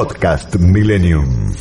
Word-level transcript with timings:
Podcast 0.00 0.56
Millennium. 0.56 1.52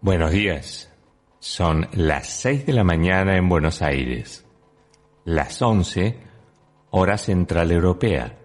Buenos 0.00 0.30
días. 0.30 0.90
Son 1.38 1.86
las 1.92 2.28
6 2.28 2.64
de 2.64 2.72
la 2.72 2.82
mañana 2.82 3.36
en 3.36 3.46
Buenos 3.50 3.82
Aires, 3.82 4.46
las 5.26 5.60
11 5.60 6.16
hora 6.92 7.18
central 7.18 7.70
europea, 7.70 8.38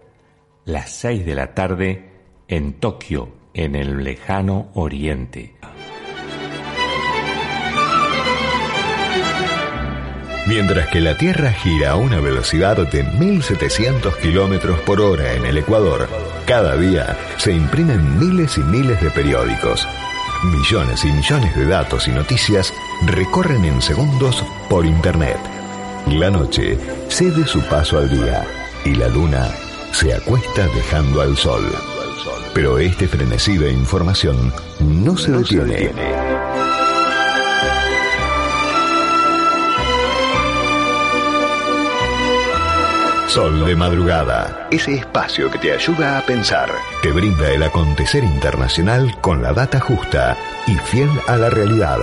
las 0.66 0.92
6 0.92 1.26
de 1.26 1.36
la 1.36 1.54
tarde 1.54 2.12
en 2.50 2.82
Tokio, 2.82 3.32
en 3.54 3.78
el 3.78 4.04
lejano 4.04 4.72
oriente. 4.74 5.56
Mientras 10.48 10.88
que 10.88 11.02
la 11.02 11.18
Tierra 11.18 11.52
gira 11.52 11.92
a 11.92 11.96
una 11.98 12.22
velocidad 12.22 12.78
de 12.78 13.04
1700 13.04 14.16
kilómetros 14.16 14.80
por 14.80 15.02
hora 15.02 15.34
en 15.34 15.46
el 15.46 15.58
Ecuador, 15.58 16.08
cada 16.46 16.78
día 16.78 17.18
se 17.36 17.52
imprimen 17.52 18.18
miles 18.18 18.58
y 18.58 18.62
miles 18.62 19.02
de 19.02 19.12
periódicos. 19.12 19.86
Millones 20.46 21.04
y 21.04 21.12
millones 21.12 21.54
de 21.54 21.66
datos 21.66 22.08
y 22.08 22.12
noticias 22.12 22.74
recorren 23.06 23.66
en 23.66 23.82
segundos 23.82 24.42
por 24.70 24.86
Internet. 24.86 25.38
La 26.12 26.30
noche 26.30 26.78
cede 27.10 27.46
su 27.46 27.60
paso 27.64 27.98
al 27.98 28.10
día 28.10 28.48
y 28.86 28.96
la 28.96 29.10
luna 29.10 29.50
se 29.92 30.14
acuesta 30.14 30.66
dejando 30.68 31.20
al 31.20 31.36
sol. 31.36 31.66
Pero 32.54 32.78
este 32.78 33.10
frenesí 33.10 33.58
de 33.58 33.74
información 33.74 34.54
no 34.80 35.18
se 35.18 35.32
detiene. 35.32 36.37
Sol 43.38 43.68
de 43.68 43.76
madrugada, 43.76 44.68
ese 44.72 44.96
espacio 44.96 45.52
que 45.52 45.60
te 45.60 45.72
ayuda 45.72 46.18
a 46.18 46.26
pensar, 46.26 46.72
te 47.04 47.12
brinda 47.12 47.52
el 47.52 47.62
acontecer 47.62 48.24
internacional 48.24 49.16
con 49.22 49.44
la 49.44 49.54
data 49.54 49.80
justa 49.80 50.36
y 50.66 50.74
fiel 50.74 51.08
a 51.28 51.38
la 51.38 51.52
realidad, 51.52 52.00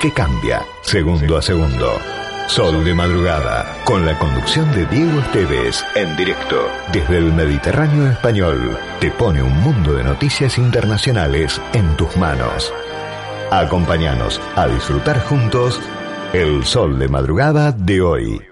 que 0.00 0.10
cambia 0.14 0.62
segundo 0.80 1.36
a 1.36 1.42
segundo. 1.42 1.98
Sol 2.46 2.82
de 2.86 2.94
madrugada, 2.94 3.66
con 3.84 4.06
la 4.06 4.18
conducción 4.18 4.72
de 4.72 4.86
Diego 4.86 5.20
Esteves, 5.20 5.84
en 5.94 6.16
directo 6.16 6.66
desde 6.90 7.18
el 7.18 7.34
Mediterráneo 7.34 8.10
español, 8.10 8.78
te 8.98 9.10
pone 9.10 9.42
un 9.42 9.54
mundo 9.60 9.92
de 9.92 10.04
noticias 10.04 10.56
internacionales 10.56 11.60
en 11.74 11.98
tus 11.98 12.16
manos. 12.16 12.72
Acompáñanos 13.50 14.40
a 14.56 14.68
disfrutar 14.68 15.20
juntos 15.20 15.78
el 16.32 16.64
sol 16.64 16.98
de 16.98 17.08
madrugada 17.08 17.72
de 17.72 18.00
hoy. 18.00 18.51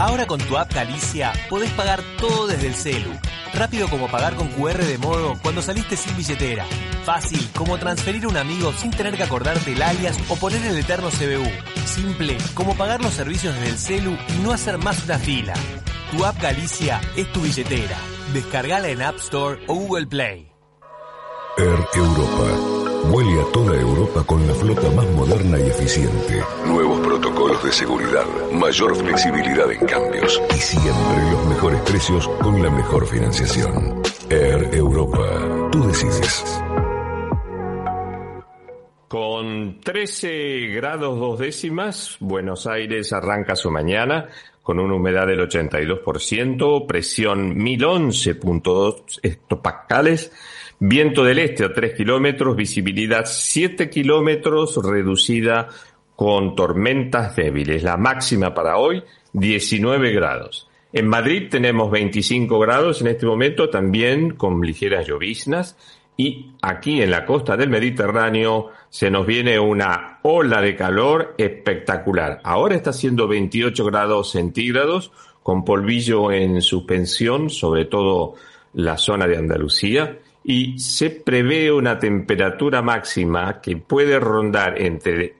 Ahora 0.00 0.26
con 0.26 0.38
tu 0.38 0.56
app 0.56 0.72
Galicia 0.72 1.32
podés 1.50 1.72
pagar 1.72 2.00
todo 2.20 2.46
desde 2.46 2.68
el 2.68 2.74
celu. 2.74 3.10
Rápido 3.52 3.88
como 3.88 4.06
pagar 4.08 4.36
con 4.36 4.46
QR 4.48 4.78
de 4.78 4.96
modo 4.96 5.36
cuando 5.42 5.60
saliste 5.60 5.96
sin 5.96 6.16
billetera. 6.16 6.64
Fácil 7.04 7.48
como 7.56 7.78
transferir 7.78 8.24
a 8.24 8.28
un 8.28 8.36
amigo 8.36 8.72
sin 8.72 8.92
tener 8.92 9.16
que 9.16 9.24
acordarte 9.24 9.72
el 9.72 9.82
alias 9.82 10.16
o 10.28 10.36
poner 10.36 10.64
el 10.64 10.78
eterno 10.78 11.08
CBU. 11.08 11.50
Simple 11.84 12.36
como 12.54 12.76
pagar 12.76 13.02
los 13.02 13.14
servicios 13.14 13.54
desde 13.54 13.70
el 13.70 13.78
celu 13.78 14.16
y 14.28 14.42
no 14.44 14.52
hacer 14.52 14.78
más 14.78 15.04
una 15.04 15.18
fila. 15.18 15.54
Tu 16.12 16.24
app 16.24 16.40
Galicia 16.40 17.00
es 17.16 17.32
tu 17.32 17.40
billetera. 17.40 17.96
Descargala 18.32 18.88
en 18.88 19.02
App 19.02 19.16
Store 19.16 19.60
o 19.66 19.74
Google 19.74 20.06
Play. 20.06 20.47
Air 21.58 21.78
Europa. 21.96 23.08
Vuele 23.10 23.40
a 23.40 23.52
toda 23.52 23.80
Europa 23.80 24.22
con 24.24 24.46
la 24.46 24.54
flota 24.54 24.88
más 24.92 25.10
moderna 25.10 25.58
y 25.58 25.62
eficiente. 25.62 26.40
Nuevos 26.64 27.00
protocolos 27.00 27.64
de 27.64 27.72
seguridad, 27.72 28.24
mayor 28.52 28.94
flexibilidad 28.94 29.68
en 29.72 29.84
cambios 29.84 30.40
y 30.54 30.58
siempre 30.58 31.32
los 31.32 31.46
mejores 31.46 31.80
precios 31.80 32.28
con 32.40 32.62
la 32.62 32.70
mejor 32.70 33.06
financiación. 33.06 34.02
Air 34.30 34.70
Europa. 34.72 35.70
Tú 35.72 35.84
decides. 35.88 36.62
Con 39.08 39.80
13 39.80 40.68
grados 40.76 41.18
dos 41.18 41.40
décimas, 41.40 42.18
Buenos 42.20 42.68
Aires 42.68 43.12
arranca 43.12 43.56
su 43.56 43.70
mañana 43.70 44.28
con 44.68 44.78
una 44.78 44.96
humedad 44.96 45.26
del 45.26 45.40
82%, 45.40 46.86
presión 46.86 47.56
1011.2 47.56 49.18
hectopascales, 49.22 50.30
viento 50.80 51.24
del 51.24 51.38
este 51.38 51.64
a 51.64 51.72
3 51.72 51.94
kilómetros, 51.94 52.56
visibilidad 52.56 53.24
7 53.26 53.90
kilómetros, 53.90 54.78
reducida 54.84 55.68
con 56.16 56.54
tormentas 56.54 57.36
débiles. 57.36 57.82
La 57.82 57.96
máxima 57.96 58.54
para 58.54 58.78
hoy, 58.78 59.02
19 59.32 60.12
grados. 60.12 60.68
En 60.92 61.06
Madrid 61.06 61.48
tenemos 61.50 61.90
25 61.90 62.58
grados 62.58 63.02
en 63.02 63.08
este 63.08 63.26
momento, 63.26 63.68
también 63.68 64.30
con 64.30 64.60
ligeras 64.62 65.06
lloviznas 65.06 65.76
y 66.16 66.50
aquí 66.62 67.00
en 67.00 67.12
la 67.12 67.24
costa 67.24 67.56
del 67.56 67.70
Mediterráneo 67.70 68.70
se 68.88 69.08
nos 69.08 69.24
viene 69.24 69.58
una 69.60 70.18
ola 70.22 70.60
de 70.60 70.74
calor 70.74 71.34
espectacular. 71.38 72.40
Ahora 72.42 72.74
está 72.74 72.90
haciendo 72.90 73.28
28 73.28 73.84
grados 73.84 74.32
centígrados 74.32 75.12
con 75.44 75.64
polvillo 75.64 76.32
en 76.32 76.60
suspensión, 76.60 77.50
sobre 77.50 77.84
todo 77.84 78.34
la 78.74 78.96
zona 78.96 79.28
de 79.28 79.36
Andalucía, 79.36 80.18
y 80.48 80.78
se 80.78 81.10
prevé 81.10 81.70
una 81.70 81.98
temperatura 81.98 82.80
máxima 82.80 83.60
que 83.60 83.76
puede 83.76 84.18
rondar 84.18 84.80
entre 84.80 85.34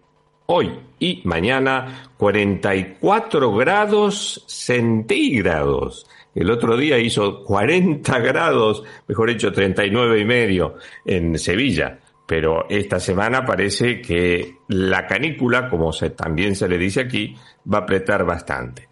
hoy 0.45 0.71
y 0.99 1.23
mañana 1.25 2.11
44 2.19 3.55
grados 3.55 4.45
centígrados. 4.47 6.07
El 6.35 6.51
otro 6.51 6.77
día 6.77 6.99
hizo 6.99 7.43
40 7.43 8.19
grados, 8.19 8.85
mejor 9.07 9.31
dicho, 9.31 9.51
39 9.51 10.21
y 10.21 10.25
medio 10.27 10.75
en 11.07 11.39
Sevilla. 11.39 12.01
Pero 12.27 12.69
esta 12.69 13.01
semana 13.01 13.47
parece 13.47 14.03
que 14.03 14.57
la 14.69 15.07
canícula, 15.07 15.71
como 15.71 15.91
se, 15.91 16.11
también 16.11 16.55
se 16.55 16.69
le 16.69 16.77
dice 16.77 17.01
aquí, 17.01 17.35
va 17.73 17.79
a 17.79 17.81
apretar 17.81 18.27
bastante. 18.27 18.89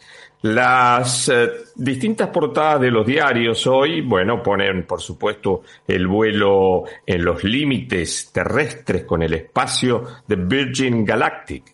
Las 0.47 1.29
eh, 1.29 1.51
distintas 1.75 2.29
portadas 2.29 2.81
de 2.81 2.93
los 2.93 3.05
diarios 3.05 3.67
hoy, 3.67 4.01
bueno, 4.01 4.41
ponen 4.45 4.85
por 4.85 5.01
supuesto 5.01 5.63
el 5.89 6.07
vuelo 6.07 6.85
en 7.05 7.25
los 7.25 7.43
límites 7.43 8.31
terrestres 8.33 9.03
con 9.03 9.25
el 9.25 9.35
espacio 9.35 10.05
de 10.25 10.37
Virgin 10.37 11.05
Galactic. 11.05 11.65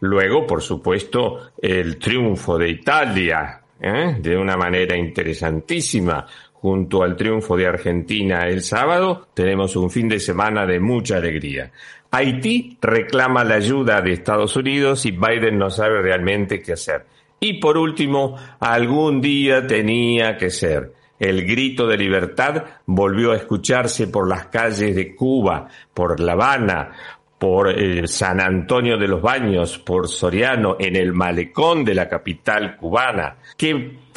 Luego, 0.00 0.46
por 0.46 0.62
supuesto, 0.62 1.50
el 1.60 1.98
triunfo 1.98 2.56
de 2.56 2.70
Italia, 2.70 3.60
¿eh? 3.78 4.16
de 4.18 4.36
una 4.38 4.56
manera 4.56 4.96
interesantísima, 4.96 6.26
junto 6.54 7.02
al 7.02 7.16
triunfo 7.16 7.58
de 7.58 7.66
Argentina 7.66 8.46
el 8.48 8.62
sábado, 8.62 9.28
tenemos 9.34 9.76
un 9.76 9.90
fin 9.90 10.08
de 10.08 10.18
semana 10.18 10.64
de 10.64 10.80
mucha 10.80 11.18
alegría. 11.18 11.70
Haití 12.10 12.78
reclama 12.80 13.44
la 13.44 13.56
ayuda 13.56 14.00
de 14.00 14.12
Estados 14.12 14.56
Unidos 14.56 15.04
y 15.04 15.10
Biden 15.10 15.58
no 15.58 15.68
sabe 15.68 16.00
realmente 16.00 16.62
qué 16.62 16.72
hacer. 16.72 17.04
Y 17.40 17.54
por 17.54 17.76
último, 17.76 18.36
algún 18.60 19.20
día 19.20 19.66
tenía 19.66 20.36
que 20.36 20.50
ser. 20.50 20.92
El 21.18 21.46
grito 21.46 21.86
de 21.86 21.96
libertad 21.96 22.64
volvió 22.86 23.32
a 23.32 23.36
escucharse 23.36 24.08
por 24.08 24.28
las 24.28 24.46
calles 24.46 24.94
de 24.94 25.14
Cuba, 25.14 25.68
por 25.92 26.18
La 26.20 26.32
Habana, 26.32 26.90
por 27.38 27.68
eh, 27.70 28.06
San 28.08 28.40
Antonio 28.40 28.96
de 28.96 29.08
los 29.08 29.20
Baños, 29.20 29.78
por 29.78 30.08
Soriano, 30.08 30.76
en 30.78 30.96
el 30.96 31.12
malecón 31.12 31.84
de 31.84 31.94
la 31.94 32.08
capital 32.08 32.76
cubana. 32.76 33.36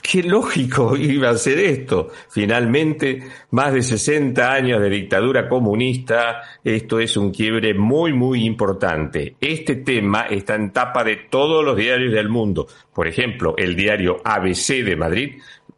Qué 0.02 0.24
lógico 0.24 0.96
iba 0.98 1.30
a 1.30 1.38
ser 1.38 1.60
esto. 1.60 2.10
Finalmente, 2.30 3.24
más 3.52 3.74
de 3.74 3.82
60 3.82 4.52
años 4.52 4.82
de 4.82 4.90
dictadura 4.90 5.48
comunista, 5.48 6.42
esto 6.64 7.00
es 7.00 7.18
un 7.18 7.32
quiebre 7.32 7.74
muy, 7.74 8.14
muy 8.14 8.46
importante. 8.46 9.36
Este 9.40 9.76
tema 9.78 10.24
está 10.24 10.56
en 10.56 10.72
tapa 10.72 11.04
de 11.04 11.16
todos 11.30 11.64
los 11.64 11.76
diarios 11.76 12.14
del 12.14 12.30
mundo. 12.30 12.68
Por 12.94 13.08
ejemplo, 13.08 13.56
el 13.58 13.76
diario 13.76 14.22
ABC 14.24 14.84
de 14.84 14.96
Madrid 14.96 15.32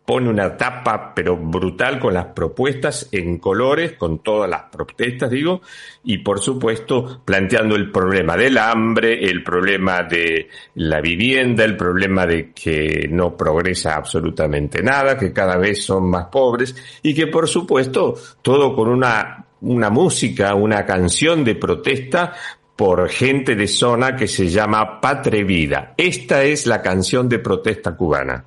pone 0.09 0.27
una 0.27 0.57
tapa 0.57 1.13
pero 1.13 1.37
brutal 1.37 1.99
con 1.99 2.15
las 2.15 2.25
propuestas 2.25 3.09
en 3.11 3.37
colores, 3.37 3.93
con 3.93 4.23
todas 4.23 4.49
las 4.49 4.63
protestas, 4.63 5.29
digo, 5.29 5.61
y 6.03 6.17
por 6.17 6.39
supuesto 6.39 7.21
planteando 7.23 7.75
el 7.75 7.91
problema 7.91 8.35
del 8.35 8.57
hambre, 8.57 9.23
el 9.23 9.43
problema 9.43 10.01
de 10.01 10.49
la 10.73 10.99
vivienda, 10.99 11.63
el 11.63 11.77
problema 11.77 12.25
de 12.25 12.51
que 12.53 13.07
no 13.07 13.37
progresa 13.37 13.97
absolutamente 13.97 14.81
nada, 14.81 15.15
que 15.15 15.31
cada 15.31 15.57
vez 15.57 15.83
son 15.83 16.09
más 16.09 16.25
pobres 16.25 16.75
y 17.03 17.13
que 17.13 17.27
por 17.27 17.47
supuesto 17.47 18.15
todo 18.41 18.75
con 18.75 18.89
una 18.89 19.45
una 19.61 19.91
música, 19.91 20.55
una 20.55 20.87
canción 20.87 21.43
de 21.43 21.53
protesta 21.53 22.33
por 22.75 23.09
gente 23.09 23.55
de 23.55 23.67
zona 23.67 24.15
que 24.15 24.27
se 24.27 24.47
llama 24.47 24.99
Patrevida. 25.01 25.93
Esta 25.97 26.43
es 26.45 26.65
la 26.65 26.81
canción 26.81 27.29
de 27.29 27.37
protesta 27.37 27.95
cubana. 27.95 28.45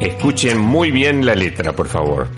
Escuchen 0.00 0.58
muy 0.58 0.90
bien 0.90 1.24
la 1.24 1.34
letra, 1.34 1.72
por 1.72 1.88
favor. 1.88 2.28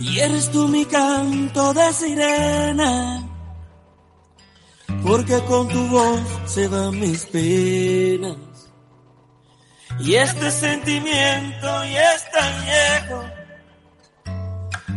Y 0.00 0.18
eres 0.18 0.50
tú 0.50 0.68
mi 0.68 0.84
canto 0.86 1.74
de 1.74 1.92
sirena, 1.92 3.28
porque 5.02 5.38
con 5.40 5.68
tu 5.68 5.86
voz 5.88 6.20
se 6.46 6.68
van 6.68 6.98
mis 6.98 7.26
penas. 7.26 8.36
Y 9.98 10.14
este 10.14 10.50
sentimiento 10.50 11.66
ya 11.84 12.14
es 12.14 12.30
tan 12.30 12.64
viejo 12.64 13.40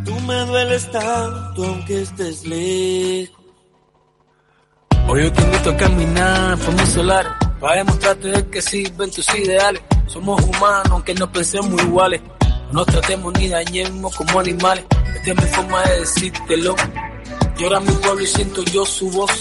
Tú 0.05 0.19
me 0.21 0.35
dueles 0.45 0.91
tanto 0.91 1.65
aunque 1.65 2.01
estés 2.01 2.45
lejos. 2.45 3.43
Hoy 5.07 5.23
yo 5.23 5.33
te 5.33 5.41
invito 5.41 5.69
a 5.69 5.77
caminar 5.77 6.57
por 6.57 6.73
mi 6.73 6.85
solar 6.85 7.25
para 7.59 7.77
demostrarte 7.77 8.49
que 8.49 8.61
sirven 8.61 9.11
tus 9.11 9.33
ideales. 9.35 9.81
Somos 10.07 10.41
humanos 10.43 10.87
aunque 10.91 11.13
no 11.13 11.31
pensemos 11.31 11.81
iguales. 11.81 12.21
No 12.71 12.79
nos 12.79 12.85
tratemos 12.87 13.33
ni 13.33 13.47
dañemos 13.49 14.15
como 14.15 14.39
animales. 14.39 14.85
Esta 15.15 15.31
es 15.31 15.35
mi 15.37 15.47
forma 15.49 15.83
de 15.83 15.99
decírtelo. 15.99 16.75
Llora 17.57 17.79
mi 17.79 17.91
pueblo 17.91 18.21
y 18.21 18.27
siento 18.27 18.63
yo 18.63 18.85
su 18.85 19.09
voz. 19.11 19.31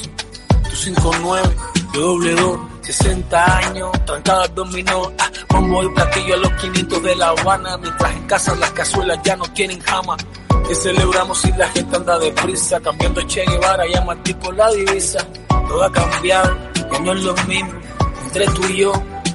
Tu 0.68 0.76
59, 0.76 1.56
yo 1.94 2.00
doble 2.00 2.34
2. 2.34 2.60
60 2.82 3.58
años, 3.58 3.90
trancada 4.04 4.42
al 4.42 4.54
dominó, 4.56 5.12
ah, 5.16 5.30
bombo 5.48 5.84
y 5.84 5.88
platillo 5.90 6.34
a 6.34 6.36
los 6.38 6.52
500 6.54 7.02
de 7.04 7.14
La 7.14 7.28
Habana, 7.28 7.78
mientras 7.78 8.12
en 8.12 8.26
casa 8.26 8.56
las 8.56 8.72
cazuelas 8.72 9.20
ya 9.22 9.36
no 9.36 9.44
tienen 9.52 9.80
jamás 9.80 10.18
que 10.66 10.74
celebramos 10.74 11.40
si 11.40 11.52
la 11.52 11.68
gente 11.68 11.96
anda 11.96 12.18
deprisa, 12.18 12.80
cambiando 12.80 13.22
Che 13.22 13.44
Guevara, 13.44 13.84
llama 13.86 14.16
tipo 14.22 14.52
la 14.52 14.70
divisa. 14.70 15.26
Todo 15.48 15.84
ha 15.84 15.92
cambiado, 15.92 16.56
ya 16.74 16.98
no 17.00 17.12
es 17.12 17.22
lo 17.22 17.34
mismo. 17.46 17.72
Entre 18.24 18.46
tú 18.46 18.64
y 18.68 18.76
yo 18.78 18.92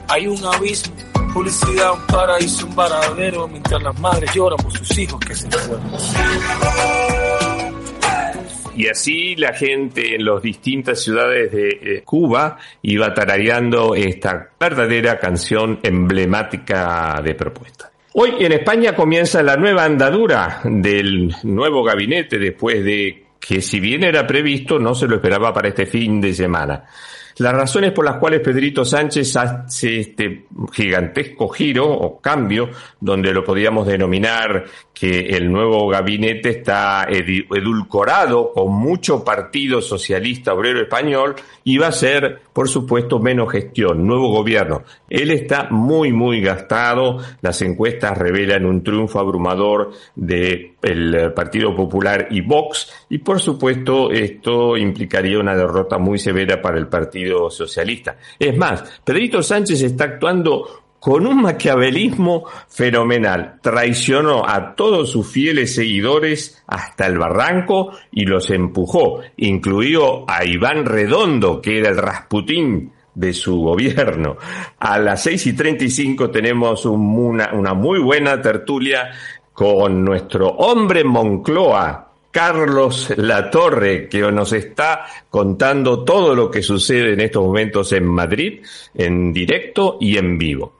hay 0.08 0.28
un 0.28 0.46
abismo. 0.46 0.94
Publicidad, 1.38 1.94
un 1.94 2.08
paraíso, 2.08 2.66
un 2.66 2.76
varadero, 2.76 3.48
mientras 3.48 3.84
las 3.84 4.00
madres 4.00 4.34
lloran 4.34 4.58
por 4.58 4.72
sus 4.76 4.98
hijos 4.98 5.20
que 5.20 5.36
se 5.36 5.48
fueron. 5.52 5.84
Y 8.76 8.88
así 8.88 9.36
la 9.36 9.54
gente 9.54 10.16
en 10.16 10.26
las 10.26 10.42
distintas 10.42 11.00
ciudades 11.00 11.52
de 11.52 11.70
eh, 11.70 12.02
Cuba 12.04 12.58
iba 12.82 13.14
tarareando 13.14 13.94
esta 13.94 14.50
verdadera 14.60 15.20
canción 15.20 15.80
emblemática 15.84 17.22
de 17.24 17.36
propuesta. 17.36 17.92
Hoy 18.14 18.34
en 18.40 18.54
España 18.54 18.96
comienza 18.96 19.44
la 19.44 19.58
nueva 19.58 19.84
andadura 19.84 20.62
del 20.64 21.36
nuevo 21.44 21.84
gabinete 21.84 22.40
después 22.40 22.84
de 22.84 23.26
que 23.40 23.62
si 23.62 23.80
bien 23.80 24.04
era 24.04 24.26
previsto 24.26 24.80
no 24.80 24.96
se 24.96 25.06
lo 25.06 25.18
esperaba 25.18 25.54
para 25.54 25.68
este 25.68 25.86
fin 25.86 26.20
de 26.20 26.34
semana. 26.34 26.84
Las 27.40 27.54
razones 27.54 27.92
por 27.92 28.04
las 28.04 28.18
cuales 28.18 28.40
Pedrito 28.40 28.84
Sánchez 28.84 29.36
hace 29.36 30.00
este 30.00 30.46
gigantesco 30.74 31.48
giro 31.50 31.88
o 31.88 32.20
cambio, 32.20 32.70
donde 33.00 33.32
lo 33.32 33.44
podíamos 33.44 33.86
denominar 33.86 34.66
que 34.92 35.38
el 35.38 35.52
nuevo 35.52 35.88
gabinete 35.88 36.50
está 36.50 37.06
edulcorado 37.08 38.52
con 38.52 38.74
mucho 38.74 39.24
partido 39.24 39.80
socialista 39.80 40.54
obrero 40.54 40.82
español 40.82 41.36
y 41.64 41.78
va 41.78 41.88
a 41.88 41.92
ser, 41.92 42.40
por 42.52 42.68
supuesto, 42.68 43.20
menos 43.20 43.52
gestión, 43.52 44.08
nuevo 44.08 44.32
gobierno. 44.32 44.82
Él 45.08 45.30
está 45.30 45.68
muy, 45.70 46.12
muy 46.12 46.42
gastado. 46.42 47.20
Las 47.42 47.62
encuestas 47.62 48.18
revelan 48.18 48.66
un 48.66 48.82
triunfo 48.84 49.20
abrumador 49.20 49.92
del 50.16 50.74
Partido 51.36 51.76
Popular 51.76 52.30
y 52.32 52.42
Vox 52.42 52.92
y, 53.10 53.20
por 53.20 53.40
supuesto, 53.40 54.10
esto 54.10 54.76
implicaría 54.78 55.38
una 55.38 55.56
derrota 55.56 56.00
muy 56.00 56.18
severa 56.18 56.60
para 56.60 56.80
el 56.80 56.88
Partido 56.88 57.27
Socialista. 57.50 58.18
Es 58.40 58.56
más, 58.58 59.02
Pedrito 59.04 59.42
Sánchez 59.42 59.82
está 59.82 60.06
actuando 60.06 60.84
con 61.00 61.28
un 61.28 61.42
maquiavelismo 61.44 62.46
fenomenal. 62.68 63.60
Traicionó 63.62 64.48
a 64.48 64.76
todos 64.76 65.12
sus 65.12 65.28
fieles 65.28 65.76
seguidores 65.76 66.64
hasta 66.68 67.06
el 67.08 67.18
barranco 67.18 67.92
y 68.12 68.26
los 68.26 68.50
empujó, 68.50 69.22
incluido 69.38 70.26
a 70.28 70.44
Iván 70.44 70.86
Redondo, 70.86 71.62
que 71.62 71.80
era 71.80 71.90
el 71.90 71.98
Rasputín 71.98 72.92
de 73.14 73.34
su 73.34 73.60
gobierno. 73.62 74.38
A 74.80 75.00
las 75.00 75.24
seis 75.24 75.46
y 75.48 75.54
treinta 75.54 75.84
y 75.84 75.90
cinco 75.90 76.30
tenemos 76.30 76.86
una, 76.86 77.52
una 77.54 77.74
muy 77.74 78.00
buena 78.00 78.42
tertulia 78.42 79.12
con 79.54 80.04
nuestro 80.04 80.50
hombre 80.50 81.04
Moncloa, 81.04 82.07
Carlos 82.32 83.14
Latorre, 83.18 84.08
que 84.08 84.20
nos 84.32 84.54
está 84.54 85.06
contando 85.30 86.04
todo 86.04 86.36
lo 86.36 86.52
que 86.52 86.62
sucede 86.62 87.14
en 87.14 87.22
estos 87.22 87.44
momentos 87.44 87.92
en 87.94 88.06
Madrid, 88.06 88.62
en 88.94 89.34
directo 89.34 89.98
y 90.00 90.18
en 90.18 90.38
vivo. 90.38 90.80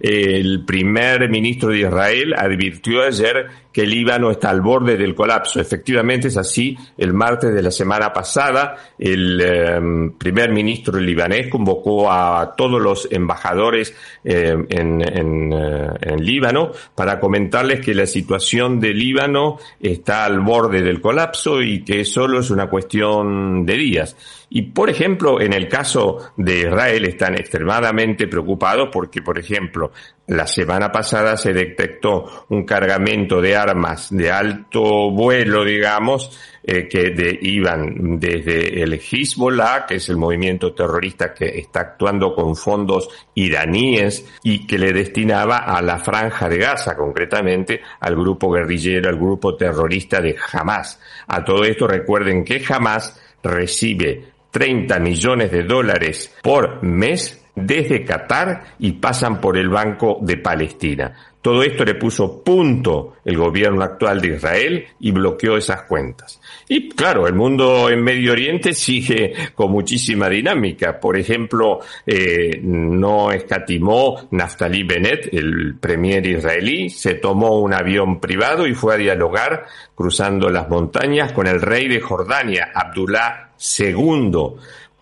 El 0.00 0.64
primer 0.64 1.28
ministro 1.28 1.68
de 1.68 1.78
Israel 1.78 2.34
advirtió 2.36 3.02
ayer 3.04 3.46
que 3.72 3.82
el 3.82 3.90
Líbano 3.90 4.30
está 4.30 4.50
al 4.50 4.60
borde 4.60 4.96
del 4.96 5.14
colapso. 5.14 5.60
Efectivamente 5.60 6.28
es 6.28 6.36
así. 6.36 6.76
El 6.98 7.14
martes 7.14 7.52
de 7.54 7.62
la 7.62 7.70
semana 7.70 8.12
pasada, 8.12 8.76
el 8.98 9.40
em, 9.40 10.12
primer 10.18 10.50
ministro 10.50 10.98
libanés 10.98 11.48
convocó 11.48 12.12
a 12.12 12.54
todos 12.56 12.80
los 12.80 13.08
embajadores 13.10 13.94
em, 14.24 14.66
en, 14.68 15.00
en, 15.00 15.52
eh, 15.52 15.88
en, 16.02 16.22
Líbano 16.24 16.70
para 16.94 17.18
comentarles 17.18 17.80
que 17.80 17.94
la 17.94 18.06
situación 18.06 18.78
de 18.78 18.92
Líbano 18.94 19.58
está 19.80 20.24
al 20.24 20.40
borde 20.40 20.82
del 20.82 21.00
colapso 21.00 21.62
y 21.62 21.82
que 21.82 22.04
solo 22.04 22.40
es 22.40 22.50
una 22.50 22.68
cuestión 22.68 23.64
de 23.64 23.74
días. 23.74 24.16
Y, 24.54 24.62
por 24.62 24.90
ejemplo, 24.90 25.40
en 25.40 25.54
el 25.54 25.66
caso 25.66 26.32
de 26.36 26.60
Israel 26.60 27.06
están 27.06 27.34
extremadamente 27.36 28.28
preocupados 28.28 28.90
porque, 28.92 29.22
por 29.22 29.38
ejemplo, 29.38 29.92
la 30.28 30.46
semana 30.46 30.92
pasada 30.92 31.36
se 31.36 31.52
detectó 31.52 32.46
un 32.48 32.64
cargamento 32.64 33.40
de 33.40 33.56
armas 33.56 34.08
de 34.10 34.30
alto 34.30 35.10
vuelo, 35.10 35.64
digamos, 35.64 36.38
eh, 36.62 36.86
que 36.86 37.38
iban 37.42 38.20
desde 38.20 38.82
el 38.82 38.94
Hezbollah, 38.94 39.84
que 39.84 39.96
es 39.96 40.08
el 40.08 40.16
movimiento 40.16 40.72
terrorista 40.72 41.34
que 41.34 41.58
está 41.58 41.80
actuando 41.80 42.34
con 42.36 42.54
fondos 42.54 43.08
iraníes 43.34 44.24
y 44.44 44.64
que 44.64 44.78
le 44.78 44.92
destinaba 44.92 45.58
a 45.58 45.82
la 45.82 45.98
franja 45.98 46.48
de 46.48 46.58
Gaza, 46.58 46.96
concretamente 46.96 47.80
al 47.98 48.14
grupo 48.14 48.52
guerrillero, 48.52 49.08
al 49.08 49.16
grupo 49.16 49.56
terrorista 49.56 50.20
de 50.20 50.36
Hamas. 50.52 51.00
A 51.26 51.42
todo 51.42 51.64
esto 51.64 51.88
recuerden 51.88 52.44
que 52.44 52.62
Hamas 52.68 53.20
recibe 53.42 54.32
30 54.52 55.00
millones 55.00 55.50
de 55.50 55.64
dólares 55.64 56.32
por 56.42 56.80
mes 56.84 57.41
desde 57.54 58.04
Qatar 58.04 58.76
y 58.78 58.92
pasan 58.92 59.40
por 59.40 59.56
el 59.56 59.68
Banco 59.68 60.18
de 60.22 60.36
Palestina. 60.38 61.12
Todo 61.42 61.64
esto 61.64 61.84
le 61.84 61.96
puso 61.96 62.40
punto 62.44 63.14
el 63.24 63.36
gobierno 63.36 63.82
actual 63.82 64.20
de 64.20 64.36
Israel 64.36 64.86
y 65.00 65.10
bloqueó 65.10 65.56
esas 65.56 65.82
cuentas. 65.82 66.40
Y 66.68 66.88
claro, 66.90 67.26
el 67.26 67.34
mundo 67.34 67.90
en 67.90 68.00
Medio 68.00 68.30
Oriente 68.30 68.72
sigue 68.72 69.34
con 69.52 69.72
muchísima 69.72 70.28
dinámica. 70.28 71.00
Por 71.00 71.18
ejemplo, 71.18 71.80
eh, 72.06 72.60
no 72.62 73.32
escatimó 73.32 74.28
Naftali 74.30 74.84
Bennett, 74.84 75.34
el 75.34 75.74
premier 75.80 76.24
israelí, 76.24 76.88
se 76.90 77.14
tomó 77.14 77.58
un 77.58 77.74
avión 77.74 78.20
privado 78.20 78.64
y 78.64 78.74
fue 78.74 78.94
a 78.94 78.98
dialogar 78.98 79.66
cruzando 79.96 80.48
las 80.48 80.68
montañas 80.68 81.32
con 81.32 81.48
el 81.48 81.60
rey 81.60 81.88
de 81.88 82.00
Jordania, 82.00 82.70
Abdullah 82.72 83.50
II 83.78 84.30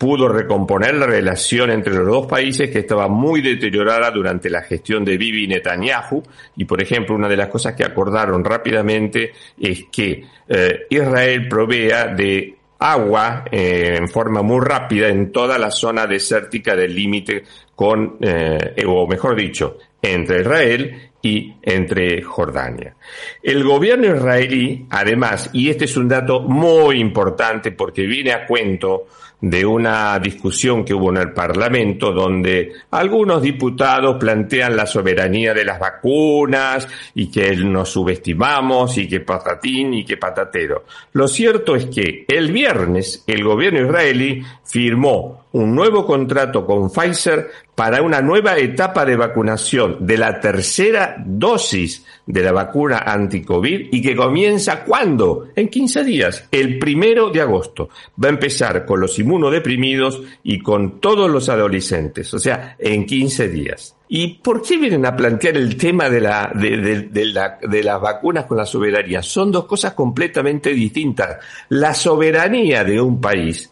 pudo 0.01 0.27
recomponer 0.27 0.95
la 0.95 1.05
relación 1.05 1.69
entre 1.69 1.93
los 1.93 2.07
dos 2.07 2.25
países 2.25 2.71
que 2.71 2.79
estaba 2.79 3.07
muy 3.07 3.39
deteriorada 3.39 4.09
durante 4.09 4.49
la 4.49 4.63
gestión 4.63 5.05
de 5.05 5.15
Bibi 5.15 5.47
Netanyahu 5.47 6.23
y 6.57 6.65
por 6.65 6.81
ejemplo 6.81 7.13
una 7.13 7.29
de 7.29 7.37
las 7.37 7.49
cosas 7.49 7.75
que 7.75 7.83
acordaron 7.83 8.43
rápidamente 8.43 9.31
es 9.59 9.85
que 9.91 10.25
eh, 10.49 10.87
Israel 10.89 11.47
provea 11.47 12.07
de 12.07 12.55
agua 12.79 13.45
eh, 13.51 13.97
en 13.99 14.09
forma 14.09 14.41
muy 14.41 14.65
rápida 14.65 15.07
en 15.07 15.31
toda 15.31 15.59
la 15.59 15.69
zona 15.69 16.07
desértica 16.07 16.75
del 16.75 16.95
límite 16.95 17.43
con, 17.75 18.17
eh, 18.21 18.83
o 18.87 19.05
mejor 19.05 19.35
dicho, 19.35 19.77
entre 20.01 20.41
Israel 20.41 21.11
y 21.21 21.53
entre 21.61 22.23
Jordania. 22.23 22.95
El 23.43 23.63
gobierno 23.63 24.15
israelí, 24.15 24.87
además, 24.89 25.51
y 25.53 25.69
este 25.69 25.85
es 25.85 25.95
un 25.95 26.07
dato 26.07 26.39
muy 26.39 26.99
importante 26.99 27.71
porque 27.71 28.07
viene 28.07 28.31
a 28.31 28.47
cuento 28.47 29.05
de 29.41 29.65
una 29.65 30.19
discusión 30.19 30.85
que 30.85 30.93
hubo 30.93 31.09
en 31.09 31.17
el 31.17 31.33
Parlamento 31.33 32.11
donde 32.11 32.73
algunos 32.91 33.41
diputados 33.41 34.17
plantean 34.17 34.77
la 34.77 34.85
soberanía 34.85 35.53
de 35.53 35.65
las 35.65 35.79
vacunas 35.79 36.87
y 37.15 37.31
que 37.31 37.55
nos 37.55 37.89
subestimamos 37.89 38.97
y 38.99 39.07
que 39.07 39.21
patatín 39.21 39.95
y 39.95 40.05
que 40.05 40.17
patatero. 40.17 40.85
Lo 41.13 41.27
cierto 41.27 41.75
es 41.75 41.87
que 41.87 42.25
el 42.27 42.51
viernes 42.51 43.23
el 43.25 43.43
gobierno 43.43 43.81
israelí 43.81 44.43
firmó 44.63 45.45
un 45.53 45.75
nuevo 45.75 46.05
contrato 46.05 46.65
con 46.65 46.89
Pfizer 46.91 47.49
para 47.81 48.03
una 48.03 48.21
nueva 48.21 48.59
etapa 48.59 49.03
de 49.05 49.15
vacunación 49.15 50.05
de 50.05 50.15
la 50.15 50.39
tercera 50.39 51.15
dosis 51.17 52.05
de 52.27 52.43
la 52.43 52.51
vacuna 52.51 52.99
anti-COVID 52.99 53.87
y 53.91 54.03
que 54.03 54.15
comienza 54.15 54.83
¿cuándo? 54.83 55.47
En 55.55 55.67
15 55.67 56.03
días, 56.03 56.47
el 56.51 56.77
primero 56.77 57.31
de 57.31 57.41
agosto. 57.41 57.89
Va 58.23 58.27
a 58.27 58.33
empezar 58.33 58.85
con 58.85 58.99
los 58.99 59.17
inmunodeprimidos 59.17 60.21
y 60.43 60.59
con 60.59 60.99
todos 60.99 61.27
los 61.27 61.49
adolescentes, 61.49 62.31
o 62.35 62.37
sea, 62.37 62.75
en 62.77 63.03
15 63.03 63.49
días. 63.49 63.95
¿Y 64.09 64.35
por 64.35 64.61
qué 64.61 64.77
vienen 64.77 65.07
a 65.07 65.15
plantear 65.15 65.57
el 65.57 65.75
tema 65.75 66.07
de, 66.07 66.21
la, 66.21 66.51
de, 66.53 67.09
la, 67.33 67.57
de 67.63 67.83
las 67.83 67.99
vacunas 67.99 68.45
con 68.45 68.57
la 68.57 68.65
soberanía? 68.67 69.23
Son 69.23 69.51
dos 69.51 69.65
cosas 69.65 69.93
completamente 69.93 70.71
distintas. 70.71 71.37
La 71.69 71.95
soberanía 71.95 72.83
de 72.83 73.01
un 73.01 73.19
país 73.19 73.70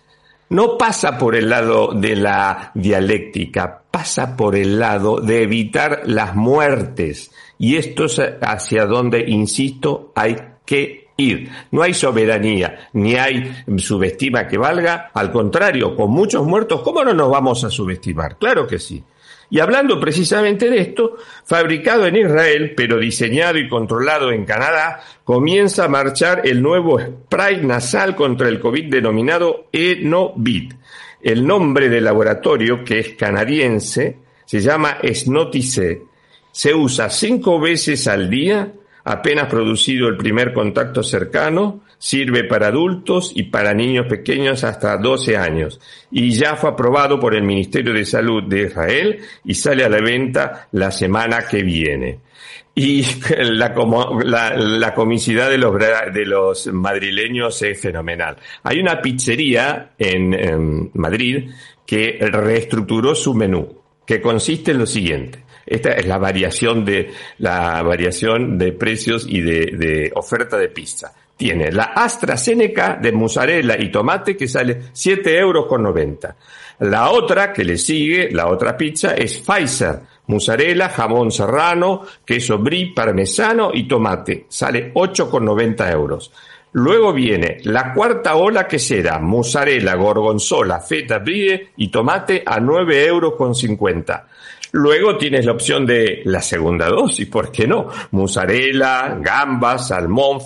no 0.50 0.78
pasa 0.78 1.18
por 1.18 1.36
el 1.36 1.50
lado 1.50 1.92
de 1.94 2.16
la 2.16 2.72
dialéctica, 2.74 3.84
pasa 3.90 4.36
por 4.36 4.56
el 4.56 4.80
lado 4.80 5.20
de 5.20 5.44
evitar 5.44 6.02
las 6.06 6.36
muertes. 6.36 7.32
Y 7.58 7.76
esto 7.76 8.06
es 8.06 8.22
hacia 8.42 8.86
donde, 8.86 9.24
insisto, 9.28 10.12
hay 10.16 10.38
que 10.66 11.10
ir. 11.18 11.50
No 11.72 11.84
hay 11.84 11.94
soberanía, 11.94 12.90
ni 12.94 13.16
hay 13.16 13.52
subestima 13.78 14.48
que 14.48 14.58
valga. 14.58 15.12
Al 15.14 15.32
contrario, 15.32 15.96
con 15.96 16.12
muchos 16.12 16.46
muertos, 16.46 16.82
¿cómo 16.82 17.04
no 17.04 17.14
nos 17.14 17.30
vamos 17.30 17.64
a 17.64 17.70
subestimar? 17.70 18.38
Claro 18.38 18.66
que 18.66 18.80
sí. 18.80 19.04
Y 19.52 19.60
hablando 19.60 20.00
precisamente 20.00 20.70
de 20.70 20.80
esto, 20.80 21.18
fabricado 21.44 22.06
en 22.06 22.18
Israel, 22.18 22.74
pero 22.76 23.00
diseñado 23.00 23.58
y 23.58 23.68
controlado 23.68 24.32
en 24.32 24.46
Canadá, 24.46 25.02
comienza 25.24 25.86
a 25.86 25.90
marchar 25.90 26.42
el 26.46 26.62
nuevo 26.62 27.00
spray 27.00 27.66
nasal 27.66 28.16
contra 28.16 28.48
el 28.48 28.60
COVID 28.60 28.92
denominado 28.92 29.68
Enovit. 29.72 30.74
El 31.22 31.46
nombre 31.46 31.90
del 31.90 32.06
laboratorio, 32.06 32.84
que 32.84 33.00
es 33.00 33.10
canadiense, 33.16 34.18
se 34.46 34.62
llama 34.62 34.98
Snotice. 35.04 36.04
Se 36.52 36.74
usa 36.74 37.10
cinco 37.10 37.60
veces 37.60 38.08
al 38.08 38.30
día, 38.30 38.72
apenas 39.04 39.48
producido 39.48 40.08
el 40.08 40.18
primer 40.18 40.54
contacto 40.54 41.02
cercano, 41.02 41.82
Sirve 42.02 42.46
para 42.46 42.68
adultos 42.68 43.34
y 43.36 43.44
para 43.44 43.74
niños 43.74 44.08
pequeños 44.08 44.64
hasta 44.64 44.96
12 44.98 45.36
años 45.36 45.82
y 46.12 46.32
ya 46.32 46.56
fue 46.56 46.70
aprobado 46.70 47.20
por 47.20 47.36
el 47.36 47.44
Ministerio 47.44 47.94
de 47.94 48.06
Salud 48.06 48.44
de 48.44 48.64
Israel 48.64 49.20
y 49.44 49.54
sale 49.54 49.84
a 49.84 49.90
la 49.90 50.00
venta 50.00 50.70
la 50.72 50.92
semana 50.92 51.46
que 51.50 51.62
viene. 51.62 52.20
Y 52.74 53.06
la, 53.38 53.74
comicidad 54.96 55.50
de 55.50 55.58
los, 55.58 55.74
de 55.78 56.26
los 56.26 56.68
madrileños 56.68 57.62
es 57.62 57.82
fenomenal. 57.82 58.38
Hay 58.64 58.80
una 58.80 59.02
pizzería 59.02 59.92
en, 59.98 60.90
Madrid 60.94 61.50
que 61.86 62.18
reestructuró 62.22 63.14
su 63.16 63.34
menú, 63.34 63.82
que 64.06 64.22
consiste 64.22 64.72
en 64.72 64.78
lo 64.78 64.86
siguiente. 64.86 65.44
Esta 65.66 65.92
es 65.92 66.08
la 66.08 66.18
variación 66.18 66.86
de, 66.86 67.12
la 67.40 67.84
variación 67.84 68.58
de 68.58 68.72
precios 68.72 69.28
y 69.28 69.42
de 69.42 70.12
oferta 70.16 70.58
de 70.58 70.70
pizza 70.70 71.14
tiene 71.40 71.72
la 71.72 71.94
AstraZeneca 71.96 73.00
de 73.02 73.14
mozzarella 73.14 73.78
y 73.80 73.90
tomate 73.90 74.36
que 74.36 74.46
sale 74.46 74.90
7 74.92 75.40
euros 75.40 75.68
con 75.68 75.82
90. 75.84 76.36
La 76.80 77.12
otra 77.12 77.54
que 77.54 77.64
le 77.64 77.78
sigue, 77.78 78.30
la 78.30 78.48
otra 78.50 78.76
pizza, 78.76 79.14
es 79.14 79.38
Pfizer, 79.38 80.02
mozzarella, 80.28 80.90
jamón 80.90 81.32
serrano, 81.32 82.02
queso 82.26 82.58
brie, 82.58 82.92
parmesano 82.94 83.72
y 83.74 83.88
tomate. 83.88 84.48
Sale 84.50 84.94
8,90 84.94 85.94
euros. 85.94 86.30
Luego 86.74 87.14
viene 87.14 87.58
la 87.64 87.94
cuarta 87.94 88.36
ola 88.36 88.68
que 88.68 88.78
será 88.78 89.20
mozzarella, 89.20 89.96
gorgonzola, 89.96 90.80
feta 90.80 91.20
brie 91.20 91.70
y 91.78 91.90
tomate 91.90 92.44
a 92.46 92.60
9 92.60 93.06
euros 93.06 93.34
con 93.36 93.56
50. 93.56 94.28
Luego 94.72 95.18
tienes 95.18 95.46
la 95.46 95.54
opción 95.54 95.84
de 95.84 96.22
la 96.26 96.44
segunda 96.44 96.90
dosis, 96.90 97.26
¿por 97.26 97.52
qué 97.52 97.68
no? 97.68 97.88
Mozzarella, 98.12 99.18
gambas, 99.20 99.88
salmón, 99.88 100.40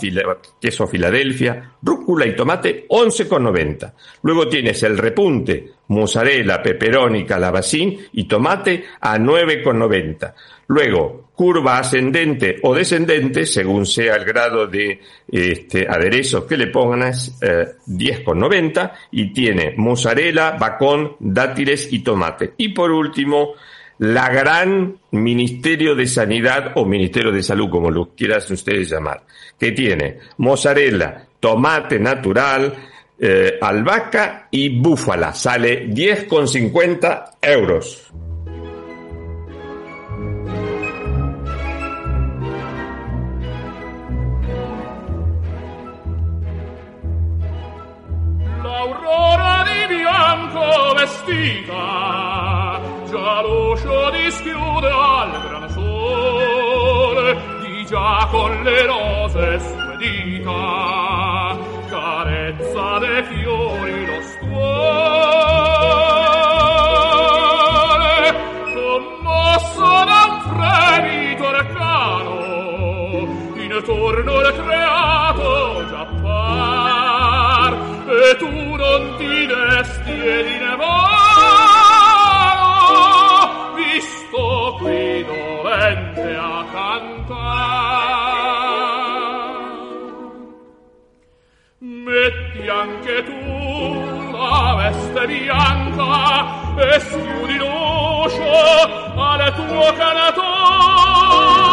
queso 0.61 0.87
Filadelfia, 0.87 1.73
rúcula 1.81 2.25
y 2.25 2.33
tomate 2.33 2.87
11,90. 2.87 3.91
Luego 4.21 4.47
tienes 4.47 4.81
el 4.83 4.97
repunte, 4.97 5.71
mozzarella, 5.89 6.63
peperoni, 6.63 7.25
calabacín 7.25 7.99
y 8.13 8.23
tomate 8.23 8.85
a 9.01 9.17
9,90. 9.17 10.33
Luego, 10.73 11.29
curva 11.35 11.77
ascendente 11.77 12.57
o 12.63 12.73
descendente, 12.73 13.45
según 13.45 13.85
sea 13.85 14.15
el 14.15 14.25
grado 14.25 14.65
de 14.65 14.99
este, 15.31 15.87
aderezo 15.87 16.47
que 16.47 16.57
le 16.57 16.67
pongas, 16.67 17.37
eh, 17.43 17.75
10,90 17.85 18.91
y 19.11 19.31
tiene 19.31 19.75
mozzarella, 19.77 20.57
bacón, 20.59 21.15
dátiles 21.19 21.93
y 21.93 21.99
tomate. 21.99 22.53
Y 22.57 22.69
por 22.69 22.89
último, 22.89 23.53
la 23.99 24.29
gran 24.29 24.97
Ministerio 25.11 25.93
de 25.93 26.07
Sanidad 26.07 26.71
o 26.73 26.85
Ministerio 26.85 27.31
de 27.31 27.43
Salud, 27.43 27.69
como 27.69 27.91
lo 27.91 28.15
quieran 28.15 28.41
ustedes 28.49 28.89
llamar, 28.89 29.21
que 29.59 29.73
tiene 29.73 30.17
mozzarella, 30.37 31.27
tomate 31.39 31.99
natural, 31.99 32.73
eh, 33.19 33.59
albahaca 33.61 34.47
y 34.49 34.69
búfala. 34.69 35.35
Sale 35.35 35.87
10,50 35.87 37.37
euros. 37.43 38.11
Aurora 49.13 49.63
di 49.63 49.93
bianco 49.95 50.93
vestita 50.95 52.81
già 53.05 53.41
l'uscio 53.41 54.09
dischiude 54.09 54.89
al 54.89 55.31
gran 55.47 55.69
sole 55.69 57.37
di 57.61 57.85
già 57.85 58.27
con 58.31 58.63
le 58.63 58.85
rose 58.87 59.59
sue 59.59 59.97
dita 59.97 61.55
carezza 61.89 62.97
dei 62.99 63.23
fiori 63.23 64.05
lo 64.07 64.21
stuole 64.21 64.63
commosso 68.73 70.05
da 70.09 70.25
un 70.27 70.41
fremito 70.49 71.47
arcano 71.47 72.35
intorno 73.57 74.37
al 74.37 74.53
creato 74.53 75.85
già 75.89 76.03
tu 78.37 78.49
non 78.49 79.15
ti 79.17 79.45
desti 79.45 80.11
e 80.11 80.43
di 80.43 80.57
nevar 80.57 81.43
sto 84.33 84.77
qui 84.79 85.23
dolente 85.25 86.35
a 86.35 86.65
cantar. 86.71 88.13
Metti 91.79 92.67
anche 92.67 93.23
tu 93.23 94.31
la 94.31 94.75
veste 94.77 95.27
bianca 95.27 96.75
e 96.77 96.99
schiudi 96.99 97.57
l'uscio 97.57 98.51
al 99.15 99.53
tuo 99.55 99.93
canatore. 99.93 101.72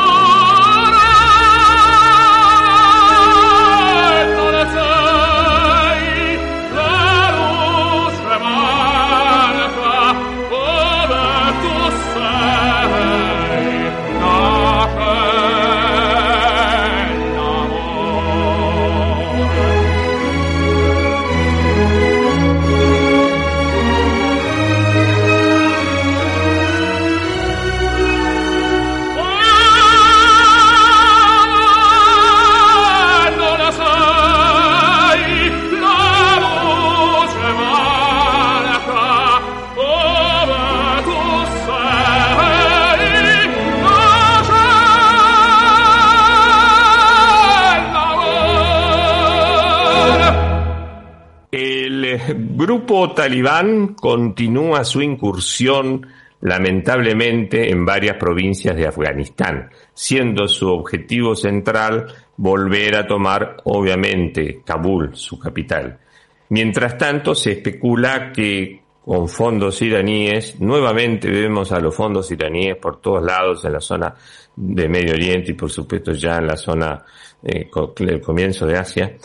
Grupo 52.71 53.13
talibán 53.13 53.95
continúa 53.95 54.85
su 54.85 55.03
incursión 55.03 56.07
lamentablemente 56.43 57.69
en 57.69 57.85
varias 57.85 58.17
provincias 58.17 58.77
de 58.77 58.87
Afganistán, 58.87 59.71
siendo 59.93 60.47
su 60.47 60.69
objetivo 60.69 61.35
central 61.35 62.07
volver 62.37 62.95
a 62.95 63.09
tomar, 63.09 63.57
obviamente, 63.65 64.61
Kabul, 64.65 65.17
su 65.17 65.37
capital. 65.37 65.99
Mientras 66.51 66.97
tanto, 66.97 67.35
se 67.35 67.51
especula 67.53 68.31
que 68.31 68.81
con 69.05 69.29
fondos 69.29 69.83
iraníes, 69.83 70.61
nuevamente 70.61 71.29
vemos 71.29 71.73
a 71.73 71.81
los 71.81 71.93
fondos 71.93 72.31
iraníes 72.31 72.77
por 72.77 73.01
todos 73.01 73.25
lados 73.25 73.65
en 73.65 73.73
la 73.73 73.81
zona 73.81 74.15
de 74.55 74.89
Medio 74.89 75.15
Oriente 75.15 75.51
y 75.51 75.55
por 75.55 75.73
supuesto 75.73 76.13
ya 76.13 76.37
en 76.37 76.47
la 76.47 76.57
zona 76.57 77.05
eh, 77.43 77.69
del 77.97 78.21
comienzo 78.21 78.65
de 78.65 78.79
Asia, 78.79 79.17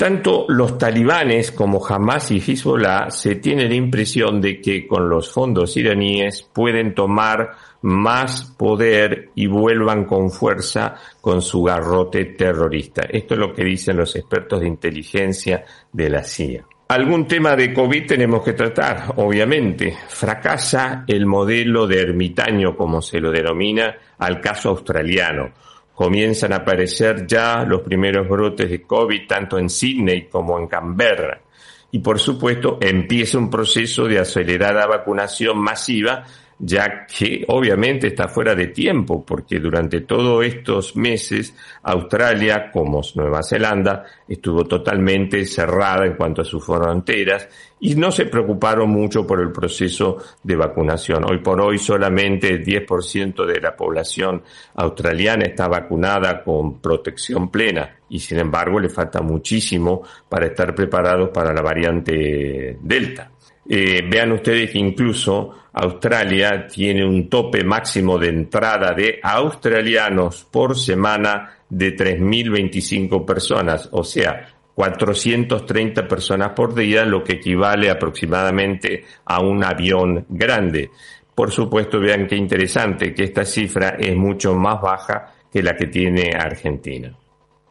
tanto 0.00 0.46
los 0.48 0.78
talibanes 0.78 1.52
como 1.52 1.86
Hamas 1.86 2.30
y 2.30 2.38
Hezbollah 2.38 3.10
se 3.10 3.34
tienen 3.34 3.68
la 3.68 3.74
impresión 3.74 4.40
de 4.40 4.58
que 4.58 4.86
con 4.86 5.10
los 5.10 5.30
fondos 5.30 5.76
iraníes 5.76 6.40
pueden 6.54 6.94
tomar 6.94 7.50
más 7.82 8.44
poder 8.56 9.28
y 9.34 9.46
vuelvan 9.46 10.06
con 10.06 10.30
fuerza 10.30 10.94
con 11.20 11.42
su 11.42 11.64
garrote 11.64 12.24
terrorista. 12.24 13.02
Esto 13.10 13.34
es 13.34 13.40
lo 13.40 13.52
que 13.52 13.62
dicen 13.62 13.98
los 13.98 14.16
expertos 14.16 14.60
de 14.60 14.68
inteligencia 14.68 15.66
de 15.92 16.08
la 16.08 16.24
CIA. 16.24 16.64
Algún 16.88 17.26
tema 17.26 17.54
de 17.54 17.74
COVID 17.74 18.06
tenemos 18.06 18.42
que 18.42 18.54
tratar, 18.54 19.12
obviamente. 19.16 19.94
Fracasa 20.08 21.04
el 21.06 21.26
modelo 21.26 21.86
de 21.86 22.00
ermitaño, 22.00 22.74
como 22.74 23.02
se 23.02 23.20
lo 23.20 23.30
denomina, 23.30 23.94
al 24.16 24.40
caso 24.40 24.70
australiano 24.70 25.52
comienzan 26.00 26.54
a 26.54 26.56
aparecer 26.56 27.26
ya 27.26 27.62
los 27.62 27.82
primeros 27.82 28.26
brotes 28.26 28.70
de 28.70 28.80
COVID 28.80 29.26
tanto 29.26 29.58
en 29.58 29.68
Sydney 29.68 30.28
como 30.30 30.58
en 30.58 30.66
Canberra. 30.66 31.42
Y 31.90 31.98
por 31.98 32.18
supuesto 32.18 32.78
empieza 32.80 33.36
un 33.36 33.50
proceso 33.50 34.06
de 34.06 34.18
acelerada 34.18 34.86
vacunación 34.86 35.58
masiva 35.58 36.24
ya 36.62 37.06
que 37.06 37.44
obviamente 37.48 38.08
está 38.08 38.28
fuera 38.28 38.54
de 38.54 38.66
tiempo, 38.68 39.24
porque 39.24 39.58
durante 39.58 40.02
todos 40.02 40.44
estos 40.44 40.94
meses 40.94 41.54
Australia, 41.82 42.70
como 42.70 43.00
Nueva 43.14 43.42
Zelanda, 43.42 44.04
estuvo 44.28 44.64
totalmente 44.64 45.46
cerrada 45.46 46.04
en 46.04 46.14
cuanto 46.14 46.42
a 46.42 46.44
sus 46.44 46.64
fronteras 46.64 47.48
y 47.80 47.94
no 47.94 48.12
se 48.12 48.26
preocuparon 48.26 48.90
mucho 48.90 49.26
por 49.26 49.40
el 49.40 49.50
proceso 49.52 50.18
de 50.42 50.54
vacunación. 50.54 51.24
Hoy 51.24 51.38
por 51.38 51.60
hoy 51.62 51.78
solamente 51.78 52.48
el 52.48 52.64
10% 52.64 53.46
de 53.46 53.60
la 53.60 53.74
población 53.74 54.42
australiana 54.74 55.46
está 55.46 55.66
vacunada 55.66 56.44
con 56.44 56.78
protección 56.78 57.50
plena 57.50 57.96
y 58.10 58.20
sin 58.20 58.38
embargo 58.38 58.78
le 58.78 58.90
falta 58.90 59.22
muchísimo 59.22 60.02
para 60.28 60.48
estar 60.48 60.74
preparados 60.74 61.30
para 61.30 61.54
la 61.54 61.62
variante 61.62 62.76
Delta. 62.82 63.30
Eh, 63.66 64.02
vean 64.06 64.32
ustedes 64.32 64.70
que 64.70 64.78
incluso 64.78 65.59
Australia 65.72 66.66
tiene 66.66 67.04
un 67.04 67.28
tope 67.28 67.62
máximo 67.64 68.18
de 68.18 68.28
entrada 68.28 68.92
de 68.92 69.20
australianos 69.22 70.44
por 70.50 70.78
semana 70.78 71.58
de 71.68 71.96
3.025 71.96 73.24
personas, 73.24 73.88
o 73.92 74.02
sea, 74.02 74.48
430 74.74 76.08
personas 76.08 76.52
por 76.52 76.74
día, 76.74 77.04
lo 77.04 77.22
que 77.22 77.34
equivale 77.34 77.90
aproximadamente 77.90 79.04
a 79.26 79.40
un 79.40 79.62
avión 79.62 80.24
grande. 80.28 80.90
Por 81.34 81.50
supuesto, 81.50 82.00
vean 82.00 82.26
qué 82.26 82.36
interesante 82.36 83.14
que 83.14 83.24
esta 83.24 83.44
cifra 83.44 83.96
es 83.98 84.16
mucho 84.16 84.54
más 84.54 84.80
baja 84.80 85.34
que 85.52 85.62
la 85.62 85.76
que 85.76 85.86
tiene 85.86 86.32
Argentina. 86.34 87.14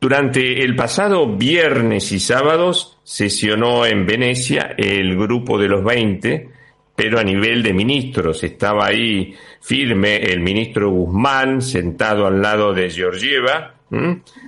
Durante 0.02 0.64
el 0.64 0.76
pasado 0.76 1.36
viernes 1.36 2.12
y 2.12 2.20
sábados 2.20 2.98
sesionó 3.04 3.86
en 3.86 4.06
Venecia 4.06 4.76
el 4.78 5.18
grupo 5.18 5.58
de 5.58 5.68
los 5.68 5.84
20, 5.84 6.50
pero 7.00 7.18
a 7.18 7.24
nivel 7.24 7.64
de 7.64 7.74
ministros. 7.74 8.44
Estaba 8.44 8.88
ahí 8.88 9.34
firme 9.62 10.18
el 10.18 10.42
ministro 10.42 10.90
Guzmán, 10.90 11.62
sentado 11.62 12.28
al 12.28 12.42
lado 12.42 12.74
de 12.74 12.90
Georgieva, 12.90 13.76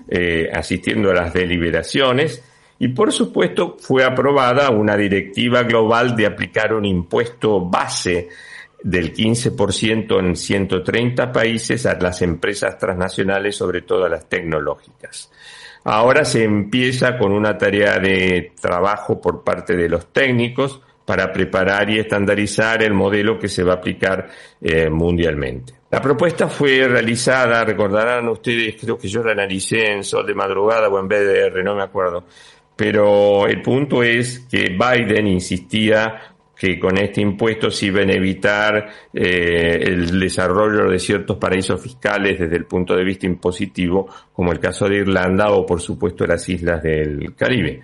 eh, 0.10 0.50
asistiendo 0.54 1.12
a 1.12 1.14
las 1.14 1.34
deliberaciones. 1.34 2.44
Y 2.78 2.90
por 2.90 3.14
supuesto 3.14 3.78
fue 3.80 4.04
aprobada 4.04 4.70
una 4.70 4.98
directiva 4.98 5.64
global 5.64 6.14
de 6.14 6.26
aplicar 6.26 6.74
un 6.74 6.84
impuesto 6.84 7.62
base 7.62 8.28
del 8.84 9.14
15% 9.14 10.20
en 10.20 10.36
130 10.36 11.32
países 11.32 11.86
a 11.86 11.98
las 11.98 12.22
empresas 12.22 12.78
transnacionales, 12.78 13.56
sobre 13.56 13.84
todo 13.84 14.10
las 14.10 14.28
tecnológicas. 14.28 15.32
Ahora 15.86 16.26
se 16.26 16.44
empieza 16.44 17.18
con 17.18 17.32
una 17.32 17.58
tarea 17.58 17.98
de 17.98 18.52
trabajo 18.60 19.22
por 19.22 19.42
parte 19.42 19.78
de 19.78 19.88
los 19.88 20.12
técnicos 20.12 20.82
para 21.12 21.30
preparar 21.34 21.90
y 21.90 22.00
estandarizar 22.00 22.82
el 22.82 22.94
modelo 22.94 23.38
que 23.38 23.50
se 23.50 23.64
va 23.64 23.74
a 23.74 23.76
aplicar 23.76 24.30
eh, 24.62 24.90
mundialmente. 24.90 25.74
La 25.90 26.02
propuesta 26.02 26.48
fue 26.48 26.88
realizada, 26.88 27.66
recordarán 27.66 28.30
ustedes, 28.30 28.78
creo 28.80 28.98
que 28.98 29.10
yo 29.10 29.22
la 29.22 29.34
analicé 29.34 29.92
en 29.92 30.06
Sol 30.06 30.26
de 30.26 30.34
Madrugada 30.34 30.88
o 30.88 30.98
en 30.98 31.10
BDR, 31.10 31.66
no 31.66 31.76
me 31.76 31.84
acuerdo, 31.84 32.24
pero 32.78 33.46
el 33.46 33.62
punto 33.62 34.02
es 34.02 34.48
que 34.50 34.70
Biden 34.70 35.28
insistía 35.28 36.34
que 36.58 36.80
con 36.80 36.98
este 36.98 37.20
impuesto 37.20 37.70
se 37.70 37.88
iban 37.88 38.10
a 38.10 38.14
evitar 38.14 38.88
eh, 39.14 39.80
el 39.82 40.18
desarrollo 40.18 40.90
de 40.90 40.98
ciertos 40.98 41.36
paraísos 41.36 41.82
fiscales 41.82 42.40
desde 42.40 42.56
el 42.56 42.64
punto 42.68 42.96
de 42.96 43.04
vista 43.04 43.26
impositivo, 43.26 44.08
como 44.32 44.54
el 44.54 44.62
caso 44.62 44.88
de 44.88 45.00
Irlanda 45.00 45.52
o 45.52 45.66
por 45.66 45.82
supuesto 45.82 46.26
las 46.26 46.48
islas 46.48 46.82
del 46.82 47.36
Caribe. 47.36 47.82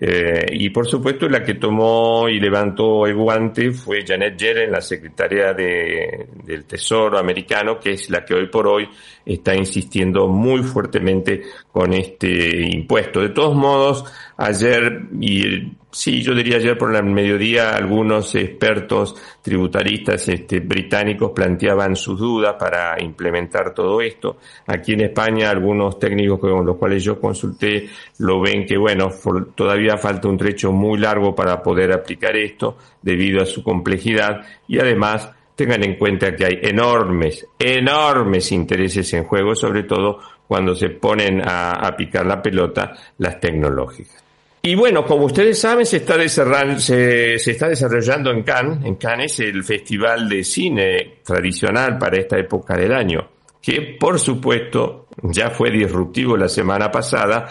Eh, 0.00 0.46
y 0.52 0.70
por 0.70 0.86
supuesto 0.86 1.28
la 1.28 1.42
que 1.42 1.54
tomó 1.54 2.28
y 2.28 2.38
levantó 2.38 3.04
el 3.04 3.16
guante 3.16 3.72
fue 3.72 4.06
Janet 4.06 4.38
Yellen, 4.38 4.70
la 4.70 4.80
secretaria 4.80 5.52
de, 5.52 6.28
del 6.44 6.64
Tesoro 6.66 7.18
americano, 7.18 7.80
que 7.80 7.94
es 7.94 8.08
la 8.08 8.24
que 8.24 8.34
hoy 8.34 8.46
por 8.46 8.68
hoy 8.68 8.88
está 9.26 9.56
insistiendo 9.56 10.28
muy 10.28 10.62
fuertemente 10.62 11.42
con 11.72 11.92
este 11.94 12.64
impuesto. 12.68 13.20
De 13.20 13.30
todos 13.30 13.56
modos, 13.56 14.04
ayer 14.36 15.02
y 15.20 15.72
Sí, 15.90 16.22
yo 16.22 16.34
diría 16.34 16.58
ayer 16.58 16.76
por 16.76 16.94
el 16.94 17.02
mediodía 17.02 17.74
algunos 17.74 18.34
expertos 18.34 19.16
tributaristas 19.40 20.28
este, 20.28 20.60
británicos 20.60 21.32
planteaban 21.34 21.96
sus 21.96 22.18
dudas 22.18 22.56
para 22.58 23.02
implementar 23.02 23.72
todo 23.72 24.02
esto. 24.02 24.36
Aquí 24.66 24.92
en 24.92 25.00
España 25.00 25.48
algunos 25.48 25.98
técnicos 25.98 26.40
con 26.40 26.66
los 26.66 26.76
cuales 26.76 27.02
yo 27.02 27.18
consulté 27.18 27.88
lo 28.18 28.38
ven 28.38 28.66
que 28.66 28.76
bueno, 28.76 29.08
todavía 29.54 29.96
falta 29.96 30.28
un 30.28 30.36
trecho 30.36 30.72
muy 30.72 30.98
largo 30.98 31.34
para 31.34 31.62
poder 31.62 31.90
aplicar 31.92 32.36
esto 32.36 32.76
debido 33.00 33.40
a 33.40 33.46
su 33.46 33.62
complejidad 33.62 34.42
y 34.68 34.78
además 34.78 35.30
tengan 35.56 35.82
en 35.84 35.96
cuenta 35.96 36.36
que 36.36 36.44
hay 36.44 36.58
enormes, 36.62 37.46
enormes 37.58 38.52
intereses 38.52 39.10
en 39.14 39.24
juego, 39.24 39.54
sobre 39.54 39.84
todo 39.84 40.18
cuando 40.46 40.74
se 40.74 40.90
ponen 40.90 41.40
a, 41.40 41.70
a 41.70 41.96
picar 41.96 42.26
la 42.26 42.42
pelota 42.42 42.92
las 43.16 43.40
tecnológicas. 43.40 44.27
Y 44.68 44.74
bueno, 44.74 45.06
como 45.06 45.24
ustedes 45.24 45.58
saben, 45.58 45.86
se 45.86 45.96
está, 45.96 46.28
se, 46.28 47.36
está 47.36 47.68
desarrollando 47.70 48.30
en 48.30 48.42
Cannes, 48.42 48.84
en 48.84 48.96
Cannes 48.96 49.40
el 49.40 49.64
festival 49.64 50.28
de 50.28 50.44
cine 50.44 51.20
tradicional 51.24 51.96
para 51.96 52.18
esta 52.18 52.36
época 52.36 52.76
del 52.76 52.92
año, 52.92 53.30
que 53.62 53.96
por 53.98 54.20
supuesto 54.20 55.06
ya 55.22 55.48
fue 55.48 55.70
disruptivo 55.70 56.36
la 56.36 56.50
semana 56.50 56.90
pasada 56.90 57.46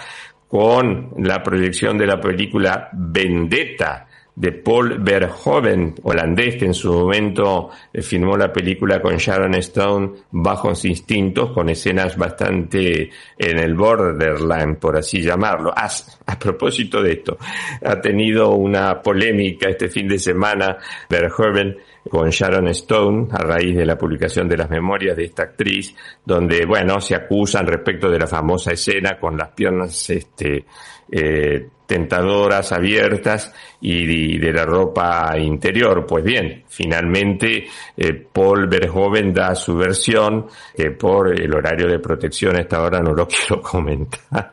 con 0.47 1.11
la 1.17 1.41
proyección 1.41 1.97
de 1.97 2.05
la 2.05 2.21
película 2.21 2.89
Vendetta, 2.93 4.06
de 4.37 4.51
Paul 4.51 4.99
Verhoeven, 4.99 5.95
holandés, 6.03 6.57
que 6.57 6.65
en 6.65 6.75
su 6.75 6.93
momento 6.93 7.71
eh, 7.91 8.03
filmó 8.03 8.37
la 8.37 8.53
película 8.53 9.01
con 9.01 9.17
Sharon 9.17 9.55
Stone, 9.55 10.11
Bajos 10.29 10.85
Instintos, 10.85 11.51
con 11.53 11.69
escenas 11.69 12.15
bastante 12.15 13.09
en 13.35 13.57
el 13.57 13.73
borderline, 13.73 14.75
por 14.75 14.95
así 14.95 15.23
llamarlo. 15.23 15.73
A, 15.75 15.89
a 16.27 16.37
propósito 16.37 17.01
de 17.01 17.13
esto, 17.13 17.39
ha 17.83 17.99
tenido 17.99 18.51
una 18.51 19.01
polémica 19.01 19.69
este 19.69 19.89
fin 19.89 20.07
de 20.07 20.19
semana 20.19 20.77
Verhoeven 21.09 21.75
con 22.09 22.29
Sharon 22.29 22.67
Stone 22.69 23.27
a 23.31 23.37
raíz 23.37 23.75
de 23.75 23.85
la 23.85 23.97
publicación 23.97 24.47
de 24.47 24.57
las 24.57 24.69
memorias 24.69 25.15
de 25.15 25.25
esta 25.25 25.43
actriz, 25.43 25.95
donde, 26.25 26.65
bueno, 26.65 26.99
se 27.01 27.15
acusan 27.15 27.67
respecto 27.67 28.09
de 28.09 28.19
la 28.19 28.27
famosa 28.27 28.71
escena 28.71 29.19
con 29.19 29.37
las 29.37 29.49
piernas, 29.49 30.09
este, 30.09 30.65
eh, 31.11 31.67
tentadoras, 31.87 32.73
abiertas 32.73 33.53
y 33.81 34.37
de, 34.37 34.51
la 34.51 34.65
ropa 34.65 35.33
interior. 35.39 36.05
Pues 36.05 36.23
bien, 36.23 36.63
finalmente 36.67 37.65
eh, 37.95 38.13
Paul 38.31 38.67
Verhoeven 38.67 39.33
da 39.33 39.55
su 39.55 39.75
versión, 39.75 40.47
que 40.75 40.91
por 40.91 41.39
el 41.39 41.53
horario 41.53 41.87
de 41.87 41.99
protección 41.99 42.57
a 42.57 42.61
esta 42.61 42.81
hora 42.81 42.99
no 42.99 43.13
lo 43.13 43.27
quiero 43.29 43.61
comentar. 43.61 44.51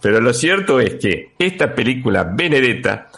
Pero 0.00 0.20
lo 0.20 0.32
cierto 0.32 0.78
es 0.78 0.94
que 0.94 1.32
esta 1.38 1.74
película 1.74 2.24
Benedetta 2.24 3.08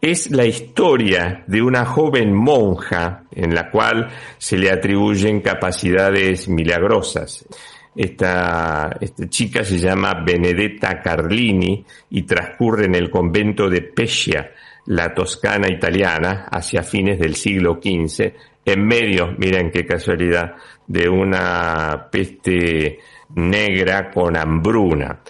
es 0.00 0.30
la 0.30 0.46
historia 0.46 1.42
de 1.46 1.60
una 1.60 1.84
joven 1.84 2.32
monja 2.32 3.24
en 3.32 3.54
la 3.54 3.70
cual 3.70 4.08
se 4.38 4.56
le 4.56 4.70
atribuyen 4.70 5.40
capacidades 5.40 6.48
milagrosas. 6.48 7.44
Esta, 7.96 8.96
esta, 9.00 9.28
chica 9.28 9.64
se 9.64 9.78
llama 9.78 10.22
Benedetta 10.24 11.02
Carlini 11.02 11.84
y 12.10 12.22
transcurre 12.22 12.84
en 12.84 12.94
el 12.94 13.10
convento 13.10 13.68
de 13.68 13.82
Pescia, 13.82 14.52
la 14.86 15.12
Toscana 15.12 15.68
italiana 15.68 16.46
hacia 16.50 16.84
fines 16.84 17.18
del 17.18 17.34
siglo 17.34 17.80
XV, 17.82 18.32
en 18.64 18.86
medio, 18.86 19.34
miren 19.36 19.70
qué 19.70 19.84
casualidad, 19.84 20.54
de 20.86 21.08
una 21.08 22.08
peste 22.10 23.00
negra 23.34 24.10
con 24.10 24.36
hambruna. 24.36 25.20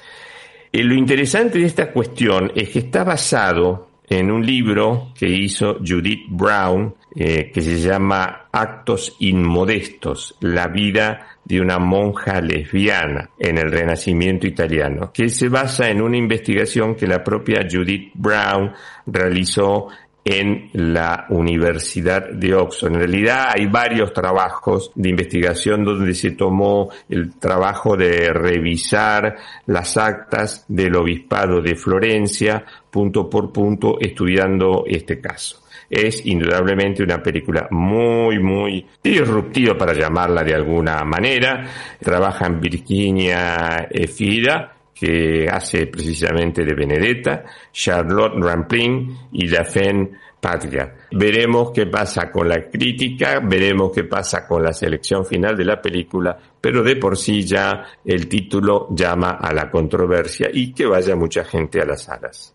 Y 0.71 0.83
lo 0.83 0.95
interesante 0.95 1.59
de 1.59 1.67
esta 1.67 1.91
cuestión 1.91 2.53
es 2.55 2.69
que 2.69 2.81
está 2.81 3.03
basado 3.03 3.88
en 4.09 4.31
un 4.31 4.45
libro 4.45 5.13
que 5.15 5.29
hizo 5.29 5.79
Judith 5.85 6.27
Brown, 6.29 6.95
eh, 7.15 7.51
que 7.53 7.61
se 7.61 7.79
llama 7.79 8.49
Actos 8.53 9.17
Inmodestos, 9.21 10.37
la 10.41 10.69
vida 10.69 11.39
de 11.45 11.61
una 11.61 11.79
monja 11.79 12.41
lesbiana 12.41 13.31
en 13.39 13.59
el 13.59 13.71
Renacimiento 13.71 14.47
italiano, 14.47 15.11
que 15.13 15.29
se 15.29 15.49
basa 15.49 15.89
en 15.89 16.03
una 16.03 16.17
investigación 16.17 16.95
que 16.95 17.07
la 17.07 17.23
propia 17.25 17.67
Judith 17.71 18.13
Brown 18.15 18.73
realizó 19.07 19.89
en 20.25 20.71
la 20.75 21.27
Universidad 21.31 22.29
de 22.31 22.55
Oxford. 22.55 22.93
En 22.93 22.99
realidad 22.99 23.49
hay 23.55 23.67
varios 23.67 24.13
trabajos 24.13 24.93
de 24.95 25.09
investigación 25.09 25.85
donde 25.85 26.15
se 26.15 26.33
tomó 26.33 26.91
el 27.09 27.35
trabajo 27.39 27.97
de 27.97 28.33
revisar 28.33 29.37
las 29.67 29.97
actas 29.97 30.65
del 30.69 30.97
obispado 30.97 31.63
de 31.63 31.75
Florencia 31.77 32.65
punto 32.91 33.29
por 33.31 33.53
punto 33.53 33.99
estudiando 34.01 34.85
este 34.87 35.21
caso. 35.21 35.63
Es 35.89 36.27
indudablemente 36.27 37.03
una 37.03 37.23
película 37.23 37.67
muy, 37.71 38.39
muy 38.39 38.87
disruptiva 39.03 39.77
para 39.79 39.95
llamarla 39.95 40.45
de 40.45 40.55
alguna 40.55 41.03
manera. 41.05 41.67
Trabaja 41.99 42.47
en 42.47 42.61
Virginia 42.61 43.89
Efira, 43.91 44.78
que 44.99 45.47
hace 45.51 45.87
precisamente 45.87 46.65
de 46.65 46.75
Benedetta, 46.75 47.45
Charlotte 47.73 48.35
Rampling 48.37 49.29
y 49.33 49.49
Daphne 49.49 50.11
Patria. 50.41 50.95
Veremos 51.13 51.71
qué 51.73 51.87
pasa 51.87 52.31
con 52.31 52.49
la 52.49 52.69
crítica, 52.69 53.41
veremos 53.41 53.93
qué 53.93 54.05
pasa 54.05 54.47
con 54.47 54.63
la 54.63 54.73
selección 54.73 55.25
final 55.25 55.57
de 55.57 55.65
la 55.65 55.81
película, 55.81 56.37
pero 56.61 56.83
de 56.83 56.97
por 56.97 57.17
sí 57.17 57.43
ya 57.43 57.85
el 58.05 58.29
título 58.29 58.89
llama 58.91 59.39
a 59.41 59.53
la 59.53 59.71
controversia 59.71 60.49
y 60.53 60.73
que 60.73 60.87
vaya 60.87 61.15
mucha 61.17 61.45
gente 61.45 61.81
a 61.81 61.85
las 61.85 62.05
salas. 62.05 62.55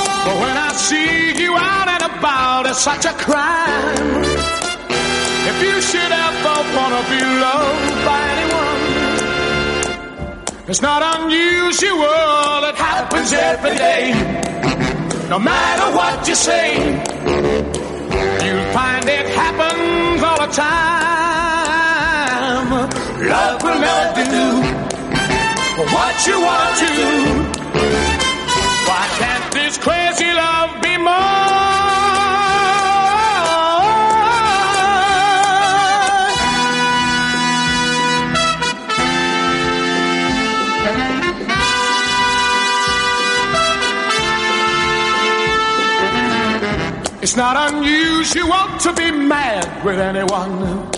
But 0.25 0.35
when 0.43 0.55
I 0.55 0.71
see 0.73 1.41
you 1.41 1.51
out 1.57 1.87
and 1.87 2.03
about, 2.11 2.65
it's 2.67 2.79
such 2.79 3.05
a 3.05 3.13
crime. 3.13 4.23
If 5.51 5.57
you 5.65 5.81
should 5.81 6.11
ever 6.27 6.57
wanna 6.77 7.01
be 7.13 7.21
loved 7.45 8.05
by 8.07 8.19
anyone, 8.37 8.81
it's 10.69 10.81
not 10.81 11.01
unusual, 11.17 12.63
it 12.69 12.75
happens 12.75 13.33
every 13.33 13.75
day. 13.75 14.13
No 15.29 15.39
matter 15.39 15.87
what 15.97 16.27
you 16.27 16.35
say, 16.35 16.67
you'll 18.43 18.69
find 18.77 19.05
it 19.09 19.27
happens 19.41 20.23
all 20.27 20.39
the 20.45 20.51
time. 20.53 21.31
Love 23.33 23.63
will 23.63 23.79
never 23.79 24.23
do 24.37 24.47
what 25.95 26.15
you 26.27 26.37
want 26.47 26.77
to. 26.81 28.20
This 29.71 29.77
crazy 29.77 30.31
love 30.33 30.81
be 30.81 30.97
more? 30.97 31.11
It's 47.21 47.37
not 47.37 47.55
unusual 47.71 48.67
to 48.79 48.93
be 48.93 49.11
mad 49.11 49.85
with 49.85 49.99
anyone. 49.99 50.89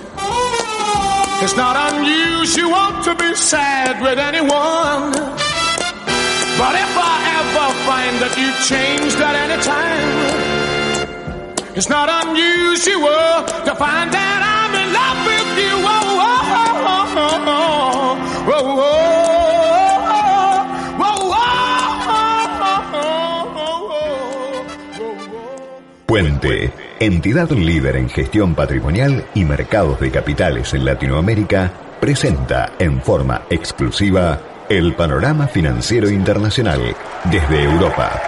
It's 1.43 1.55
not 1.57 1.75
unusual 1.93 3.03
to 3.03 3.15
be 3.19 3.35
sad 3.35 4.01
with 4.01 4.17
anyone. 4.17 5.42
It's 11.75 11.89
not 11.89 12.07
unusual 12.07 13.43
to 13.65 13.75
find 13.75 14.13
I'm 14.13 14.75
in 14.75 14.93
love 14.93 15.25
with 15.25 15.57
you. 15.57 15.73
Puente, 26.05 26.71
entidad 26.99 27.49
líder 27.49 27.95
en 27.95 28.07
gestión 28.07 28.53
patrimonial 28.53 29.25
y 29.33 29.45
mercados 29.45 29.99
de 29.99 30.11
capitales 30.11 30.75
en 30.75 30.85
Latinoamérica, 30.85 31.71
presenta 31.99 32.73
en 32.77 33.01
forma 33.01 33.41
exclusiva 33.49 34.52
el 34.77 34.93
panorama 34.93 35.47
financiero 35.47 36.09
internacional 36.09 36.95
desde 37.25 37.63
Europa. 37.63 38.19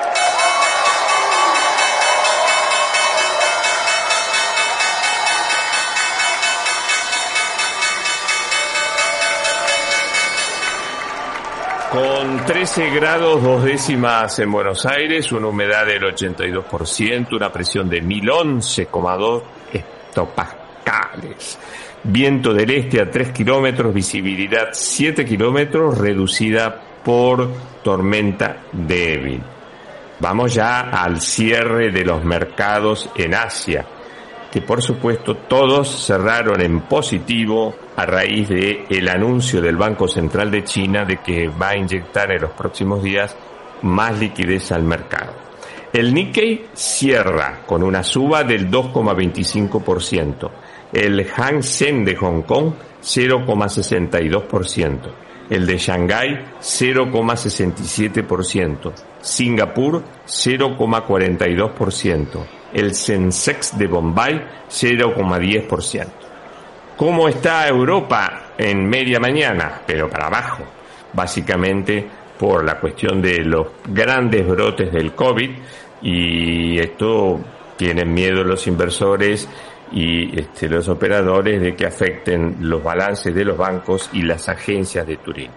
Con 11.91 12.45
13 12.45 12.89
grados 12.91 13.41
dos 13.41 13.63
décimas 13.63 14.37
en 14.37 14.51
Buenos 14.51 14.85
Aires, 14.85 15.31
una 15.31 15.47
humedad 15.47 15.85
del 15.87 16.03
82%, 16.03 17.35
una 17.35 17.51
presión 17.51 17.89
de 17.89 18.03
1011,2 18.03 19.41
hectopascales. 19.73 21.57
Viento 22.07 22.53
del 22.53 22.69
este 22.69 23.01
a 23.01 23.09
3 23.09 23.31
kilómetros, 23.31 23.91
visibilidad 23.91 24.69
7 24.71 25.25
kilómetros, 25.25 25.97
reducida 25.97 26.79
por 27.03 27.49
tormenta 27.83 28.57
débil. 28.71 29.41
Vamos 30.19 30.53
ya 30.53 30.81
al 30.81 31.19
cierre 31.19 31.89
de 31.91 32.05
los 32.05 32.23
mercados 32.23 33.09
en 33.15 33.33
Asia, 33.33 33.87
que 34.51 34.61
por 34.61 34.83
supuesto 34.83 35.35
todos 35.35 36.05
cerraron 36.05 36.61
en 36.61 36.81
positivo 36.81 37.73
a 37.95 38.05
raíz 38.05 38.49
de 38.49 38.85
el 38.87 39.09
anuncio 39.09 39.59
del 39.59 39.75
Banco 39.75 40.07
Central 40.07 40.51
de 40.51 40.63
China 40.63 41.05
de 41.05 41.17
que 41.17 41.47
va 41.47 41.69
a 41.69 41.77
inyectar 41.77 42.31
en 42.31 42.43
los 42.43 42.51
próximos 42.51 43.01
días 43.01 43.35
más 43.81 44.19
liquidez 44.19 44.71
al 44.71 44.83
mercado. 44.83 45.33
El 45.91 46.13
Nikkei 46.13 46.67
cierra 46.73 47.61
con 47.65 47.81
una 47.81 48.03
suba 48.03 48.43
del 48.43 48.69
2,25%, 48.69 50.51
el 50.95 51.25
Hang 51.25 51.61
Seng 51.61 52.03
de 52.05 52.15
Hong 52.15 52.43
Kong 52.43 52.71
0,62%, 53.01 54.99
el 55.49 55.67
de 55.67 55.77
Shanghái 55.77 56.39
0,67%, 56.61 58.93
Singapur 59.19 60.01
0,42%, 60.25 62.45
el 62.73 62.95
Sensex 62.95 63.77
de 63.77 63.87
Bombay 63.87 64.41
0,10%. 64.69 66.07
¿Cómo 66.95 67.27
está 67.27 67.67
Europa 67.67 68.53
en 68.57 68.87
media 68.87 69.19
mañana? 69.19 69.81
Pero 69.85 70.09
para 70.09 70.27
abajo, 70.27 70.63
básicamente 71.11 72.07
por 72.39 72.63
la 72.63 72.79
cuestión 72.79 73.21
de 73.21 73.39
los 73.39 73.67
grandes 73.89 74.47
brotes 74.47 74.93
del 74.93 75.13
COVID 75.13 75.49
y 76.01 76.79
esto 76.79 77.41
tienen 77.75 78.13
miedo 78.13 78.45
los 78.45 78.65
inversores 78.67 79.49
y 79.91 80.39
este, 80.39 80.67
los 80.67 80.87
operadores 80.89 81.61
de 81.61 81.75
que 81.75 81.85
afecten 81.85 82.57
los 82.61 82.83
balances 82.83 83.33
de 83.33 83.45
los 83.45 83.57
bancos 83.57 84.09
y 84.13 84.23
las 84.23 84.49
agencias 84.49 85.05
de 85.05 85.17
turismo. 85.17 85.53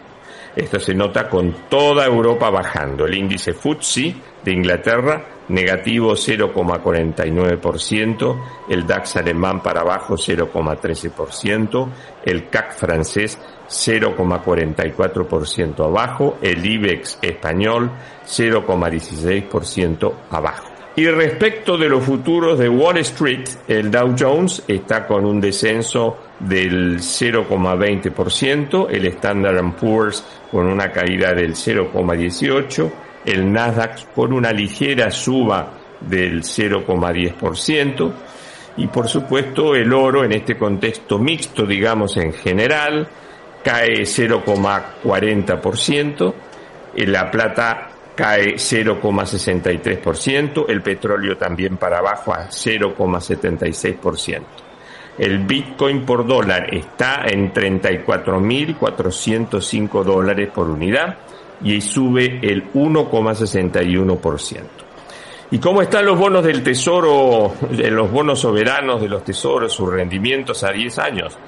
Esto 0.54 0.80
se 0.80 0.94
nota 0.94 1.28
con 1.28 1.68
toda 1.68 2.04
Europa 2.04 2.50
bajando. 2.50 3.06
El 3.06 3.14
índice 3.14 3.52
FTSE 3.52 4.14
de 4.44 4.52
Inglaterra 4.52 5.38
negativo 5.48 6.12
0,49%, 6.12 8.40
el 8.68 8.86
DAX 8.86 9.16
alemán 9.16 9.60
para 9.62 9.80
abajo 9.80 10.14
0,13%, 10.14 11.88
el 12.24 12.48
CAC 12.48 12.72
francés 12.72 13.36
0,44% 13.68 15.84
abajo, 15.84 16.38
el 16.42 16.64
IBEX 16.64 17.18
español 17.22 17.90
0,16% 18.26 20.14
abajo. 20.30 20.67
Y 20.98 21.06
respecto 21.06 21.78
de 21.78 21.88
los 21.88 22.02
futuros 22.02 22.58
de 22.58 22.68
Wall 22.68 22.98
Street, 22.98 23.44
el 23.68 23.88
Dow 23.88 24.16
Jones 24.18 24.64
está 24.66 25.06
con 25.06 25.24
un 25.24 25.40
descenso 25.40 26.16
del 26.40 26.98
0,20%, 26.98 28.88
el 28.90 29.06
Standard 29.06 29.76
Poor's 29.76 30.24
con 30.50 30.66
una 30.66 30.90
caída 30.90 31.32
del 31.34 31.54
0,18%, 31.54 32.90
el 33.26 33.52
Nasdaq 33.52 34.12
con 34.12 34.32
una 34.32 34.50
ligera 34.50 35.08
suba 35.12 35.70
del 36.00 36.42
0,10%, 36.42 38.12
y 38.78 38.88
por 38.88 39.06
supuesto 39.06 39.76
el 39.76 39.92
oro 39.92 40.24
en 40.24 40.32
este 40.32 40.58
contexto 40.58 41.20
mixto, 41.20 41.64
digamos 41.64 42.16
en 42.16 42.32
general, 42.32 43.06
cae 43.62 44.00
0,40%, 44.00 46.34
la 46.96 47.30
plata 47.30 47.87
cae 48.18 48.56
0,63%, 48.56 50.66
el 50.68 50.82
petróleo 50.82 51.36
también 51.36 51.76
para 51.76 51.98
abajo 51.98 52.34
a 52.34 52.48
0,76%. 52.48 54.42
El 55.16 55.44
Bitcoin 55.44 56.04
por 56.04 56.26
dólar 56.26 56.74
está 56.74 57.26
en 57.28 57.54
34.405 57.54 60.02
dólares 60.02 60.50
por 60.52 60.68
unidad 60.68 61.16
y 61.62 61.80
sube 61.80 62.40
el 62.42 62.72
1,61%. 62.72 64.62
¿Y 65.52 65.60
cómo 65.60 65.80
están 65.80 66.04
los 66.04 66.18
bonos 66.18 66.42
del 66.42 66.64
tesoro, 66.64 67.54
los 67.70 68.10
bonos 68.10 68.40
soberanos 68.40 69.00
de 69.00 69.08
los 69.08 69.22
tesoros, 69.22 69.72
sus 69.72 69.92
rendimientos 69.92 70.64
a 70.64 70.72
10 70.72 70.98
años? 70.98 71.38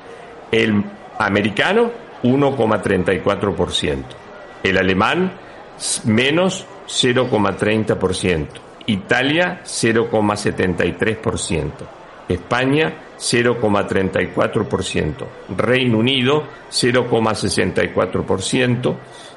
El 0.53 0.85
americano, 1.19 1.91
1,34%. 2.23 4.05
El 4.63 4.79
alemán, 4.79 5.33
menos 6.05 6.67
0,30%, 6.87 8.47
Italia 8.87 9.61
0,73%, 9.65 11.71
España 12.29 12.93
0,34%, 13.19 15.27
Reino 15.57 15.99
Unido 15.99 16.45
0,64% 16.71 18.97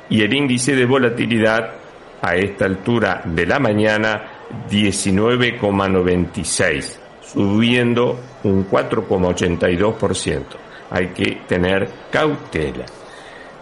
y 0.10 0.22
el 0.22 0.34
índice 0.34 0.76
de 0.76 0.86
volatilidad 0.86 1.76
a 2.22 2.36
esta 2.36 2.66
altura 2.66 3.22
de 3.26 3.46
la 3.46 3.60
mañana 3.60 4.24
19,96, 4.70 6.98
subiendo 7.22 8.20
un 8.44 8.70
4,82%. 8.70 10.44
Hay 10.92 11.08
que 11.08 11.42
tener 11.48 11.90
cautela. 12.12 12.86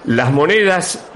Las 0.05 0.31
monedas 0.31 1.07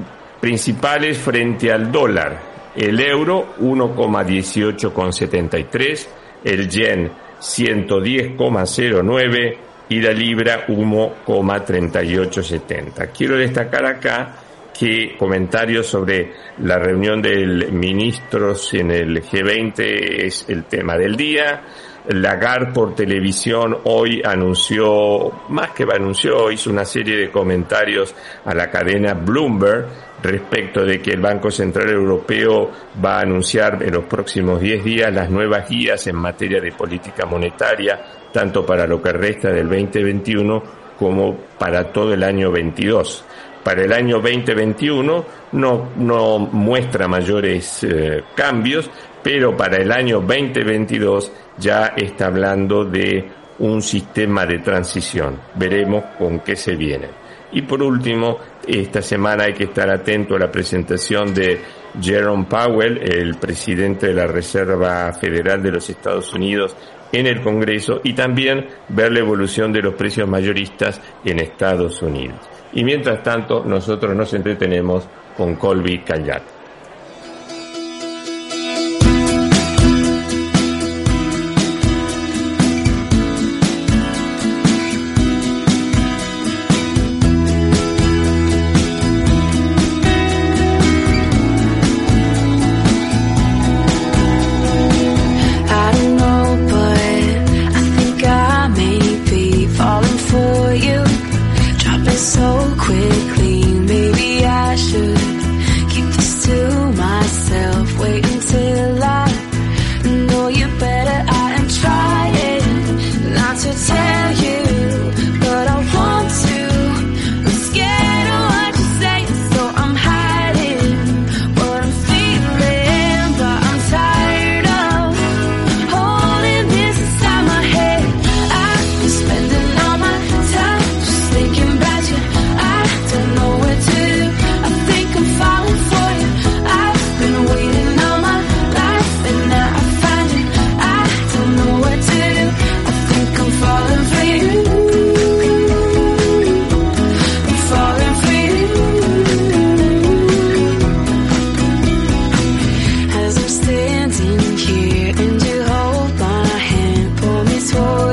principales 0.45 1.17
frente 1.17 1.71
al 1.71 1.91
dólar. 1.91 2.71
El 2.75 2.99
euro 2.99 3.55
1,18,73, 3.61 6.07
el 6.43 6.69
yen 6.69 7.11
110,09 7.39 9.57
y 9.89 10.01
la 10.01 10.11
libra 10.11 10.67
1,3870. 10.67 13.09
Quiero 13.11 13.37
destacar 13.37 13.87
acá 13.87 14.35
que 14.71 15.15
comentarios 15.17 15.87
sobre 15.87 16.31
la 16.59 16.77
reunión 16.77 17.23
del 17.23 17.71
ministros 17.71 18.71
en 18.75 18.91
el 18.91 19.23
G20 19.23 19.79
es 19.79 20.45
el 20.47 20.65
tema 20.65 20.95
del 20.95 21.15
día. 21.15 21.63
Lagarde 22.07 22.71
por 22.71 22.93
televisión 22.93 23.77
hoy 23.85 24.21
anunció, 24.23 25.31
más 25.49 25.71
que 25.71 25.83
anunció, 25.83 26.51
hizo 26.51 26.69
una 26.69 26.85
serie 26.85 27.17
de 27.17 27.31
comentarios 27.31 28.13
a 28.45 28.53
la 28.53 28.69
cadena 28.69 29.15
Bloomberg 29.15 29.87
respecto 30.21 30.83
de 30.83 31.01
que 31.01 31.11
el 31.11 31.21
Banco 31.21 31.49
Central 31.49 31.89
Europeo 31.89 32.69
va 33.03 33.17
a 33.17 33.21
anunciar 33.21 33.81
en 33.81 33.93
los 33.93 34.05
próximos 34.05 34.59
10 34.61 34.83
días 34.83 35.13
las 35.13 35.29
nuevas 35.29 35.67
guías 35.67 36.05
en 36.07 36.15
materia 36.15 36.61
de 36.61 36.71
política 36.71 37.25
monetaria, 37.25 37.99
tanto 38.31 38.65
para 38.65 38.85
lo 38.85 39.01
que 39.01 39.11
resta 39.11 39.49
del 39.49 39.67
2021 39.67 40.63
como 40.97 41.35
para 41.57 41.91
todo 41.91 42.13
el 42.13 42.23
año 42.23 42.51
22. 42.51 43.25
Para 43.63 43.83
el 43.83 43.91
año 43.91 44.19
2021 44.19 45.25
no, 45.53 45.89
no 45.95 46.37
muestra 46.37 47.07
mayores 47.07 47.83
eh, 47.83 48.23
cambios, 48.35 48.89
pero 49.25 49.57
para 49.57 49.77
el 49.77 49.91
año 49.91 50.21
2022 50.21 51.31
ya 51.57 51.93
está 51.97 52.27
hablando 52.27 52.85
de 52.85 53.27
un 53.57 53.81
sistema 53.81 54.45
de 54.45 54.59
transición. 54.59 55.39
Veremos 55.55 56.03
con 56.19 56.41
qué 56.41 56.55
se 56.55 56.75
viene. 56.75 57.07
Y 57.51 57.63
por 57.63 57.81
último, 57.81 58.37
esta 58.67 59.01
semana 59.01 59.45
hay 59.45 59.53
que 59.53 59.63
estar 59.63 59.89
atento 59.89 60.35
a 60.35 60.39
la 60.39 60.51
presentación 60.51 61.33
de 61.33 61.59
Jerome 61.99 62.45
Powell, 62.47 62.99
el 63.01 63.37
presidente 63.37 64.09
de 64.09 64.13
la 64.13 64.27
Reserva 64.27 65.11
Federal 65.13 65.63
de 65.63 65.71
los 65.71 65.89
Estados 65.89 66.31
Unidos, 66.31 66.75
en 67.11 67.25
el 67.25 67.41
Congreso 67.41 68.01
y 68.03 68.13
también 68.13 68.67
ver 68.89 69.11
la 69.11 69.21
evolución 69.21 69.73
de 69.73 69.81
los 69.81 69.95
precios 69.95 70.29
mayoristas 70.29 71.01
en 71.23 71.39
Estados 71.39 71.99
Unidos. 72.03 72.41
Y 72.73 72.83
mientras 72.83 73.23
tanto, 73.23 73.65
nosotros 73.65 74.15
nos 74.15 74.31
entretenemos 74.35 75.07
con 75.35 75.55
Colby 75.55 76.03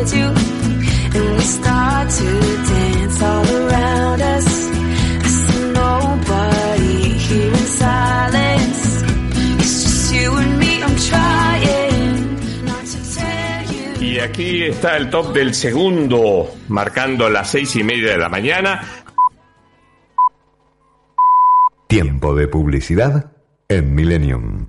Callat. 0.05 0.53
está 14.69 14.97
el 14.97 15.11
top 15.11 15.33
del 15.33 15.55
segundo, 15.55 16.51
marcando 16.69 17.29
las 17.29 17.51
seis 17.51 17.77
y 17.77 17.85
media 17.85 18.13
de 18.13 18.19
la 18.19 18.29
mañana. 18.29 18.81
Tiempo 21.87 22.35
de 22.35 22.49
publicidad 22.49 23.33
en 23.69 23.95
Millennium. 23.95 24.67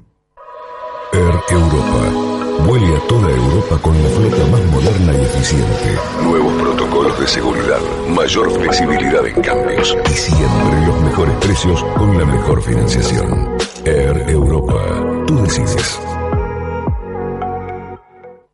Air 1.13 1.39
Europa 1.49 2.42
Vuele 2.61 2.95
a 2.95 2.99
toda 3.07 3.29
Europa 3.29 3.77
con 3.81 3.93
la 4.01 4.09
flota 4.09 4.45
más 4.51 4.65
moderna 4.71 5.13
y 5.13 5.21
eficiente. 5.21 5.99
Nuevos 6.23 6.53
protocolos 6.61 7.19
de 7.19 7.27
seguridad, 7.27 7.79
mayor 8.07 8.51
flexibilidad 8.51 9.25
en 9.27 9.41
cambios 9.41 9.97
y 10.05 10.13
siempre 10.13 10.87
los 10.87 11.01
mejores 11.01 11.35
precios 11.37 11.83
con 11.97 12.17
la 12.17 12.25
mejor 12.25 12.61
financiación. 12.61 13.57
Air 13.85 14.29
Europa. 14.29 15.25
Tú 15.27 15.41
decides. 15.43 15.99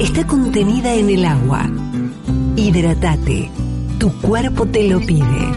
está 0.00 0.26
contenida 0.26 0.94
en 0.94 1.10
el 1.10 1.24
agua. 1.26 1.70
Hidratate. 2.56 3.50
Tu 3.98 4.10
cuerpo 4.20 4.66
te 4.66 4.88
lo 4.88 4.98
pide. 5.00 5.52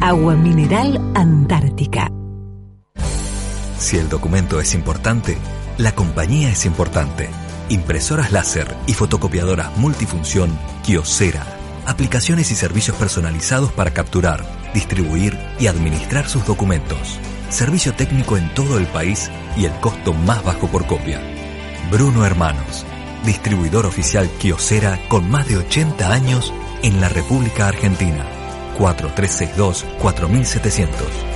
Agua 0.00 0.34
mineral 0.34 1.00
Antártica. 1.14 2.10
Si 3.78 3.98
el 3.98 4.08
documento 4.08 4.60
es 4.60 4.74
importante, 4.74 5.36
la 5.76 5.94
compañía 5.94 6.50
es 6.50 6.64
importante. 6.64 7.28
Impresoras 7.68 8.32
láser 8.32 8.74
y 8.86 8.94
fotocopiadoras 8.94 9.76
multifunción 9.76 10.58
Kiosera. 10.82 11.44
Aplicaciones 11.84 12.50
y 12.50 12.54
servicios 12.54 12.96
personalizados 12.96 13.72
para 13.72 13.92
capturar, 13.92 14.42
distribuir 14.72 15.38
y 15.60 15.66
administrar 15.66 16.28
sus 16.28 16.46
documentos. 16.46 17.18
Servicio 17.50 17.92
técnico 17.92 18.38
en 18.38 18.52
todo 18.54 18.78
el 18.78 18.86
país 18.86 19.30
y 19.56 19.66
el 19.66 19.72
costo 19.80 20.14
más 20.14 20.42
bajo 20.42 20.66
por 20.66 20.86
copia. 20.86 21.20
Bruno 21.90 22.24
Hermanos, 22.24 22.84
distribuidor 23.26 23.84
oficial 23.84 24.30
Kiosera 24.38 24.98
con 25.08 25.28
más 25.28 25.46
de 25.48 25.58
80 25.58 26.10
años 26.10 26.54
en 26.82 27.02
la 27.02 27.10
República 27.10 27.68
Argentina. 27.68 28.24
4362-4700. 28.78 31.35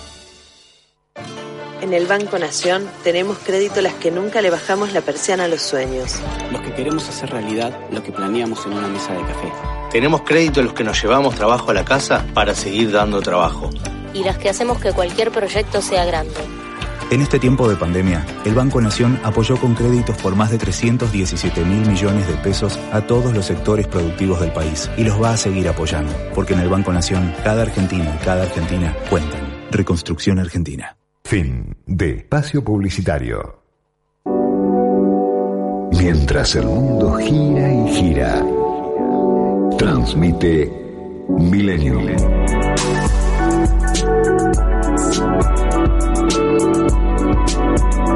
En 1.81 1.93
el 1.93 2.05
Banco 2.05 2.37
Nación 2.37 2.87
tenemos 3.03 3.39
crédito 3.39 3.81
las 3.81 3.95
que 3.95 4.11
nunca 4.11 4.39
le 4.41 4.51
bajamos 4.51 4.93
la 4.93 5.01
persiana 5.01 5.45
a 5.45 5.47
los 5.47 5.63
sueños. 5.63 6.13
Los 6.51 6.61
que 6.61 6.75
queremos 6.75 7.09
hacer 7.09 7.31
realidad 7.31 7.75
lo 7.91 8.03
que 8.03 8.11
planeamos 8.11 8.63
en 8.67 8.73
una 8.73 8.87
mesa 8.87 9.13
de 9.13 9.21
café. 9.21 9.51
Tenemos 9.89 10.21
crédito 10.21 10.61
los 10.61 10.73
que 10.73 10.83
nos 10.83 11.01
llevamos 11.01 11.33
trabajo 11.33 11.71
a 11.71 11.73
la 11.73 11.83
casa 11.83 12.23
para 12.35 12.53
seguir 12.53 12.91
dando 12.91 13.19
trabajo. 13.21 13.71
Y 14.13 14.23
las 14.23 14.37
que 14.37 14.49
hacemos 14.49 14.79
que 14.79 14.91
cualquier 14.91 15.31
proyecto 15.31 15.81
sea 15.81 16.05
grande. 16.05 16.35
En 17.09 17.19
este 17.19 17.39
tiempo 17.39 17.67
de 17.67 17.75
pandemia, 17.75 18.27
el 18.45 18.53
Banco 18.53 18.79
Nación 18.79 19.19
apoyó 19.23 19.57
con 19.57 19.73
créditos 19.73 20.15
por 20.17 20.35
más 20.35 20.51
de 20.51 20.59
317 20.59 21.65
mil 21.65 21.87
millones 21.87 22.27
de 22.27 22.35
pesos 22.35 22.79
a 22.93 23.01
todos 23.07 23.33
los 23.33 23.47
sectores 23.47 23.87
productivos 23.87 24.39
del 24.39 24.53
país 24.53 24.87
y 24.97 25.03
los 25.03 25.19
va 25.19 25.31
a 25.31 25.37
seguir 25.37 25.67
apoyando, 25.67 26.13
porque 26.35 26.53
en 26.53 26.59
el 26.59 26.69
Banco 26.69 26.93
Nación 26.93 27.33
cada 27.43 27.63
argentino 27.63 28.13
y 28.15 28.23
cada 28.23 28.43
argentina 28.43 28.95
cuentan. 29.09 29.41
Reconstrucción 29.71 30.37
Argentina. 30.37 30.95
Fin 31.23 31.77
de 31.85 32.17
espacio 32.17 32.63
publicitario. 32.63 33.61
Mientras 35.97 36.55
el 36.55 36.65
mundo 36.65 37.13
gira 37.13 37.71
y 37.71 37.87
gira, 37.89 38.45
transmite 39.77 40.71
Millennium. 41.29 42.07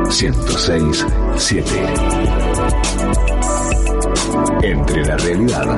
...106, 0.09 1.05
7. 1.35 1.69
Entre 4.63 5.05
la 5.05 5.17
realidad 5.17 5.75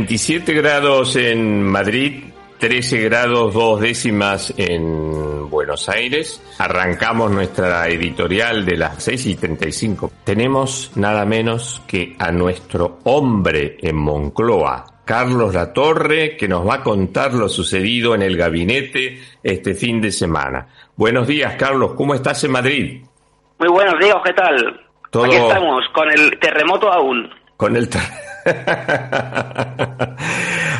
27 0.00 0.52
grados 0.52 1.16
en 1.16 1.62
Madrid, 1.62 2.24
13 2.58 3.00
grados 3.04 3.54
dos 3.54 3.80
décimas 3.80 4.52
en 4.58 5.48
Buenos 5.48 5.88
Aires, 5.88 6.42
arrancamos 6.58 7.30
nuestra 7.30 7.88
editorial 7.88 8.66
de 8.66 8.76
las 8.76 9.02
6 9.02 9.24
y 9.26 9.34
35. 9.36 10.12
Tenemos 10.22 10.92
nada 10.96 11.24
menos 11.24 11.80
que 11.86 12.14
a 12.18 12.30
nuestro 12.30 12.98
hombre 13.04 13.78
en 13.80 13.96
Moncloa, 13.96 14.84
Carlos 15.06 15.54
Latorre, 15.54 16.36
que 16.36 16.46
nos 16.46 16.68
va 16.68 16.74
a 16.74 16.82
contar 16.82 17.32
lo 17.32 17.48
sucedido 17.48 18.14
en 18.14 18.20
el 18.20 18.36
gabinete 18.36 19.18
este 19.42 19.72
fin 19.74 20.02
de 20.02 20.12
semana. 20.12 20.68
Buenos 20.94 21.26
días, 21.26 21.54
Carlos, 21.56 21.92
¿cómo 21.96 22.14
estás 22.14 22.44
en 22.44 22.50
Madrid? 22.52 23.02
Muy 23.58 23.68
buenos 23.70 23.98
días, 23.98 24.16
¿qué 24.22 24.34
tal? 24.34 24.78
Todo- 25.10 25.24
Aquí 25.24 25.36
estamos, 25.36 25.84
con 25.94 26.10
el 26.10 26.38
terremoto 26.38 26.92
aún. 26.92 27.30
Con 27.56 27.74
el... 27.76 27.88
ter- 27.88 28.02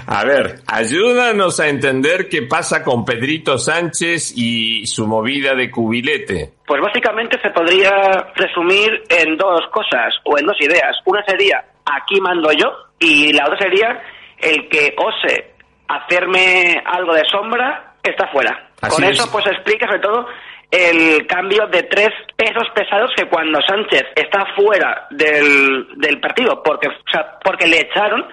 a 0.06 0.24
ver, 0.24 0.60
ayúdanos 0.66 1.58
a 1.60 1.68
entender 1.68 2.28
qué 2.28 2.42
pasa 2.42 2.82
con 2.82 3.04
Pedrito 3.04 3.58
Sánchez 3.58 4.32
y 4.36 4.86
su 4.86 5.06
movida 5.06 5.54
de 5.54 5.70
cubilete. 5.70 6.52
Pues 6.66 6.80
básicamente 6.80 7.40
se 7.40 7.50
podría 7.50 7.92
resumir 8.34 9.02
en 9.08 9.36
dos 9.36 9.60
cosas, 9.72 10.14
o 10.24 10.38
en 10.38 10.46
dos 10.46 10.56
ideas. 10.60 10.96
Una 11.04 11.24
sería, 11.24 11.64
aquí 11.84 12.20
mando 12.20 12.50
yo, 12.52 12.68
y 12.98 13.32
la 13.32 13.46
otra 13.46 13.58
sería, 13.58 14.02
el 14.38 14.68
que 14.68 14.94
ose 14.96 15.52
hacerme 15.88 16.82
algo 16.84 17.14
de 17.14 17.24
sombra 17.30 17.94
está 18.02 18.28
fuera. 18.28 18.70
Así 18.80 18.96
Con 18.96 19.04
es. 19.04 19.18
eso 19.18 19.30
pues 19.30 19.46
explica 19.46 19.86
sobre 19.86 20.00
todo 20.00 20.26
el 20.70 21.26
cambio 21.26 21.66
de 21.68 21.84
tres 21.84 22.10
pesos 22.36 22.68
pesados 22.74 23.10
que 23.16 23.28
cuando 23.28 23.60
Sánchez 23.62 24.04
está 24.14 24.46
fuera 24.54 25.06
del, 25.10 25.86
del 25.96 26.20
partido 26.20 26.62
porque, 26.62 26.88
porque 27.42 27.66
le 27.66 27.80
echaron, 27.82 28.26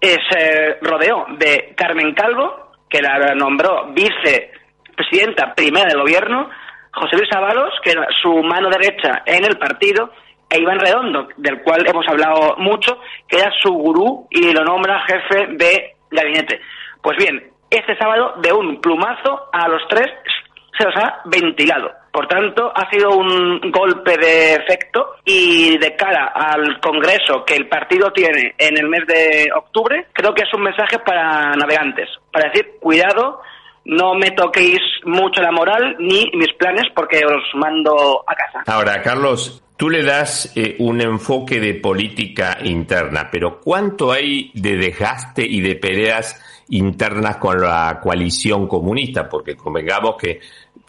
eh, 0.00 0.16
se 0.30 0.78
rodeó 0.80 1.26
de 1.38 1.74
Carmen 1.76 2.14
Calvo, 2.14 2.72
que 2.88 3.00
la 3.00 3.34
nombró 3.34 3.92
vicepresidenta 3.92 5.54
primera 5.54 5.88
del 5.88 6.00
gobierno, 6.00 6.50
José 6.92 7.16
Luis 7.16 7.32
Ábalos, 7.32 7.72
que 7.82 7.92
era 7.92 8.06
su 8.20 8.42
mano 8.42 8.68
derecha 8.68 9.22
en 9.24 9.44
el 9.44 9.58
partido, 9.58 10.12
e 10.50 10.60
Iván 10.60 10.80
Redondo, 10.80 11.28
del 11.38 11.62
cual 11.62 11.86
hemos 11.86 12.06
hablado 12.06 12.56
mucho, 12.58 12.98
que 13.26 13.38
era 13.38 13.50
su 13.62 13.72
gurú 13.72 14.26
y 14.30 14.52
lo 14.52 14.64
nombra 14.64 15.00
jefe 15.06 15.46
de 15.52 15.94
gabinete. 16.10 16.60
Pues 17.02 17.16
bien, 17.16 17.50
este 17.70 17.96
sábado, 17.96 18.34
de 18.42 18.52
un 18.52 18.80
plumazo, 18.82 19.48
a 19.50 19.66
los 19.68 19.80
tres 19.88 20.08
se 20.76 20.84
los 20.84 20.96
ha 20.96 21.20
ventilado. 21.24 21.90
Por 22.12 22.26
tanto, 22.28 22.70
ha 22.74 22.90
sido 22.90 23.10
un 23.10 23.58
golpe 23.70 24.16
de 24.18 24.54
efecto 24.54 25.16
y 25.24 25.78
de 25.78 25.96
cara 25.96 26.32
al 26.34 26.78
Congreso 26.80 27.44
que 27.44 27.56
el 27.56 27.68
partido 27.68 28.12
tiene 28.12 28.54
en 28.58 28.76
el 28.76 28.88
mes 28.88 29.06
de 29.06 29.48
octubre, 29.54 30.08
creo 30.12 30.34
que 30.34 30.42
es 30.42 30.52
un 30.54 30.62
mensaje 30.62 30.98
para 30.98 31.52
navegantes, 31.52 32.08
para 32.30 32.50
decir, 32.50 32.72
cuidado, 32.80 33.40
no 33.84 34.14
me 34.14 34.30
toquéis 34.32 34.80
mucho 35.04 35.40
la 35.40 35.52
moral 35.52 35.96
ni 35.98 36.30
mis 36.34 36.52
planes 36.58 36.84
porque 36.94 37.22
os 37.24 37.42
mando 37.54 38.24
a 38.26 38.34
casa. 38.34 38.62
Ahora, 38.66 39.00
Carlos, 39.02 39.62
tú 39.76 39.90
le 39.90 40.02
das 40.02 40.52
eh, 40.56 40.76
un 40.78 41.00
enfoque 41.00 41.60
de 41.60 41.74
política 41.74 42.58
interna, 42.62 43.28
pero 43.32 43.60
¿cuánto 43.60 44.12
hay 44.12 44.50
de 44.54 44.76
desgaste 44.76 45.44
y 45.44 45.60
de 45.60 45.76
peleas 45.76 46.64
internas 46.68 47.38
con 47.38 47.60
la 47.60 47.98
coalición 48.00 48.68
comunista? 48.68 49.28
Porque 49.28 49.56
convengamos 49.56 50.16
que 50.16 50.40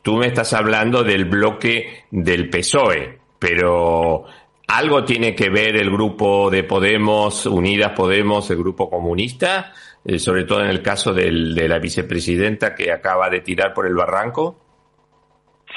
tú 0.03 0.17
me 0.17 0.27
estás 0.27 0.53
hablando 0.53 1.03
del 1.03 1.25
bloque 1.25 2.03
del 2.11 2.49
PSOE, 2.49 3.17
pero 3.39 4.25
algo 4.67 5.03
tiene 5.03 5.33
que 5.33 5.49
ver 5.49 5.75
el 5.77 5.89
grupo 5.89 6.51
de 6.51 6.63
Podemos, 6.63 7.47
Unidas 7.47 7.93
Podemos, 7.93 8.51
el 8.51 8.57
grupo 8.57 8.89
comunista, 8.89 9.73
eh, 10.05 10.19
sobre 10.19 10.43
todo 10.43 10.61
en 10.61 10.69
el 10.69 10.83
caso 10.83 11.13
de 11.13 11.31
la 11.31 11.79
vicepresidenta 11.79 12.75
que 12.75 12.91
acaba 12.91 13.29
de 13.29 13.41
tirar 13.41 13.73
por 13.73 13.87
el 13.87 13.95
barranco. 13.95 14.59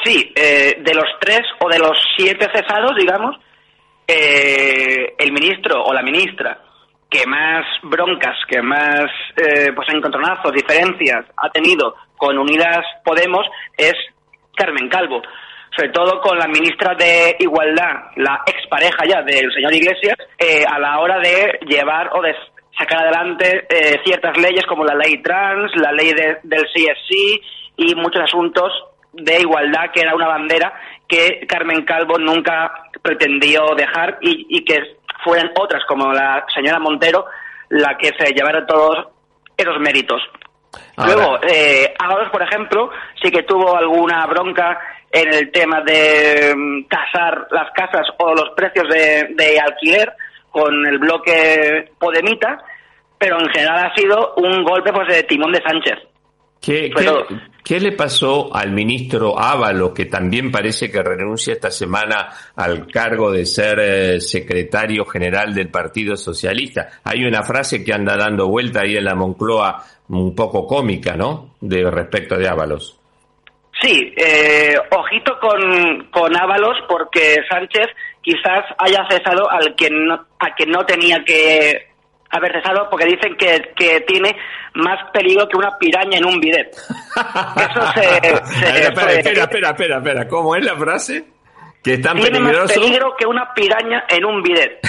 Sí, 0.04 0.32
eh, 0.36 0.82
de 0.82 0.94
los 0.94 1.06
tres 1.20 1.42
o 1.60 1.68
de 1.68 1.78
los 1.78 1.98
siete 2.16 2.46
cesados, 2.54 2.92
digamos, 2.98 3.36
eh, 4.06 5.14
el 5.18 5.32
ministro 5.32 5.82
o 5.82 5.92
la 5.92 6.02
ministra 6.02 6.62
que 7.08 7.26
más 7.26 7.64
broncas, 7.82 8.36
que 8.48 8.60
más 8.62 9.06
eh, 9.36 9.72
pues 9.74 9.88
encontronazos, 9.92 10.52
diferencias 10.52 11.24
ha 11.36 11.50
tenido 11.50 11.94
con 12.16 12.38
Unidas 12.38 12.84
Podemos 13.04 13.46
es 13.76 13.94
Carmen 14.56 14.88
Calvo, 14.88 15.22
sobre 15.76 15.90
todo 15.90 16.20
con 16.20 16.38
la 16.38 16.46
ministra 16.48 16.94
de 16.94 17.36
Igualdad, 17.38 18.10
la 18.16 18.40
expareja 18.46 19.04
ya 19.08 19.22
del 19.22 19.52
señor 19.52 19.74
Iglesias, 19.74 20.16
eh, 20.38 20.64
a 20.66 20.78
la 20.78 20.98
hora 21.00 21.18
de 21.18 21.58
llevar 21.66 22.10
o 22.14 22.22
de 22.22 22.34
sacar 22.78 23.02
adelante 23.04 23.66
eh, 23.70 24.00
ciertas 24.04 24.36
leyes 24.38 24.64
como 24.66 24.84
la 24.84 24.94
ley 24.94 25.22
trans, 25.22 25.70
la 25.76 25.92
ley 25.92 26.12
de- 26.12 26.38
del 26.42 26.64
CSC 26.74 27.40
y 27.76 27.94
muchos 27.94 28.22
asuntos 28.22 28.72
de 29.12 29.40
igualdad 29.40 29.90
que 29.94 30.00
era 30.00 30.14
una 30.14 30.28
bandera 30.28 30.72
que 31.08 31.46
Carmen 31.48 31.84
Calvo 31.84 32.18
nunca 32.18 32.70
pretendió 33.02 33.64
dejar 33.76 34.18
y, 34.20 34.46
y 34.50 34.64
que 34.64 34.96
fueran 35.24 35.50
otras 35.58 35.82
como 35.86 36.12
la 36.12 36.44
señora 36.54 36.78
Montero 36.78 37.24
la 37.70 37.96
que 37.96 38.08
se 38.18 38.32
llevara 38.34 38.66
todos 38.66 39.08
esos 39.56 39.78
méritos. 39.80 40.20
Ahora- 40.96 41.14
Luego, 41.14 41.38
eh, 41.48 41.94
Ábalos, 41.98 42.30
por 42.30 42.42
ejemplo, 42.42 42.90
sí 43.22 43.30
que 43.30 43.42
tuvo 43.42 43.76
alguna 43.76 44.26
bronca 44.26 44.78
en 45.10 45.32
el 45.32 45.50
tema 45.52 45.80
de 45.82 46.54
mm, 46.56 46.88
tasar 46.88 47.46
las 47.50 47.70
casas 47.72 48.06
o 48.18 48.34
los 48.34 48.50
precios 48.56 48.88
de, 48.88 49.28
de 49.34 49.58
alquiler 49.60 50.12
con 50.50 50.86
el 50.86 50.98
bloque 50.98 51.90
Podemita, 51.98 52.58
pero 53.18 53.38
en 53.40 53.48
general 53.50 53.86
ha 53.90 53.94
sido 53.94 54.34
un 54.36 54.64
golpe 54.64 54.92
pues 54.92 55.08
de 55.08 55.22
timón 55.24 55.52
de 55.52 55.62
Sánchez. 55.62 55.98
¿Qué, 56.60 56.90
qué-. 56.90 57.36
Qué 57.66 57.80
le 57.80 57.90
pasó 57.90 58.54
al 58.54 58.70
ministro 58.70 59.36
Ávalo, 59.36 59.92
que 59.92 60.04
también 60.04 60.52
parece 60.52 60.88
que 60.88 61.02
renuncia 61.02 61.52
esta 61.52 61.72
semana 61.72 62.28
al 62.54 62.86
cargo 62.86 63.32
de 63.32 63.44
ser 63.44 63.80
eh, 63.80 64.20
secretario 64.20 65.04
general 65.04 65.52
del 65.52 65.68
Partido 65.68 66.16
Socialista? 66.16 67.00
Hay 67.02 67.24
una 67.24 67.42
frase 67.42 67.82
que 67.82 67.92
anda 67.92 68.16
dando 68.16 68.46
vuelta 68.46 68.82
ahí 68.82 68.96
en 68.96 69.04
la 69.04 69.16
Moncloa 69.16 69.82
un 70.10 70.32
poco 70.36 70.64
cómica, 70.64 71.16
¿no? 71.16 71.56
De 71.60 71.90
respecto 71.90 72.36
de 72.36 72.46
Ábalos. 72.46 73.00
Sí, 73.82 74.14
eh, 74.16 74.76
ojito 74.92 75.36
con, 75.40 76.08
con 76.12 76.36
Ábalos 76.36 76.76
porque 76.88 77.38
Sánchez 77.50 77.88
quizás 78.22 78.64
haya 78.78 79.04
cesado 79.10 79.50
al 79.50 79.74
que 79.74 79.88
a 80.38 80.54
quien 80.54 80.70
no 80.70 80.86
tenía 80.86 81.24
que 81.24 81.95
haber 82.36 82.52
cesado 82.52 82.88
porque 82.90 83.06
dicen 83.06 83.36
que, 83.36 83.72
que 83.76 84.00
tiene 84.02 84.36
más 84.74 84.98
peligro 85.12 85.48
que 85.48 85.56
una 85.56 85.76
piraña 85.78 86.18
en 86.18 86.24
un 86.26 86.40
bidet. 86.40 86.70
Eso 86.76 87.92
se... 87.94 88.02
se- 88.02 88.16
espera, 88.32 88.88
espera, 88.88 89.12
espera, 89.12 89.42
espera, 89.44 89.70
espera, 89.70 89.96
espera. 89.98 90.28
¿Cómo 90.28 90.54
es 90.56 90.64
la 90.64 90.76
frase? 90.76 91.24
Que 91.82 91.94
es 91.94 92.02
tan 92.02 92.16
tiene 92.16 92.38
más 92.40 92.50
peligroso. 92.52 92.80
peligro 92.80 93.14
que 93.18 93.26
una 93.26 93.52
piraña 93.54 94.04
en 94.08 94.24
un 94.24 94.42
bidet. 94.42 94.80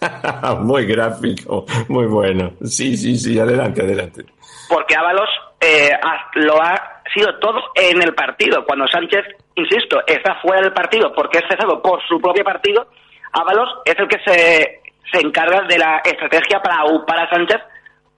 muy 0.60 0.86
gráfico, 0.86 1.64
muy 1.88 2.06
bueno. 2.06 2.52
Sí, 2.64 2.96
sí, 2.96 3.16
sí, 3.16 3.38
adelante, 3.38 3.82
adelante. 3.82 4.24
Porque 4.68 4.94
Ábalos 4.94 5.28
eh, 5.60 5.90
lo 6.34 6.60
ha 6.62 7.00
sido 7.14 7.38
todo 7.38 7.60
en 7.74 8.02
el 8.02 8.14
partido. 8.14 8.64
Cuando 8.64 8.86
Sánchez, 8.86 9.24
insisto, 9.54 10.00
está 10.06 10.36
fuera 10.42 10.60
del 10.62 10.72
partido 10.72 11.12
porque 11.14 11.38
es 11.38 11.44
cesado 11.48 11.80
por 11.82 12.00
su 12.06 12.20
propio 12.20 12.44
partido, 12.44 12.88
Ábalos 13.32 13.68
es 13.84 13.94
el 13.98 14.08
que 14.08 14.18
se, 14.24 14.80
se 15.18 15.26
encarga 15.26 15.62
de 15.68 15.78
la 15.78 16.00
estrategia 16.04 16.60
para 16.62 16.76
aupar 16.80 17.20
a 17.20 17.30
Sánchez 17.30 17.58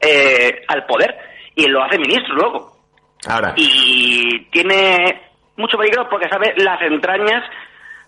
eh, 0.01 0.63
al 0.69 0.85
poder. 0.87 1.15
Y 1.55 1.67
lo 1.67 1.83
hace 1.83 1.99
ministro 1.99 2.35
luego. 2.35 2.73
Ahora, 3.27 3.53
Y 3.57 4.45
tiene 4.51 5.21
mucho 5.57 5.77
peligro 5.77 6.09
porque 6.09 6.29
sabe 6.29 6.55
las 6.57 6.81
entrañas 6.83 7.43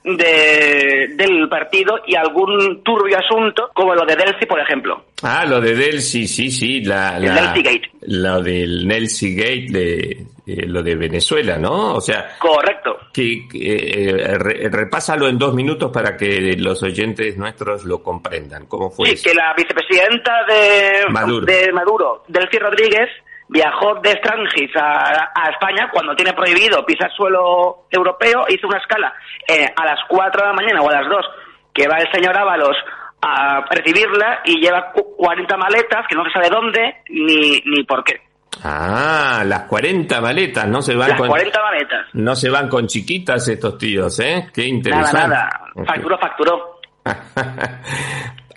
de, 0.04 1.08
del 1.16 1.48
partido 1.48 2.00
y 2.06 2.14
algún 2.16 2.82
turbio 2.82 3.18
asunto, 3.18 3.70
como 3.74 3.94
lo 3.94 4.04
de 4.06 4.16
Delphi, 4.16 4.46
por 4.46 4.60
ejemplo. 4.60 5.04
Ah, 5.22 5.44
lo 5.46 5.60
de 5.60 5.74
Delcy, 5.74 6.26
sí, 6.26 6.50
sí, 6.50 6.80
la, 6.84 7.16
El 7.18 7.26
la- 7.26 7.34
Delcy 7.52 7.62
Gate. 7.62 7.90
Lo 8.02 8.40
del 8.40 8.86
Nelsi 8.86 9.34
Gate, 9.34 9.66
de, 9.68 10.10
eh, 10.46 10.66
lo 10.66 10.82
de 10.82 10.94
Venezuela, 10.94 11.58
¿no? 11.58 11.94
O 11.96 12.00
sea, 12.00 12.38
Correcto. 12.38 12.79
Que, 13.12 13.48
eh, 13.54 14.38
re- 14.38 14.68
repásalo 14.70 15.28
en 15.28 15.38
dos 15.38 15.54
minutos 15.54 15.90
para 15.92 16.16
que 16.16 16.54
los 16.58 16.82
oyentes 16.82 17.36
nuestros 17.36 17.84
lo 17.84 18.02
comprendan. 18.02 18.66
¿Cómo 18.66 18.90
fue 18.90 19.06
Sí, 19.08 19.12
eso? 19.14 19.28
que 19.28 19.34
la 19.34 19.52
vicepresidenta 19.54 20.44
de 20.48 21.04
Maduro. 21.10 21.46
de 21.46 21.72
Maduro, 21.72 22.24
Delcy 22.28 22.58
Rodríguez, 22.58 23.08
viajó 23.48 23.96
de 23.96 24.10
Strangis 24.12 24.70
a, 24.76 25.32
a 25.34 25.50
España 25.50 25.90
cuando 25.92 26.14
tiene 26.14 26.32
prohibido 26.34 26.86
pisar 26.86 27.10
suelo 27.16 27.86
europeo, 27.90 28.44
hizo 28.48 28.68
una 28.68 28.78
escala 28.78 29.12
eh, 29.48 29.66
a 29.74 29.84
las 29.86 29.98
4 30.08 30.40
de 30.42 30.46
la 30.48 30.54
mañana 30.54 30.80
o 30.82 30.88
a 30.88 31.00
las 31.00 31.08
2, 31.08 31.26
que 31.74 31.88
va 31.88 31.96
el 31.98 32.10
señor 32.12 32.38
Ábalos 32.38 32.76
a 33.22 33.64
recibirla 33.70 34.40
y 34.44 34.60
lleva 34.60 34.92
cu- 34.92 35.16
40 35.16 35.56
maletas 35.56 36.06
que 36.08 36.14
no 36.14 36.24
se 36.24 36.30
sabe 36.30 36.48
dónde 36.48 36.94
ni, 37.10 37.60
ni 37.66 37.82
por 37.84 38.04
qué. 38.04 38.20
Ah, 38.62 39.42
las 39.46 39.62
40 39.62 40.20
maletas, 40.20 40.66
no 40.68 40.82
se 40.82 40.94
van 40.94 41.10
Las 41.10 41.18
con 41.18 41.28
40 41.28 41.62
maletas. 41.62 42.06
no 42.14 42.34
se 42.36 42.50
van 42.50 42.68
con 42.68 42.86
chiquitas 42.86 43.46
estos 43.48 43.78
tíos, 43.78 44.18
¿eh? 44.20 44.48
Qué 44.52 44.62
Nada, 44.62 44.74
interesante. 44.76 45.18
nada. 45.28 45.60
Ok. 45.74 45.86
Facturó, 45.86 46.18
facturó. 46.18 46.80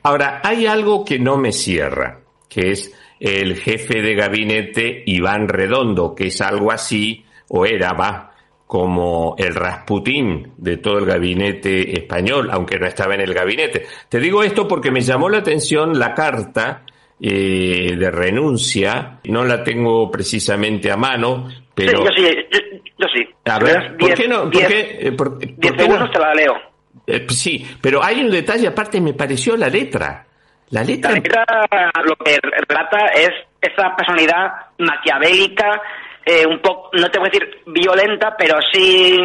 Ahora, 0.04 0.42
hay 0.44 0.66
algo 0.68 1.06
que 1.06 1.20
no 1.20 1.38
me 1.38 1.52
cierra, 1.52 2.20
que 2.50 2.72
es 2.72 2.94
el 3.20 3.56
jefe 3.56 4.02
de 4.02 4.16
gabinete 4.16 5.04
Iván 5.06 5.48
Redondo, 5.48 6.14
que 6.14 6.28
es 6.28 6.42
algo 6.42 6.72
así, 6.72 7.26
o 7.48 7.66
era, 7.66 7.94
va, 7.94 8.32
como 8.68 9.36
el 9.38 9.56
Rasputín 9.56 10.54
de 10.58 10.78
todo 10.78 10.98
el 10.98 11.06
gabinete 11.06 11.98
español, 11.98 12.50
aunque 12.52 12.80
no 12.80 12.88
estaba 12.88 13.14
en 13.16 13.22
el 13.22 13.34
gabinete. 13.34 13.86
Te 14.10 14.20
digo 14.20 14.44
esto 14.44 14.68
porque 14.68 14.92
me 14.92 15.02
llamó 15.02 15.30
la 15.30 15.38
atención 15.38 15.98
la 15.98 16.14
carta 16.14 16.82
eh, 17.22 17.96
de 17.98 18.12
renuncia, 18.12 19.20
no 19.26 19.44
la 19.46 19.64
tengo 19.64 20.10
precisamente 20.12 20.92
a 20.92 20.98
mano, 20.98 21.48
pero... 21.74 22.00
Sí, 22.00 22.04
yo 22.06 22.12
sí, 22.16 22.36
yo, 22.52 22.60
yo 23.00 23.08
sí. 23.14 23.30
A 23.46 23.60
ver, 23.60 23.98
¿por 23.98 24.08
10 24.08 24.20
qué 24.20 24.28
no? 24.28 24.42
¿Por 24.44 24.52
10 24.52 24.68
qué, 24.68 25.12
por- 25.18 25.30
por 25.40 25.40
10 25.58 25.74
qué 25.74 25.88
no? 25.88 26.10
te 26.12 26.20
la 26.20 26.34
leo. 26.34 26.54
Eh, 27.08 27.26
sí, 27.30 27.66
pero 27.82 28.04
hay 28.04 28.22
un 28.24 28.30
detalle 28.30 28.68
aparte, 28.68 29.02
me 29.02 29.14
pareció 29.14 29.58
la 29.58 29.68
letra. 29.68 30.26
La 30.70 30.84
letra. 30.84 31.12
La 31.12 31.16
letra 31.18 31.46
lo 32.06 32.16
que 32.16 32.40
relata 32.68 33.08
es 33.08 33.30
esa 33.62 33.96
personalidad 33.96 34.52
maquiavélica, 34.80 35.82
eh, 36.26 36.46
un 36.46 36.60
poco, 36.62 36.90
no 36.94 37.10
te 37.12 37.20
voy 37.20 37.28
a 37.28 37.32
decir 37.32 37.62
violenta, 37.68 38.36
pero 38.38 38.58
sí 38.72 39.18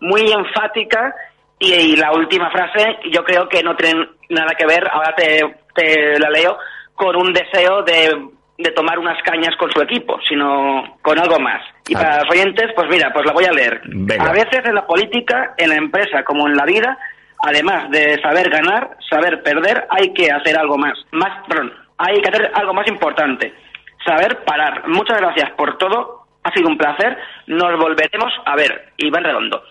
muy 0.00 0.30
enfática. 0.30 1.14
Y, 1.58 1.72
y 1.72 1.96
la 1.96 2.12
última 2.12 2.50
frase, 2.50 2.96
yo 3.12 3.22
creo 3.24 3.48
que 3.48 3.62
no 3.62 3.76
tiene 3.76 4.08
nada 4.30 4.54
que 4.58 4.66
ver, 4.66 4.86
ahora 4.90 5.14
te, 5.14 5.40
te 5.74 6.18
la 6.18 6.28
leo, 6.28 6.58
con 6.94 7.16
un 7.16 7.32
deseo 7.32 7.82
de 7.82 8.34
de 8.56 8.70
tomar 8.70 8.98
unas 8.98 9.20
cañas 9.22 9.56
con 9.58 9.70
su 9.72 9.80
equipo, 9.82 10.18
sino 10.28 10.96
con 11.02 11.18
algo 11.18 11.38
más. 11.40 11.60
Y 11.88 11.94
para 11.94 12.22
los 12.22 12.30
oyentes, 12.30 12.70
pues 12.74 12.88
mira, 12.88 13.12
pues 13.12 13.26
la 13.26 13.32
voy 13.32 13.44
a 13.44 13.52
leer. 13.52 13.80
Venga. 13.84 14.26
A 14.26 14.32
veces 14.32 14.64
en 14.64 14.74
la 14.74 14.86
política, 14.86 15.54
en 15.56 15.70
la 15.70 15.76
empresa, 15.76 16.22
como 16.24 16.46
en 16.46 16.56
la 16.56 16.64
vida, 16.64 16.96
además 17.42 17.90
de 17.90 18.20
saber 18.22 18.48
ganar, 18.50 18.96
saber 19.10 19.42
perder, 19.42 19.86
hay 19.90 20.12
que 20.12 20.30
hacer 20.30 20.56
algo 20.56 20.78
más. 20.78 20.94
Más, 21.10 21.46
perdón, 21.48 21.72
hay 21.98 22.20
que 22.20 22.28
hacer 22.28 22.50
algo 22.54 22.74
más 22.74 22.86
importante. 22.86 23.52
Saber 24.06 24.44
parar. 24.44 24.86
Muchas 24.88 25.18
gracias 25.20 25.50
por 25.52 25.76
todo. 25.78 26.24
Ha 26.44 26.52
sido 26.52 26.68
un 26.68 26.78
placer. 26.78 27.16
Nos 27.46 27.78
volveremos 27.78 28.32
a 28.44 28.54
ver. 28.54 28.92
Iván 28.98 29.24
Redondo. 29.24 29.62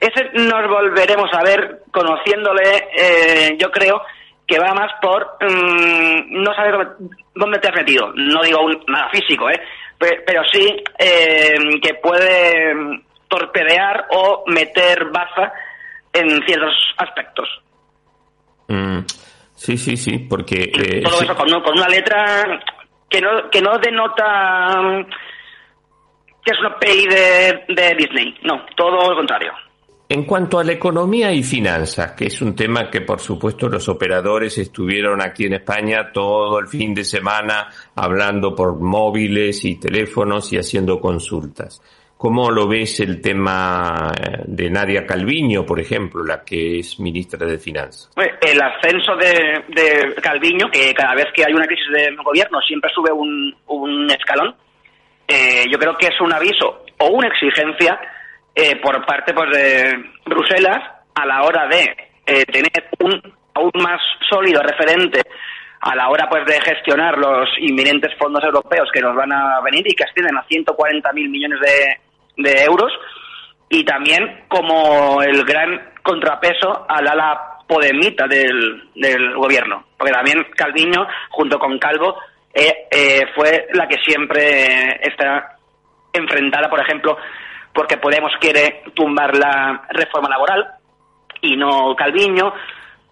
Ese 0.00 0.30
nos 0.34 0.68
volveremos 0.68 1.30
a 1.32 1.42
ver 1.44 1.82
conociéndole, 1.92 2.88
eh, 2.96 3.56
yo 3.58 3.70
creo 3.70 4.02
que 4.52 4.58
va 4.58 4.74
más 4.74 4.92
por 5.00 5.38
mm, 5.40 6.42
no 6.42 6.54
saber 6.54 6.88
dónde- 7.34 7.58
te 7.58 7.68
has 7.68 7.74
metido. 7.74 8.12
No 8.14 8.42
digo 8.42 8.60
un- 8.62 8.84
nada 8.86 9.08
físico, 9.10 9.48
¿eh? 9.48 9.58
Pe- 9.98 10.22
pero 10.26 10.42
sí 10.52 10.66
eh, 10.98 11.54
que 11.82 11.94
puede 11.94 12.74
mm, 12.74 13.02
torpedear 13.28 14.08
o 14.10 14.44
meter 14.48 15.06
baza 15.10 15.52
en 16.12 16.42
ciertos 16.44 16.74
aspectos. 16.98 17.48
Mm, 18.68 18.98
sí, 19.54 19.78
sí, 19.78 19.96
sí, 19.96 20.18
porque... 20.18 20.64
eh, 20.64 21.00
Todo 21.02 21.16
sí. 21.18 21.24
eso 21.24 21.34
con, 21.34 21.48
con 21.62 21.78
una 21.78 21.88
letra 21.88 22.60
que 23.08 23.20
no, 23.22 23.48
que 23.50 23.62
no 23.62 23.78
denota 23.78 25.04
que 26.44 26.50
es 26.50 26.58
una 26.58 26.76
peli 26.78 27.06
de, 27.06 27.64
de 27.68 27.94
Disney. 27.96 28.34
No, 28.42 28.66
todo 28.76 29.08
lo 29.10 29.16
contrario. 29.16 29.52
En 30.12 30.24
cuanto 30.24 30.58
a 30.58 30.64
la 30.64 30.72
economía 30.72 31.32
y 31.32 31.42
finanzas, 31.42 32.12
que 32.12 32.26
es 32.26 32.42
un 32.42 32.54
tema 32.54 32.90
que 32.90 33.00
por 33.00 33.18
supuesto 33.18 33.66
los 33.70 33.88
operadores 33.88 34.58
estuvieron 34.58 35.22
aquí 35.22 35.46
en 35.46 35.54
España 35.54 36.12
todo 36.12 36.58
el 36.58 36.66
fin 36.66 36.92
de 36.92 37.02
semana 37.02 37.68
hablando 37.96 38.54
por 38.54 38.78
móviles 38.78 39.64
y 39.64 39.80
teléfonos 39.80 40.52
y 40.52 40.58
haciendo 40.58 41.00
consultas. 41.00 41.80
¿Cómo 42.18 42.50
lo 42.50 42.68
ves 42.68 43.00
el 43.00 43.22
tema 43.22 44.12
eh, 44.14 44.42
de 44.44 44.68
Nadia 44.68 45.06
Calviño, 45.06 45.64
por 45.64 45.80
ejemplo, 45.80 46.22
la 46.22 46.44
que 46.44 46.80
es 46.80 47.00
ministra 47.00 47.46
de 47.46 47.58
Finanzas? 47.58 48.10
El 48.14 48.60
ascenso 48.60 49.16
de, 49.16 49.64
de 49.68 50.14
Calviño, 50.20 50.70
que 50.70 50.92
cada 50.92 51.14
vez 51.14 51.28
que 51.34 51.42
hay 51.42 51.54
una 51.54 51.64
crisis 51.64 51.90
de 51.90 52.14
gobierno 52.22 52.60
siempre 52.60 52.90
sube 52.94 53.10
un, 53.10 53.56
un 53.68 54.10
escalón, 54.10 54.54
eh, 55.26 55.64
yo 55.72 55.78
creo 55.78 55.96
que 55.96 56.08
es 56.08 56.20
un 56.20 56.34
aviso 56.34 56.84
o 56.98 57.08
una 57.08 57.28
exigencia 57.28 57.98
eh, 58.54 58.76
por 58.76 59.04
parte 59.06 59.32
pues, 59.34 59.50
de 59.50 60.10
Bruselas 60.26 60.82
a 61.14 61.26
la 61.26 61.42
hora 61.42 61.66
de 61.68 61.96
eh, 62.26 62.44
tener 62.46 62.90
un 63.00 63.34
aún 63.54 63.72
más 63.82 64.00
sólido 64.28 64.62
referente 64.62 65.22
a 65.80 65.94
la 65.96 66.08
hora 66.08 66.28
pues 66.28 66.46
de 66.46 66.60
gestionar 66.60 67.18
los 67.18 67.48
inminentes 67.58 68.16
fondos 68.16 68.42
europeos 68.44 68.88
que 68.92 69.00
nos 69.00 69.14
van 69.14 69.32
a 69.32 69.60
venir 69.60 69.84
y 69.86 69.94
que 69.94 70.04
ascienden 70.04 70.36
a 70.36 70.46
140.000 70.46 71.12
millones 71.12 71.58
de, 71.60 72.42
de 72.42 72.64
euros 72.64 72.92
y 73.68 73.84
también 73.84 74.44
como 74.48 75.22
el 75.22 75.44
gran 75.44 75.92
contrapeso 76.02 76.86
al 76.88 77.08
ala 77.08 77.58
podemita 77.66 78.26
del, 78.26 78.90
del 78.94 79.34
gobierno. 79.34 79.84
Porque 79.96 80.12
también 80.12 80.46
Calviño, 80.54 81.06
junto 81.30 81.58
con 81.58 81.78
Calvo, 81.78 82.16
eh, 82.52 82.86
eh, 82.90 83.22
fue 83.34 83.68
la 83.72 83.88
que 83.88 83.96
siempre 84.04 85.00
está 85.02 85.56
enfrentada, 86.12 86.68
por 86.68 86.80
ejemplo, 86.80 87.16
porque 87.74 87.96
Podemos 87.96 88.32
quiere 88.40 88.82
tumbar 88.94 89.36
la 89.36 89.82
reforma 89.90 90.28
laboral 90.28 90.66
y 91.40 91.56
no 91.56 91.94
Calviño. 91.96 92.52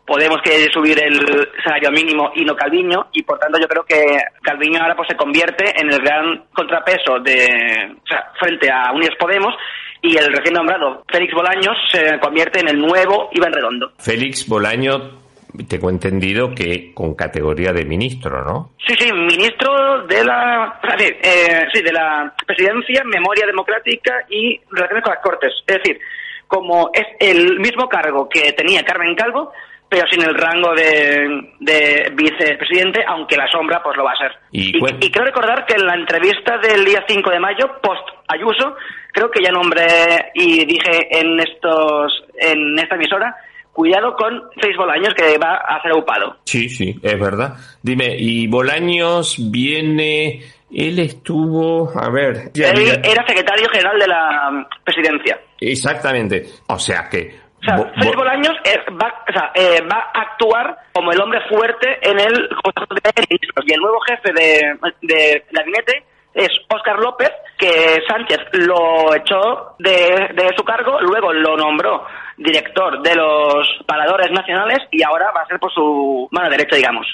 Podemos 0.07 0.43
quiere 0.43 0.73
subir 0.73 1.01
el 1.01 1.49
salario 1.63 1.93
mínimo 1.93 2.33
y 2.35 2.45
no 2.45 2.57
Calviño, 2.57 3.11
y 3.13 3.23
por 3.23 3.39
tanto 3.39 3.61
yo 3.61 3.69
creo 3.69 3.85
que 3.85 4.19
Calviño 4.43 4.81
ahora 4.83 4.97
pues 4.97 5.09
se 5.09 5.17
convierte 5.17 5.81
en 5.81 5.93
el 5.93 6.01
gran 6.01 6.47
contrapeso 6.53 7.21
de, 7.21 7.97
o 8.03 8.07
sea, 8.09 8.33
frente 8.41 8.69
a 8.73 8.91
Unidos 8.93 9.15
Podemos, 9.21 9.55
y 10.03 10.17
el 10.17 10.33
recién 10.33 10.55
nombrado 10.55 11.05
Félix 11.09 11.33
Bolaños 11.33 11.77
se 11.93 12.19
convierte 12.19 12.59
en 12.59 12.69
el 12.71 12.81
nuevo 12.81 13.29
Iván 13.33 13.53
Redondo. 13.53 13.93
Félix 13.99 14.49
Bolaño, 14.49 15.21
tengo 15.69 15.91
entendido 15.91 16.55
que 16.55 16.93
con 16.95 17.15
categoría 17.15 17.73
de 17.73 17.85
ministro, 17.85 18.45
¿no? 18.45 18.73
Sí, 18.87 18.95
sí, 18.99 19.13
ministro 19.13 20.07
de 20.07 20.25
la, 20.25 20.79
o 20.83 20.87
sea, 20.87 20.99
sí, 20.99 21.13
eh, 21.23 21.67
sí, 21.73 21.83
de 21.83 21.93
la 21.93 22.33
Presidencia, 22.47 23.03
Memoria 23.05 23.47
Democrática 23.47 24.25
y 24.29 24.61
Relaciones 24.71 25.05
con 25.05 25.15
las 25.15 25.23
Cortes. 25.23 25.53
Es 25.67 25.77
decir, 25.77 25.99
como 26.47 26.91
es 26.93 27.07
el 27.21 27.61
mismo 27.61 27.89
cargo 27.89 28.29
que 28.29 28.53
tenía 28.53 28.85
Carmen 28.85 29.15
Calvo, 29.15 29.53
pero 29.89 30.07
sin 30.09 30.23
el 30.23 30.35
rango 30.35 30.73
de, 30.75 31.53
de 31.59 32.13
vicepresidente, 32.15 33.05
aunque 33.07 33.37
la 33.37 33.51
sombra 33.51 33.83
pues 33.83 33.97
lo 33.97 34.05
va 34.05 34.13
a 34.13 34.17
ser. 34.17 34.33
Y, 34.53 34.77
y 34.77 35.11
creo 35.11 35.25
recordar 35.25 35.67
que 35.67 35.75
en 35.75 35.85
la 35.85 35.95
entrevista 35.95 36.59
del 36.59 36.85
día 36.85 37.05
5 37.09 37.31
de 37.31 37.41
mayo, 37.41 37.81
post 37.83 38.09
Ayuso, 38.29 38.77
creo 39.13 39.29
que 39.31 39.43
ya 39.43 39.51
nombré 39.51 40.31
y 40.35 40.65
dije 40.65 41.09
en 41.11 41.41
estos 41.41 42.25
en 42.39 42.79
esta 42.79 42.95
emisora, 42.95 43.35
cuidado 43.73 44.15
con 44.15 44.43
Félix 44.61 44.77
Bolaños 44.77 45.15
que 45.15 45.39
va 45.39 45.55
a 45.57 45.81
ser 45.83 45.93
upado. 45.93 46.37
Sí, 46.45 46.69
sí, 46.69 46.95
es 47.03 47.19
verdad. 47.21 47.55
Dime, 47.83 48.15
y 48.19 48.47
Bolaños 48.49 49.37
viene, 49.51 50.41
él 50.73 50.99
estuvo, 50.99 51.91
a 51.99 52.11
ver, 52.11 52.51
ya, 52.55 52.71
Él 52.71 52.79
mira, 52.81 52.95
era 53.03 53.27
secretario 53.27 53.69
general 53.71 53.99
de 53.99 54.07
la 54.09 54.51
mm, 54.51 54.67
presidencia. 54.85 55.41
exactamente, 55.61 56.45
o 56.69 56.79
sea 56.79 57.09
que... 57.11 57.39
O 57.61 57.63
sea, 57.63 57.77
Bo- 57.77 57.91
Félix 57.95 58.17
Bo- 58.17 58.19
Bolaños 58.23 58.57
eh, 58.65 58.77
va, 58.93 59.15
o 59.29 59.33
sea, 59.33 59.51
eh, 59.55 59.81
va 59.83 60.11
a 60.15 60.21
actuar 60.23 60.79
como 60.95 61.13
el 61.13 61.21
hombre 61.21 61.41
fuerte 61.49 61.99
en 62.01 62.19
el 62.19 62.49
Consejo 62.65 62.95
de 62.95 63.13
Ministros. 63.29 63.65
Y 63.67 63.73
el 63.75 63.81
nuevo 63.81 64.01
jefe 64.01 64.33
de, 64.33 64.79
de 65.03 65.45
gabinete 65.53 66.05
es 66.33 66.49
Óscar 66.75 66.99
López, 67.01 67.29
que 67.59 67.99
Sánchez 68.09 68.39
lo 68.53 69.15
echó 69.15 69.75
de, 69.79 70.31
de 70.35 70.55
su 70.57 70.65
cargo, 70.65 71.01
luego 71.03 71.35
lo 71.35 71.55
nombró 71.59 72.03
director 72.41 73.03
de 73.03 73.15
los 73.15 73.69
paradores 73.87 74.31
nacionales 74.33 74.79
y 74.91 75.03
ahora 75.03 75.31
va 75.31 75.43
a 75.43 75.47
ser 75.47 75.59
por 75.59 75.73
su 75.73 76.27
mano 76.31 76.49
derecha, 76.49 76.77
digamos. 76.77 77.07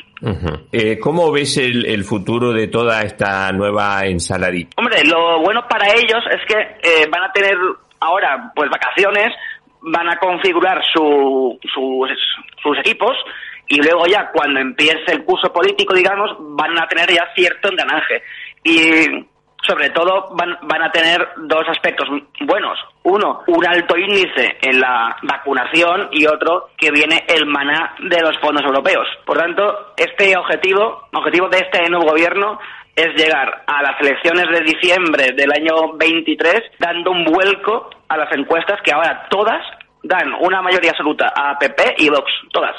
Eh, 0.73 0.99
¿Cómo 1.01 1.33
ves 1.33 1.59
el, 1.59 1.85
el 1.85 2.05
futuro 2.05 2.53
de 2.53 2.69
toda 2.69 3.03
esta 3.03 3.51
nueva 3.53 4.07
ensaladita? 4.07 4.71
Hombre, 4.77 5.05
lo 5.05 5.41
bueno 5.41 5.67
para 5.69 5.89
ellos 5.89 6.23
es 6.31 6.41
que 6.47 6.61
eh, 6.61 7.07
van 7.11 7.25
a 7.25 7.33
tener 7.33 7.57
ahora 7.99 8.53
pues 8.55 8.71
vacaciones, 8.71 9.35
van 9.81 10.09
a 10.09 10.17
configurar 10.19 10.81
su, 10.95 11.59
sus, 11.75 12.11
sus 12.63 12.79
equipos 12.79 13.17
y 13.69 13.83
luego 13.83 14.07
ya 14.07 14.31
cuando 14.33 14.61
empiece 14.61 15.13
el 15.13 15.25
curso 15.25 15.53
político, 15.53 15.93
digamos, 15.93 16.31
van 16.39 16.79
a 16.79 16.87
tener 16.87 17.11
ya 17.13 17.27
cierto 17.35 17.69
engranaje. 17.69 18.23
Y 18.63 19.27
sobre 19.67 19.91
todo 19.91 20.29
van, 20.37 20.57
van 20.63 20.83
a 20.83 20.91
tener 20.91 21.27
dos 21.37 21.65
aspectos 21.69 22.09
buenos. 22.47 22.79
Uno, 23.03 23.43
un 23.47 23.67
alto 23.67 23.97
índice 23.97 24.59
en 24.63 24.81
la 24.81 25.17
vacunación 25.23 26.09
y 26.13 26.27
otro 26.27 26.71
que 26.77 26.91
viene 26.91 27.25
el 27.29 27.47
maná 27.47 27.95
de 27.99 28.21
los 28.21 28.39
fondos 28.39 28.65
europeos. 28.65 29.07
Por 29.25 29.39
tanto, 29.39 29.95
este 29.97 30.37
objetivo, 30.37 31.09
objetivo 31.13 31.49
de 31.49 31.59
este 31.59 31.89
nuevo 31.89 32.11
gobierno 32.11 32.59
es 32.95 33.09
llegar 33.15 33.65
a 33.67 33.83
las 33.83 34.01
elecciones 34.01 34.47
de 34.51 34.65
diciembre 34.65 35.33
del 35.37 35.53
año 35.53 35.97
23 35.97 36.63
dando 36.79 37.11
un 37.11 37.25
vuelco 37.25 37.91
a 38.09 38.17
las 38.17 38.33
encuestas 38.33 38.81
que 38.83 38.93
ahora 38.93 39.27
todas 39.29 39.63
dan 40.03 40.33
una 40.41 40.63
mayoría 40.63 40.93
absoluta 40.93 41.33
a 41.35 41.59
PP 41.59 41.97
y 41.99 42.09
Vox, 42.09 42.31
todas. 42.53 42.75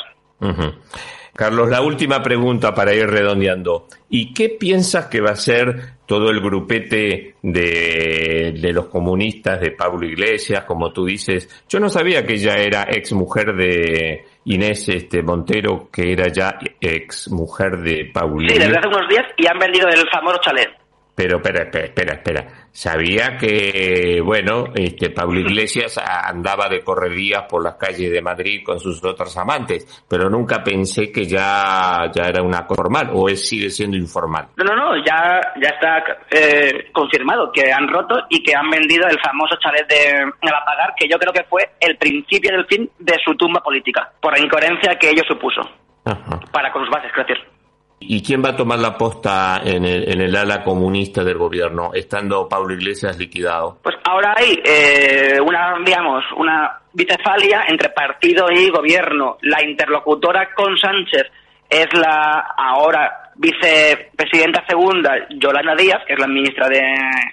Carlos, 1.36 1.70
la 1.70 1.82
última 1.82 2.24
pregunta 2.24 2.74
para 2.74 2.94
ir 2.94 3.08
redondeando. 3.08 3.86
¿Y 4.10 4.34
qué 4.34 4.50
piensas 4.50 5.06
que 5.06 5.22
va 5.22 5.32
a 5.32 5.36
ser 5.36 5.97
todo 6.08 6.32
el 6.32 6.40
grupete 6.40 7.36
de, 7.44 8.56
de 8.60 8.74
los 8.74 8.88
comunistas 8.88 9.60
de 9.60 9.72
Pablo 9.72 10.08
Iglesias, 10.08 10.64
como 10.64 10.92
tú 10.92 11.06
dices? 11.06 11.64
Yo 11.70 11.80
no 11.80 11.90
sabía 11.90 12.26
que 12.26 12.34
ella 12.34 12.54
era 12.54 12.88
ex 12.90 13.12
mujer 13.12 13.54
de 13.56 14.26
Inés 14.46 14.88
este, 14.88 15.22
Montero, 15.22 15.90
que 15.92 16.14
era 16.14 16.30
ya 16.30 16.58
ex 16.80 17.30
mujer 17.30 17.82
de 17.82 18.10
Paulino. 18.12 18.54
Sí, 18.54 18.58
desde 18.58 18.78
hace 18.78 18.88
unos 18.88 19.10
días 19.10 19.26
y 19.36 19.48
han 19.48 19.60
vendido 19.60 19.88
el 19.90 20.10
famoso 20.10 20.40
chalet. 20.42 20.70
Pero 21.18 21.38
espera, 21.38 21.64
espera, 21.64 21.86
espera, 21.86 22.14
espera. 22.14 22.48
Sabía 22.72 23.38
que, 23.38 24.22
bueno, 24.24 24.66
este 24.76 25.10
Pablo 25.10 25.40
Iglesias 25.40 25.98
andaba 25.98 26.70
de 26.70 26.84
correrías 26.84 27.46
por 27.50 27.64
las 27.64 27.74
calles 27.74 28.12
de 28.12 28.22
Madrid 28.22 28.62
con 28.64 28.80
sus 28.80 29.04
otros 29.04 29.36
amantes, 29.36 30.06
pero 30.08 30.30
nunca 30.30 30.64
pensé 30.64 31.12
que 31.12 31.26
ya, 31.26 32.12
ya 32.14 32.26
era 32.26 32.44
una 32.44 32.66
formal, 32.66 33.10
o 33.14 33.28
él 33.28 33.36
sigue 33.36 33.72
siendo 33.72 33.98
informal. 33.98 34.50
No, 34.58 34.64
no, 34.64 34.76
no, 34.76 34.98
ya, 34.98 35.42
ya 35.60 35.70
está 35.70 36.04
eh, 36.30 36.92
confirmado 36.94 37.52
que 37.52 37.74
han 37.74 37.88
roto 37.88 38.14
y 38.30 38.44
que 38.44 38.56
han 38.56 38.70
vendido 38.70 39.08
el 39.08 39.20
famoso 39.20 39.56
chalet 39.60 39.88
de 39.88 40.32
Galapagar, 40.40 40.94
que 40.96 41.08
yo 41.10 41.18
creo 41.18 41.34
que 41.34 41.46
fue 41.46 41.72
el 41.80 41.98
principio 41.98 42.52
del 42.52 42.68
fin 42.68 42.92
de 43.00 43.16
su 43.26 43.34
tumba 43.34 43.60
política, 43.62 44.12
por 44.22 44.38
la 44.38 44.46
incoherencia 44.46 44.94
que 45.00 45.10
ello 45.10 45.24
supuso 45.28 45.62
Ajá. 46.06 46.42
para 46.52 46.72
con 46.72 46.84
sus 46.84 46.92
bases, 46.92 47.12
decir. 47.18 47.57
¿Y 48.00 48.22
quién 48.22 48.44
va 48.44 48.50
a 48.50 48.56
tomar 48.56 48.78
la 48.78 48.96
posta 48.96 49.62
en 49.64 49.84
el, 49.84 50.12
en 50.12 50.22
el 50.22 50.36
ala 50.36 50.64
comunista 50.64 51.24
del 51.24 51.38
gobierno, 51.38 51.92
estando 51.94 52.48
Pablo 52.48 52.74
Iglesias 52.76 53.18
liquidado? 53.18 53.80
Pues 53.82 53.96
ahora 54.04 54.36
hay 54.38 54.62
eh, 54.64 55.40
una, 55.42 55.76
digamos, 55.84 56.24
una 56.38 56.80
bicefalia 56.94 57.64
entre 57.68 57.90
partido 57.90 58.52
y 58.52 58.70
gobierno. 58.70 59.38
La 59.42 59.64
interlocutora 59.64 60.54
con 60.54 60.78
Sánchez 60.78 61.26
es 61.70 61.88
la 61.94 62.54
ahora 62.56 63.32
vicepresidenta 63.36 64.64
segunda, 64.68 65.14
Yolanda 65.30 65.76
Díaz, 65.76 66.04
que 66.06 66.14
es 66.14 66.20
la 66.20 66.28
ministra 66.28 66.68
de, 66.70 66.82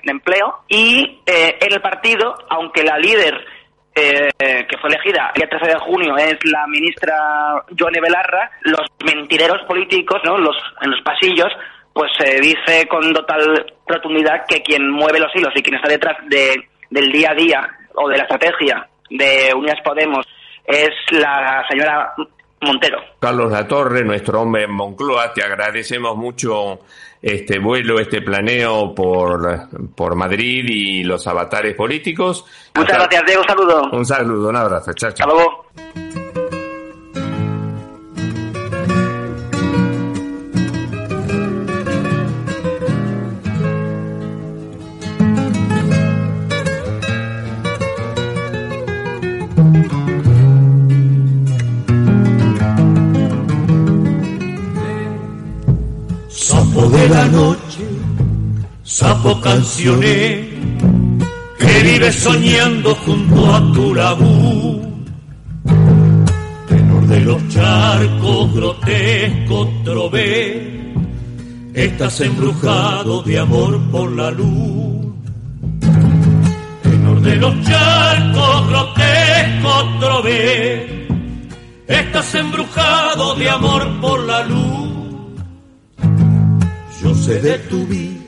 Empleo, 0.05 0.65
y 0.69 1.21
eh, 1.27 1.59
en 1.61 1.73
el 1.73 1.81
partido, 1.81 2.35
aunque 2.49 2.83
la 2.83 2.99
líder 2.99 3.35
eh, 3.95 4.67
que 4.69 4.79
fue 4.79 4.91
elegida 4.91 5.31
el 5.35 5.41
día 5.41 5.49
13 5.49 5.67
de 5.67 5.79
junio 5.79 6.17
es 6.17 6.37
la 6.45 6.67
ministra 6.67 7.65
Joane 7.79 8.01
Belarra, 8.01 8.51
los 8.63 8.87
mentireros 9.05 9.63
políticos, 9.69 10.21
¿no? 10.25 10.37
los, 10.37 10.57
en 10.83 10.91
los 10.91 11.01
pasillos, 11.03 11.53
pues 11.93 12.11
se 12.19 12.41
dice 12.41 12.89
con 12.89 13.13
total 13.13 13.65
rotundidad 13.87 14.45
que 14.49 14.63
quien 14.63 14.91
mueve 14.91 15.21
los 15.21 15.35
hilos 15.35 15.53
y 15.55 15.63
quien 15.63 15.77
está 15.77 15.89
detrás 15.89 16.17
de, 16.29 16.55
del 16.91 17.13
día 17.13 17.31
a 17.31 17.35
día 17.35 17.69
o 17.95 18.09
de 18.09 18.17
la 18.17 18.25
estrategia 18.25 18.89
de 19.11 19.53
Unidas 19.55 19.81
Podemos 19.85 20.27
es 20.67 20.91
la 21.13 21.65
señora 21.71 22.15
Montero. 22.61 22.99
Carlos 23.21 23.53
Latorre, 23.53 24.05
nuestro 24.05 24.41
hombre 24.41 24.65
en 24.65 24.73
Moncloa, 24.73 25.33
te 25.33 25.43
agradecemos 25.43 26.17
mucho 26.17 26.81
este 27.25 27.59
vuelo, 27.59 27.99
este 27.99 28.21
planeo 28.21 28.95
por, 28.95 29.69
por 29.95 30.15
Madrid 30.15 30.63
y 30.69 31.05
los 31.05 31.27
avatares 31.27 31.75
políticos. 31.75 32.45
Muchas 32.75 32.99
gracias, 32.99 33.23
Diego, 33.25 33.41
un 33.41 33.49
saludo. 33.49 33.83
Un 33.93 34.05
saludo, 34.05 34.49
un 34.51 34.57
abrazo, 34.57 34.93
chao, 34.93 35.11
chao. 35.13 35.27
Hasta 35.27 35.35
luego. 35.35 36.04
Noche, 57.35 57.85
sapo 58.83 59.41
cancioné, 59.41 60.49
que 61.59 61.75
vive 61.83 62.13
soñando 62.13 62.95
junto 62.95 63.55
a 63.55 63.73
tu 63.73 63.95
laguna. 63.95 64.89
Tenor 66.69 67.07
de 67.07 67.21
los 67.21 67.49
charcos, 67.49 68.55
grotesco 68.55 69.69
trové, 69.85 70.95
estás 71.75 72.21
embrujado 72.21 73.23
de 73.23 73.39
amor 73.39 73.81
por 73.91 74.13
la 74.13 74.31
luz. 74.31 75.07
Tenor 76.83 77.21
de 77.21 77.37
los 77.37 77.55
charcos, 77.63 78.69
grotesco 78.69 79.73
trové, 80.01 81.09
estás 81.89 82.35
embrujado 82.35 83.35
de 83.35 83.51
amor 83.51 83.83
por 84.01 84.21
la 84.25 84.43
luz. 84.45 84.94
Sé 87.25 87.41
de 87.41 87.59
tu 87.71 87.87
vida, 87.87 88.21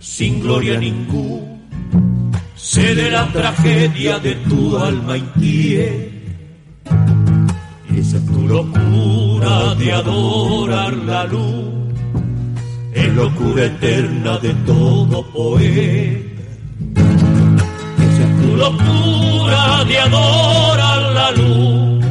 sin 0.00 0.40
gloria 0.40 0.76
ninguna, 0.76 2.40
sé 2.56 2.96
de 2.96 3.12
la 3.12 3.28
tragedia 3.28 4.18
de 4.18 4.34
tu 4.48 4.76
alma 4.76 5.16
inquieta. 5.16 6.90
Esa 7.96 8.16
es 8.16 8.26
tu 8.26 8.48
locura 8.48 9.76
de 9.76 9.92
adorar 9.92 10.94
la 10.94 11.26
luz, 11.26 11.94
es 12.92 13.14
locura 13.14 13.66
eterna 13.66 14.38
de 14.38 14.52
todo 14.70 15.24
poeta. 15.30 16.42
Esa 18.06 18.22
es 18.28 18.32
tu 18.40 18.56
locura 18.56 19.84
de 19.84 19.98
adorar 20.00 21.02
la 21.18 21.30
luz, 21.30 22.04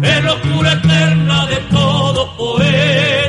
es 0.00 0.24
locura 0.24 0.72
eterna 0.72 1.46
de 1.46 1.56
todo 1.76 2.36
poeta 2.38 3.27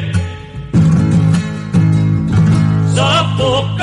sapo 3.40 3.79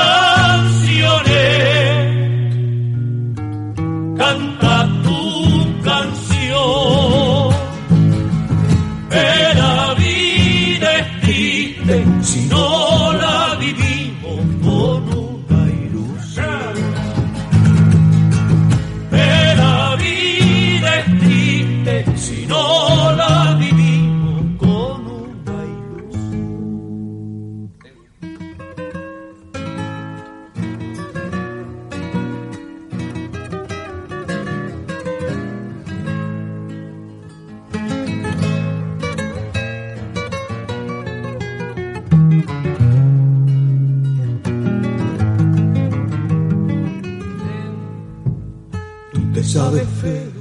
Sabes 49.57 49.89
feo, 50.03 50.33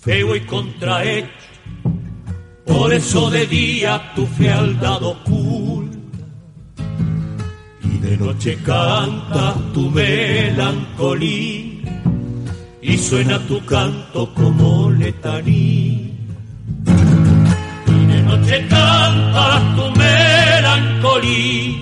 feo 0.00 0.34
y 0.34 0.40
contrahecho, 0.40 1.28
por 2.66 2.92
eso 2.92 3.30
de 3.30 3.46
día 3.46 4.12
tu 4.16 4.26
fealdad 4.26 5.00
oculta. 5.00 5.96
Y 7.84 7.98
de 7.98 8.16
noche 8.16 8.58
canta 8.64 9.54
tu 9.72 9.88
melancolía. 9.90 11.22
Y 12.82 12.98
suena 12.98 13.38
tu 13.46 13.64
canto 13.64 14.34
como 14.34 14.90
letanía. 14.90 16.10
Y 17.86 18.06
de 18.06 18.22
noche 18.22 18.66
canta 18.66 19.72
tu 19.76 19.88
melancolía. 19.96 21.78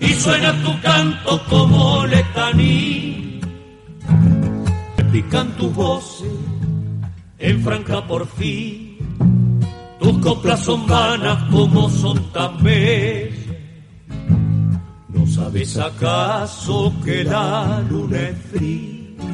Y 0.00 0.12
suena 0.20 0.52
tu 0.62 0.78
canto 0.82 1.42
como 1.48 2.04
letanía 2.04 2.97
pican 5.28 5.52
tus 5.58 5.74
voces 5.74 6.32
en 7.38 7.62
franca 7.62 8.06
porfía. 8.06 8.96
Tus 10.00 10.18
coplas 10.18 10.60
son 10.60 10.86
vanas 10.86 11.44
como 11.50 11.90
son 11.90 12.32
tan 12.32 12.62
bellas. 12.62 13.36
¿No 15.08 15.26
sabes 15.26 15.76
acaso 15.76 16.94
que 17.04 17.24
la 17.24 17.82
luna 17.90 18.18
es 18.30 18.38
fría? 18.50 19.24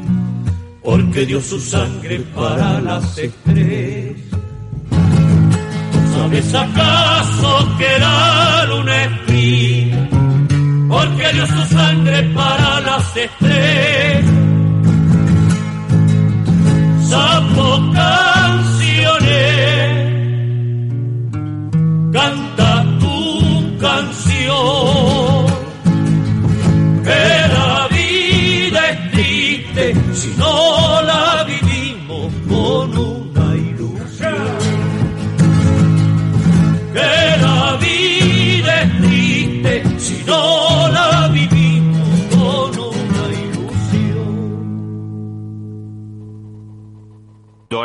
Porque 0.82 1.26
dio 1.26 1.40
su 1.40 1.60
sangre 1.60 2.18
para 2.34 2.80
las 2.80 3.16
estrellas. 3.16 4.16
¿No 4.90 6.16
sabes 6.16 6.54
acaso 6.54 7.68
que 7.78 7.98
la 8.00 8.64
luna 8.68 9.04
es 9.04 9.20
fría? 9.26 10.08
Porque 10.88 11.32
dio 11.34 11.46
su 11.46 11.74
sangre 11.74 12.22
para 12.34 12.80
las 12.80 13.16
estrellas 13.16 14.33
sapo 17.14 17.66
canciones, 17.92 19.34
canta 22.12 22.70
tu 23.02 23.18
canción. 23.86 25.46
Que 27.06 27.24
la 27.56 27.88
vida 27.96 28.80
es 28.90 28.98
triste 29.12 29.84
si 30.20 30.30
no 30.40 30.83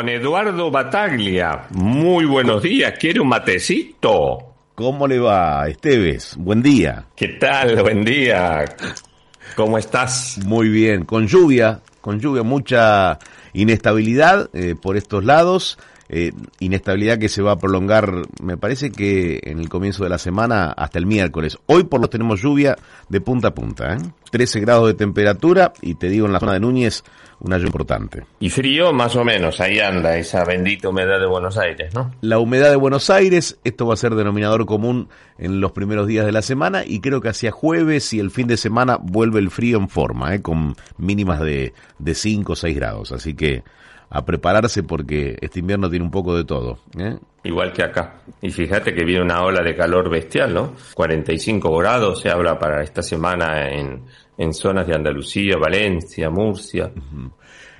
Don 0.00 0.08
Eduardo 0.08 0.70
Bataglia, 0.70 1.66
muy 1.72 2.24
buenos 2.24 2.62
días. 2.62 2.94
¿Quiere 2.98 3.20
un 3.20 3.28
matecito? 3.28 4.54
¿Cómo 4.74 5.06
le 5.06 5.18
va, 5.18 5.68
Esteves? 5.68 6.36
Buen 6.38 6.62
día. 6.62 7.04
¿Qué 7.14 7.28
tal? 7.38 7.82
Buen 7.82 8.02
día. 8.02 8.64
¿Cómo 9.56 9.76
estás? 9.76 10.40
Muy 10.46 10.70
bien, 10.70 11.04
con 11.04 11.26
lluvia, 11.26 11.80
con 12.00 12.18
lluvia, 12.18 12.42
mucha 12.42 13.18
inestabilidad 13.52 14.48
eh, 14.54 14.74
por 14.74 14.96
estos 14.96 15.22
lados 15.22 15.76
eh, 16.12 16.32
inestabilidad 16.58 17.18
que 17.18 17.28
se 17.28 17.40
va 17.40 17.52
a 17.52 17.58
prolongar, 17.58 18.10
me 18.42 18.56
parece 18.56 18.90
que 18.90 19.38
en 19.44 19.60
el 19.60 19.68
comienzo 19.68 20.02
de 20.02 20.10
la 20.10 20.18
semana 20.18 20.72
hasta 20.72 20.98
el 20.98 21.06
miércoles. 21.06 21.56
Hoy 21.66 21.84
por 21.84 22.00
lo 22.00 22.08
tenemos 22.08 22.42
lluvia 22.42 22.76
de 23.08 23.20
punta 23.20 23.48
a 23.48 23.54
punta, 23.54 23.94
¿eh? 23.94 23.98
13 24.32 24.58
grados 24.58 24.88
de 24.88 24.94
temperatura 24.94 25.72
y 25.80 25.94
te 25.94 26.08
digo 26.08 26.26
en 26.26 26.32
la 26.32 26.40
zona 26.40 26.54
de 26.54 26.60
Núñez 26.60 27.04
una 27.40 27.56
lluvia 27.56 27.68
importante. 27.68 28.24
Y 28.40 28.50
frío 28.50 28.92
más 28.92 29.16
o 29.16 29.24
menos, 29.24 29.60
ahí 29.60 29.80
anda 29.80 30.16
esa 30.16 30.44
bendita 30.44 30.88
humedad 30.88 31.18
de 31.18 31.26
Buenos 31.26 31.56
Aires, 31.58 31.94
¿no? 31.94 32.12
La 32.20 32.38
humedad 32.38 32.70
de 32.70 32.76
Buenos 32.76 33.10
Aires, 33.10 33.58
esto 33.64 33.86
va 33.86 33.94
a 33.94 33.96
ser 33.96 34.14
denominador 34.14 34.66
común 34.66 35.08
en 35.38 35.60
los 35.60 35.72
primeros 35.72 36.06
días 36.06 36.26
de 36.26 36.32
la 36.32 36.42
semana 36.42 36.84
y 36.84 37.00
creo 37.00 37.20
que 37.20 37.28
hacia 37.28 37.50
jueves 37.50 38.12
y 38.12 38.20
el 38.20 38.30
fin 38.30 38.46
de 38.46 38.56
semana 38.56 38.98
vuelve 39.00 39.40
el 39.40 39.50
frío 39.50 39.78
en 39.78 39.88
forma, 39.88 40.34
¿eh? 40.34 40.42
con 40.42 40.76
mínimas 40.98 41.40
de, 41.40 41.72
de 41.98 42.14
5 42.14 42.52
o 42.52 42.56
6 42.56 42.76
grados. 42.76 43.12
Así 43.12 43.34
que 43.34 43.62
a 44.10 44.24
prepararse 44.24 44.82
porque 44.82 45.38
este 45.40 45.60
invierno 45.60 45.88
tiene 45.88 46.04
un 46.04 46.10
poco 46.10 46.36
de 46.36 46.44
todo. 46.44 46.78
¿eh? 46.98 47.16
Igual 47.44 47.72
que 47.72 47.84
acá. 47.84 48.22
Y 48.42 48.50
fíjate 48.50 48.92
que 48.92 49.04
viene 49.04 49.22
una 49.22 49.42
ola 49.42 49.62
de 49.62 49.76
calor 49.76 50.10
bestial, 50.10 50.52
¿no? 50.52 50.74
45 50.94 51.76
grados 51.76 52.20
se 52.20 52.28
habla 52.28 52.58
para 52.58 52.82
esta 52.82 53.02
semana 53.02 53.70
en, 53.70 54.02
en 54.36 54.52
zonas 54.52 54.86
de 54.86 54.96
Andalucía, 54.96 55.56
Valencia, 55.56 56.28
Murcia. 56.28 56.90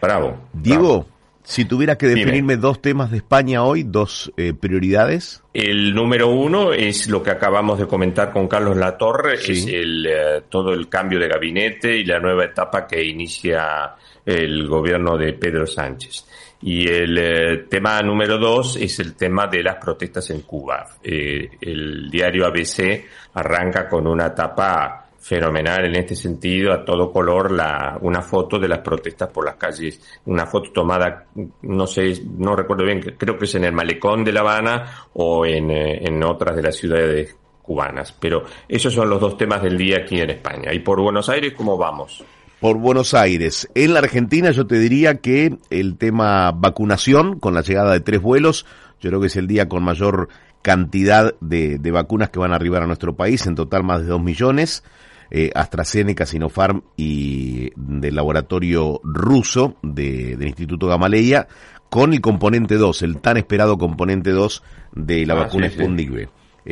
Bravo. 0.01 0.49
Diego, 0.53 1.07
si 1.43 1.65
tuvieras 1.65 1.97
que 1.97 2.07
definirme 2.07 2.57
dos 2.57 2.81
temas 2.81 3.11
de 3.11 3.19
España 3.19 3.65
hoy, 3.65 3.83
dos 3.83 4.33
eh, 4.37 4.53
prioridades. 4.53 5.43
El 5.53 5.95
número 5.95 6.29
uno 6.29 6.73
es 6.73 7.09
lo 7.09 7.23
que 7.23 7.31
acabamos 7.31 7.79
de 7.79 7.87
comentar 7.87 8.33
con 8.33 8.47
Carlos 8.47 8.77
Latorre, 8.77 9.35
es 9.35 9.67
el, 9.67 10.07
eh, 10.07 10.43
todo 10.49 10.73
el 10.73 10.89
cambio 10.89 11.19
de 11.19 11.29
gabinete 11.29 11.97
y 11.97 12.05
la 12.05 12.21
nueva 12.21 12.45
etapa 12.45 12.87
que 12.87 13.03
inicia 13.03 13.95
el 14.25 14.69
gobierno 14.69 15.17
de 15.17 15.33
Pedro 15.33 15.67
Sánchez. 15.67 16.27
Y 16.63 16.87
el 16.87 17.19
eh, 17.19 17.67
tema 17.69 18.01
número 18.03 18.39
dos 18.39 18.77
es 18.77 19.01
el 19.01 19.15
tema 19.15 19.47
de 19.47 19.63
las 19.63 19.77
protestas 19.77 20.31
en 20.31 20.43
Cuba. 20.43 20.87
el 21.03 22.11
diario 22.11 22.47
ABC 22.47 23.05
arranca 23.35 23.89
con 23.89 24.07
una 24.07 24.35
tapa 24.35 25.10
fenomenal 25.21 25.85
en 25.85 25.97
este 25.97 26.17
sentido, 26.17 26.73
a 26.73 26.83
todo 26.83 27.13
color, 27.13 27.53
la, 27.53 27.99
una 28.01 28.23
foto 28.23 28.59
de 28.59 28.67
las 28.67 28.79
protestas 28.79 29.29
por 29.29 29.45
las 29.45 29.57
calles, 29.57 30.01
una 30.25 30.47
foto 30.47 30.73
tomada, 30.73 31.27
no 31.63 31.87
sé, 31.87 32.23
no 32.39 32.57
recuerdo 32.57 32.85
bien, 32.85 33.01
creo 33.01 33.37
que 33.37 33.45
es 33.45 33.55
en 33.55 33.65
el 33.65 33.73
malecón 33.73 34.25
de 34.25 34.33
La 34.33 34.41
Habana 34.41 35.07
o 35.13 35.45
en, 35.45 35.71
eh, 35.71 36.07
en 36.07 36.25
otras 36.25 36.57
de 36.57 36.63
las 36.63 36.75
ciudades 36.75 37.37
cubanas. 37.63 38.17
Pero 38.19 38.45
esos 38.67 38.95
son 38.95 39.11
los 39.11 39.21
dos 39.21 39.37
temas 39.37 39.63
del 39.63 39.77
día 39.77 39.99
aquí 39.99 40.19
en 40.21 40.31
España. 40.31 40.73
¿Y 40.73 40.81
por 40.81 41.01
Buenos 41.01 41.29
Aires 41.29 41.53
cómo 41.55 41.77
vamos? 41.77 42.25
Por 42.59 42.79
Buenos 42.79 43.13
Aires. 43.13 43.69
En 43.75 43.93
la 43.93 44.01
Argentina 44.01 44.51
yo 44.53 44.67
te 44.67 44.79
diría 44.79 45.19
que 45.19 45.59
el 45.69 45.99
tema 45.99 46.51
vacunación, 46.53 47.39
con 47.39 47.55
la 47.55 47.61
llegada 47.61 47.93
de 47.93 48.01
tres 48.01 48.23
vuelos, 48.23 48.65
yo 49.01 49.11
creo 49.11 49.21
que 49.21 49.27
es 49.27 49.37
el 49.37 49.47
día 49.47 49.69
con 49.69 49.83
mayor 49.83 50.29
cantidad 50.63 51.35
de, 51.41 51.79
de 51.79 51.91
vacunas 51.91 52.31
que 52.31 52.39
van 52.39 52.53
a 52.53 52.57
arribar 52.57 52.83
a 52.83 52.87
nuestro 52.87 53.15
país, 53.15 53.47
en 53.47 53.55
total 53.55 53.85
más 53.85 54.01
de 54.01 54.09
dos 54.09 54.23
millones 54.23 54.83
eh, 55.31 55.51
AstraZeneca, 55.55 56.27
Sinopharm 56.27 56.83
y 56.97 57.71
del 57.77 58.15
laboratorio 58.15 59.01
ruso 59.05 59.77
de, 59.83 60.37
del 60.37 60.49
Instituto 60.49 60.89
Gamaleya, 60.89 61.47
con 61.89 62.13
el 62.13 62.21
componente 62.21 62.77
2, 62.77 63.03
el 63.03 63.19
tan 63.19 63.37
esperado 63.37 63.79
componente 63.79 64.31
2 64.31 64.63
de 64.93 65.27
la 65.27 65.35
Ah, 65.35 65.39
vacuna 65.45 65.69
sí, 65.69 65.75
sí. 65.77 65.83
Sputnik 65.83 66.11
V. 66.13 66.23
Eh, 66.23 66.29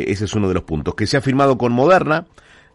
ese 0.09 0.25
es 0.25 0.35
uno 0.35 0.49
de 0.49 0.55
los 0.55 0.63
puntos. 0.65 0.95
Que 0.95 1.07
se 1.07 1.17
ha 1.17 1.21
firmado 1.21 1.59
con 1.59 1.73
Moderna, 1.73 2.27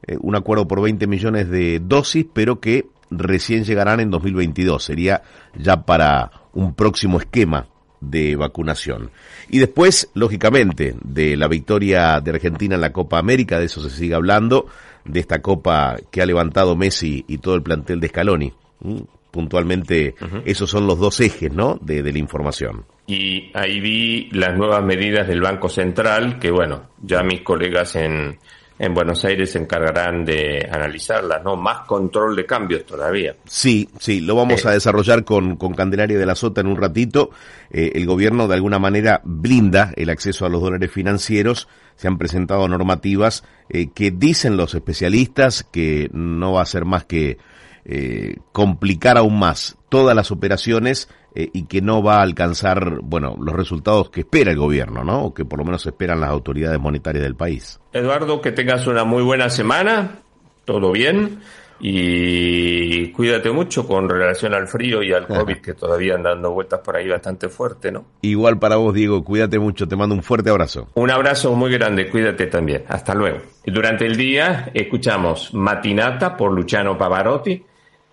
eh, 0.06 0.18
un 0.20 0.36
acuerdo 0.36 0.68
por 0.68 0.82
20 0.82 1.08
millones 1.08 1.50
de 1.50 1.80
dosis, 1.80 2.26
pero 2.34 2.60
que 2.60 2.88
recién 3.10 3.64
llegarán 3.64 4.00
en 4.00 4.10
2022. 4.10 4.84
Sería 4.84 5.24
ya 5.56 5.86
para 5.86 6.32
un 6.54 6.74
próximo 6.74 7.20
esquema 7.20 7.68
de 8.02 8.36
vacunación. 8.36 9.12
Y 9.50 9.60
después, 9.60 10.10
lógicamente, 10.14 10.96
de 11.04 11.38
la 11.38 11.48
victoria 11.48 12.20
de 12.20 12.32
Argentina 12.32 12.76
en 12.76 12.82
la 12.82 12.92
Copa 12.92 13.18
América, 13.18 13.60
de 13.60 13.66
eso 13.66 13.82
se 13.82 13.96
sigue 13.96 14.16
hablando, 14.16 14.68
de 15.06 15.20
esta 15.20 15.42
Copa 15.42 15.98
que 16.12 16.22
ha 16.22 16.26
levantado 16.26 16.76
Messi 16.76 17.26
y 17.28 17.38
todo 17.38 17.56
el 17.56 17.64
plantel 17.64 18.00
de 18.00 18.08
Scaloni. 18.08 18.54
Mm, 18.82 19.02
Puntualmente, 19.34 20.14
esos 20.46 20.70
son 20.70 20.86
los 20.86 21.00
dos 21.00 21.20
ejes, 21.20 21.52
¿no?, 21.52 21.80
de, 21.82 22.04
de 22.04 22.14
la 22.14 22.20
información. 22.20 22.86
Y 23.08 23.50
ahí 23.56 23.80
vi 23.80 24.30
las 24.30 24.56
nuevas 24.56 24.84
medidas 24.84 25.28
del 25.28 25.42
Banco 25.42 25.70
Central, 25.70 26.38
que 26.38 26.52
bueno, 26.52 26.92
ya 27.02 27.24
mis 27.24 27.42
colegas 27.42 27.96
en, 27.96 28.38
en 28.80 28.94
Buenos 28.94 29.24
Aires 29.24 29.52
se 29.52 29.60
encargarán 29.60 30.26
de 30.26 30.68
analizarlas, 30.72 31.44
¿no? 31.44 31.56
Más 31.56 31.86
control 31.86 32.36
de 32.36 32.46
cambios 32.46 32.86
todavía. 32.86 33.36
Sí, 33.46 33.90
sí, 34.00 34.20
lo 34.20 34.36
vamos 34.36 34.66
a 34.66 34.72
desarrollar 34.72 35.24
con, 35.24 35.58
con 35.58 35.74
Candelaria 35.74 36.18
de 36.18 36.26
la 36.26 36.36
Sota 36.36 36.62
en 36.62 36.68
un 36.68 36.78
ratito. 36.78 37.30
Eh, 37.72 37.92
el 37.96 38.06
gobierno 38.06 38.48
de 38.48 38.56
alguna 38.56 38.80
manera 38.80 39.22
blinda 39.24 39.94
el 39.96 40.10
acceso 40.10 40.46
a 40.46 40.50
los 40.50 40.62
dólares 40.62 40.92
financieros. 40.92 41.68
Se 41.96 42.08
han 42.08 42.18
presentado 42.18 42.68
normativas 42.68 43.44
eh, 43.70 43.90
que 43.94 44.12
dicen 44.12 44.58
los 44.58 44.74
especialistas 44.74 45.64
que 45.64 46.10
no 46.12 46.54
va 46.54 46.64
a 46.64 46.66
ser 46.66 46.86
más 46.86 47.06
que 47.06 47.38
eh, 47.86 48.38
complicar 48.52 49.18
aún 49.18 49.38
más 49.38 49.78
todas 49.90 50.16
las 50.16 50.32
operaciones 50.32 51.10
eh, 51.36 51.50
y 51.54 51.66
que 51.66 51.82
no 51.82 52.04
va 52.04 52.18
a 52.18 52.22
alcanzar, 52.22 53.00
bueno, 53.02 53.36
los 53.40 53.56
resultados 53.56 54.10
que 54.10 54.22
espera 54.22 54.52
el 54.52 54.58
gobierno, 54.58 55.04
¿no? 55.04 55.26
O 55.26 55.34
que 55.34 55.46
por 55.46 55.60
lo 55.60 55.66
menos 55.66 55.86
esperan 55.86 56.22
las 56.22 56.30
autoridades 56.30 56.80
monetarias 56.80 57.24
del 57.24 57.36
país. 57.36 57.80
Eduardo, 57.92 58.42
que 58.42 58.52
tengas 58.52 58.88
una 58.88 59.04
muy 59.04 59.24
buena 59.24 59.50
semana, 59.50 60.20
todo 60.66 60.92
bien, 60.92 61.40
y 61.86 63.12
cuídate 63.12 63.52
mucho 63.52 63.86
con 63.86 64.08
relación 64.08 64.54
al 64.54 64.68
frío 64.68 65.04
y 65.04 65.12
al 65.12 65.28
COVID, 65.28 65.58
que 65.58 65.74
todavía 65.74 66.16
andan 66.16 66.36
dando 66.36 66.52
vueltas 66.52 66.80
por 66.80 66.96
ahí 66.96 67.10
bastante 67.10 67.50
fuerte, 67.50 67.92
¿no? 67.92 68.06
Igual 68.22 68.58
para 68.58 68.78
vos, 68.78 68.94
Diego, 68.94 69.24
cuídate 69.24 69.60
mucho, 69.60 69.88
te 69.88 69.98
mando 69.98 70.16
un 70.16 70.24
fuerte 70.24 70.50
abrazo. 70.50 70.88
Un 70.94 71.12
abrazo 71.12 71.54
muy 71.56 71.72
grande, 71.72 72.10
cuídate 72.10 72.48
también. 72.48 72.86
Hasta 72.88 73.14
luego. 73.14 73.40
Durante 73.66 74.06
el 74.06 74.16
día 74.16 74.72
escuchamos 74.74 75.54
Matinata 75.54 76.38
por 76.38 76.54
Luciano 76.54 76.98
Pavarotti, 76.98 77.62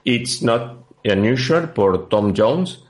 It's 0.02 0.42
Not 0.42 0.86
Unusual 1.04 1.72
por 1.72 2.08
Tom 2.08 2.34
Jones, 2.36 2.84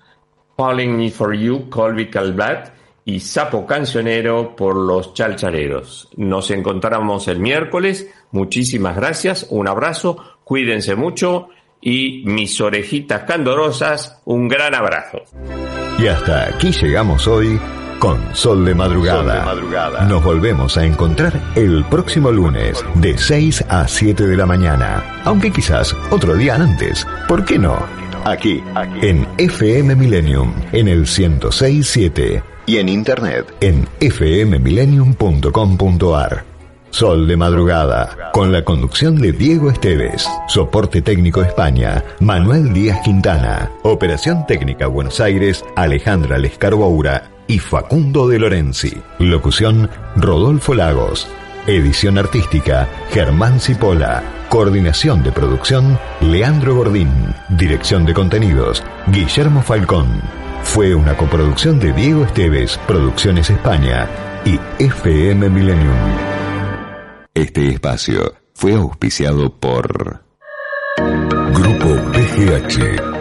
Calling 0.60 0.94
Me 0.94 1.10
For 1.10 1.34
You, 1.34 1.70
Colby 1.70 2.10
Calvat 2.10 2.68
y 3.06 3.18
Sapo 3.18 3.64
Cancionero 3.64 4.54
por 4.54 4.76
los 4.76 5.14
Chalchaleros. 5.14 6.10
Nos 6.16 6.50
encontramos 6.50 7.28
el 7.28 7.40
miércoles. 7.40 8.06
Muchísimas 8.32 8.94
gracias, 8.94 9.46
un 9.48 9.68
abrazo, 9.68 10.18
cuídense 10.44 10.96
mucho 10.96 11.48
y 11.80 12.24
mis 12.26 12.60
orejitas 12.60 13.22
candorosas, 13.22 14.20
un 14.26 14.48
gran 14.48 14.74
abrazo. 14.74 15.22
Y 15.98 16.08
hasta 16.08 16.48
aquí 16.48 16.72
llegamos 16.72 17.26
hoy 17.26 17.58
con 17.98 18.36
Sol 18.36 18.62
de 18.62 18.74
Madrugada. 18.74 19.16
Sol 19.16 19.32
de 19.32 19.62
Madrugada. 19.62 20.04
Nos 20.04 20.22
volvemos 20.22 20.76
a 20.76 20.84
encontrar 20.84 21.32
el 21.54 21.84
próximo 21.84 22.30
lunes 22.30 22.84
de 22.96 23.16
6 23.16 23.64
a 23.66 23.88
7 23.88 24.26
de 24.26 24.36
la 24.36 24.44
mañana. 24.44 25.22
Aunque 25.24 25.50
quizás 25.50 25.96
otro 26.10 26.34
día 26.34 26.56
antes. 26.56 27.06
¿Por 27.26 27.46
qué 27.46 27.58
no? 27.58 27.78
Aquí, 28.24 28.62
en 29.02 29.28
FM 29.38 29.96
Millennium, 29.96 30.54
en 30.72 30.88
el 30.88 31.00
1067 31.00 32.42
y 32.66 32.78
en 32.78 32.88
internet 32.88 33.52
en 33.60 33.86
fmmillennium.com.ar. 34.00 36.44
Sol 36.90 37.26
de 37.28 37.36
Madrugada, 37.36 38.30
con 38.32 38.52
la 38.52 38.64
conducción 38.64 39.20
de 39.20 39.32
Diego 39.32 39.70
Esteves, 39.70 40.28
soporte 40.48 41.02
técnico 41.02 41.40
España, 41.40 42.02
Manuel 42.18 42.72
Díaz 42.72 42.98
Quintana, 43.04 43.70
operación 43.84 44.44
técnica 44.46 44.88
Buenos 44.88 45.20
Aires, 45.20 45.64
Alejandra 45.76 46.36
Lescarboura 46.38 47.30
y 47.46 47.60
Facundo 47.60 48.26
de 48.28 48.40
Lorenzi. 48.40 48.92
Locución, 49.18 49.88
Rodolfo 50.16 50.74
Lagos. 50.74 51.28
Edición 51.66 52.16
artística, 52.16 52.88
Germán 53.10 53.60
Cipolla. 53.60 54.22
Coordinación 54.48 55.22
de 55.22 55.30
producción, 55.30 55.98
Leandro 56.20 56.74
Gordín. 56.74 57.10
Dirección 57.50 58.06
de 58.06 58.14
contenidos, 58.14 58.82
Guillermo 59.08 59.62
Falcón. 59.62 60.22
Fue 60.62 60.94
una 60.94 61.16
coproducción 61.16 61.78
de 61.78 61.92
Diego 61.92 62.24
Esteves, 62.24 62.78
Producciones 62.86 63.50
España 63.50 64.08
y 64.44 64.58
FM 64.82 65.50
Millennium. 65.50 65.96
Este 67.34 67.68
espacio 67.68 68.34
fue 68.54 68.74
auspiciado 68.74 69.54
por 69.58 70.24
Grupo 70.96 71.94
PGH. 72.12 73.19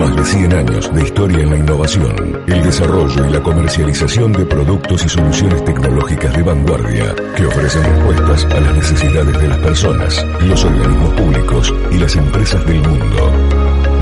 Más 0.00 0.16
de 0.16 0.24
100 0.24 0.54
años 0.54 0.94
de 0.94 1.02
historia 1.02 1.40
en 1.40 1.50
la 1.50 1.56
innovación, 1.58 2.42
el 2.46 2.62
desarrollo 2.62 3.26
y 3.26 3.32
la 3.34 3.42
comercialización 3.42 4.32
de 4.32 4.46
productos 4.46 5.04
y 5.04 5.10
soluciones 5.10 5.62
tecnológicas 5.62 6.34
de 6.34 6.42
vanguardia 6.42 7.14
que 7.36 7.44
ofrecen 7.44 7.84
respuestas 7.84 8.46
a 8.46 8.60
las 8.60 8.76
necesidades 8.76 9.38
de 9.38 9.48
las 9.48 9.58
personas, 9.58 10.26
los 10.40 10.64
organismos 10.64 11.12
públicos 11.12 11.74
y 11.90 11.98
las 11.98 12.16
empresas 12.16 12.64
del 12.64 12.80
mundo. 12.80 13.30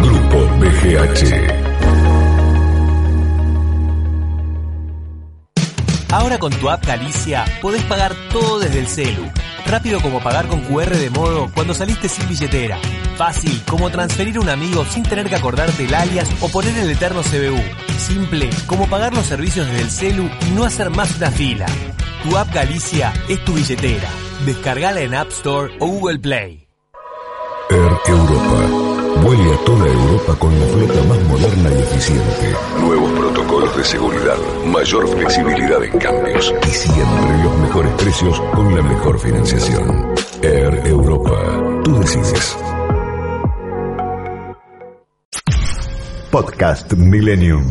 Grupo 0.00 0.46
BGH. 0.60 1.67
Ahora 6.10 6.38
con 6.38 6.52
tu 6.52 6.70
app 6.70 6.86
Galicia 6.86 7.44
podés 7.60 7.82
pagar 7.84 8.14
todo 8.32 8.58
desde 8.58 8.78
el 8.78 8.88
celu. 8.88 9.30
Rápido 9.66 10.00
como 10.00 10.22
pagar 10.22 10.46
con 10.46 10.60
QR 10.62 10.96
de 10.96 11.10
modo 11.10 11.50
cuando 11.54 11.74
saliste 11.74 12.08
sin 12.08 12.26
billetera. 12.28 12.78
Fácil 13.16 13.62
como 13.68 13.90
transferir 13.90 14.38
a 14.38 14.40
un 14.40 14.48
amigo 14.48 14.84
sin 14.86 15.02
tener 15.02 15.28
que 15.28 15.34
acordarte 15.34 15.84
el 15.84 15.94
alias 15.94 16.28
o 16.40 16.48
poner 16.48 16.76
el 16.78 16.90
eterno 16.90 17.20
CBU. 17.20 17.60
Simple 17.98 18.48
como 18.66 18.88
pagar 18.88 19.12
los 19.12 19.26
servicios 19.26 19.66
desde 19.66 19.82
el 19.82 19.90
celu 19.90 20.30
y 20.46 20.50
no 20.52 20.64
hacer 20.64 20.88
más 20.88 21.14
una 21.16 21.30
fila. 21.30 21.66
Tu 22.22 22.36
app 22.36 22.54
Galicia 22.54 23.12
es 23.28 23.44
tu 23.44 23.52
billetera. 23.52 24.08
Descargala 24.46 25.00
en 25.00 25.14
App 25.14 25.28
Store 25.28 25.74
o 25.78 25.86
Google 25.86 26.18
Play. 26.18 26.68
Vuele 29.28 29.52
a 29.52 29.58
toda 29.58 29.86
Europa 29.86 30.34
con 30.38 30.58
la 30.58 30.66
flota 30.68 31.02
más 31.02 31.22
moderna 31.24 31.70
y 31.70 31.82
eficiente. 31.82 32.56
Nuevos 32.80 33.12
protocolos 33.12 33.76
de 33.76 33.84
seguridad, 33.84 34.38
mayor 34.64 35.06
flexibilidad 35.06 35.84
en 35.84 35.98
cambios 35.98 36.54
y 36.66 36.70
siempre 36.70 37.42
los 37.44 37.58
mejores 37.58 37.92
precios 37.92 38.40
con 38.54 38.74
la 38.74 38.80
mejor 38.80 39.18
financiación. 39.18 40.14
Air 40.40 40.80
Europa. 40.86 41.82
Tú 41.84 41.98
decides. 41.98 42.56
Podcast 46.30 46.94
Millennium. 46.94 47.66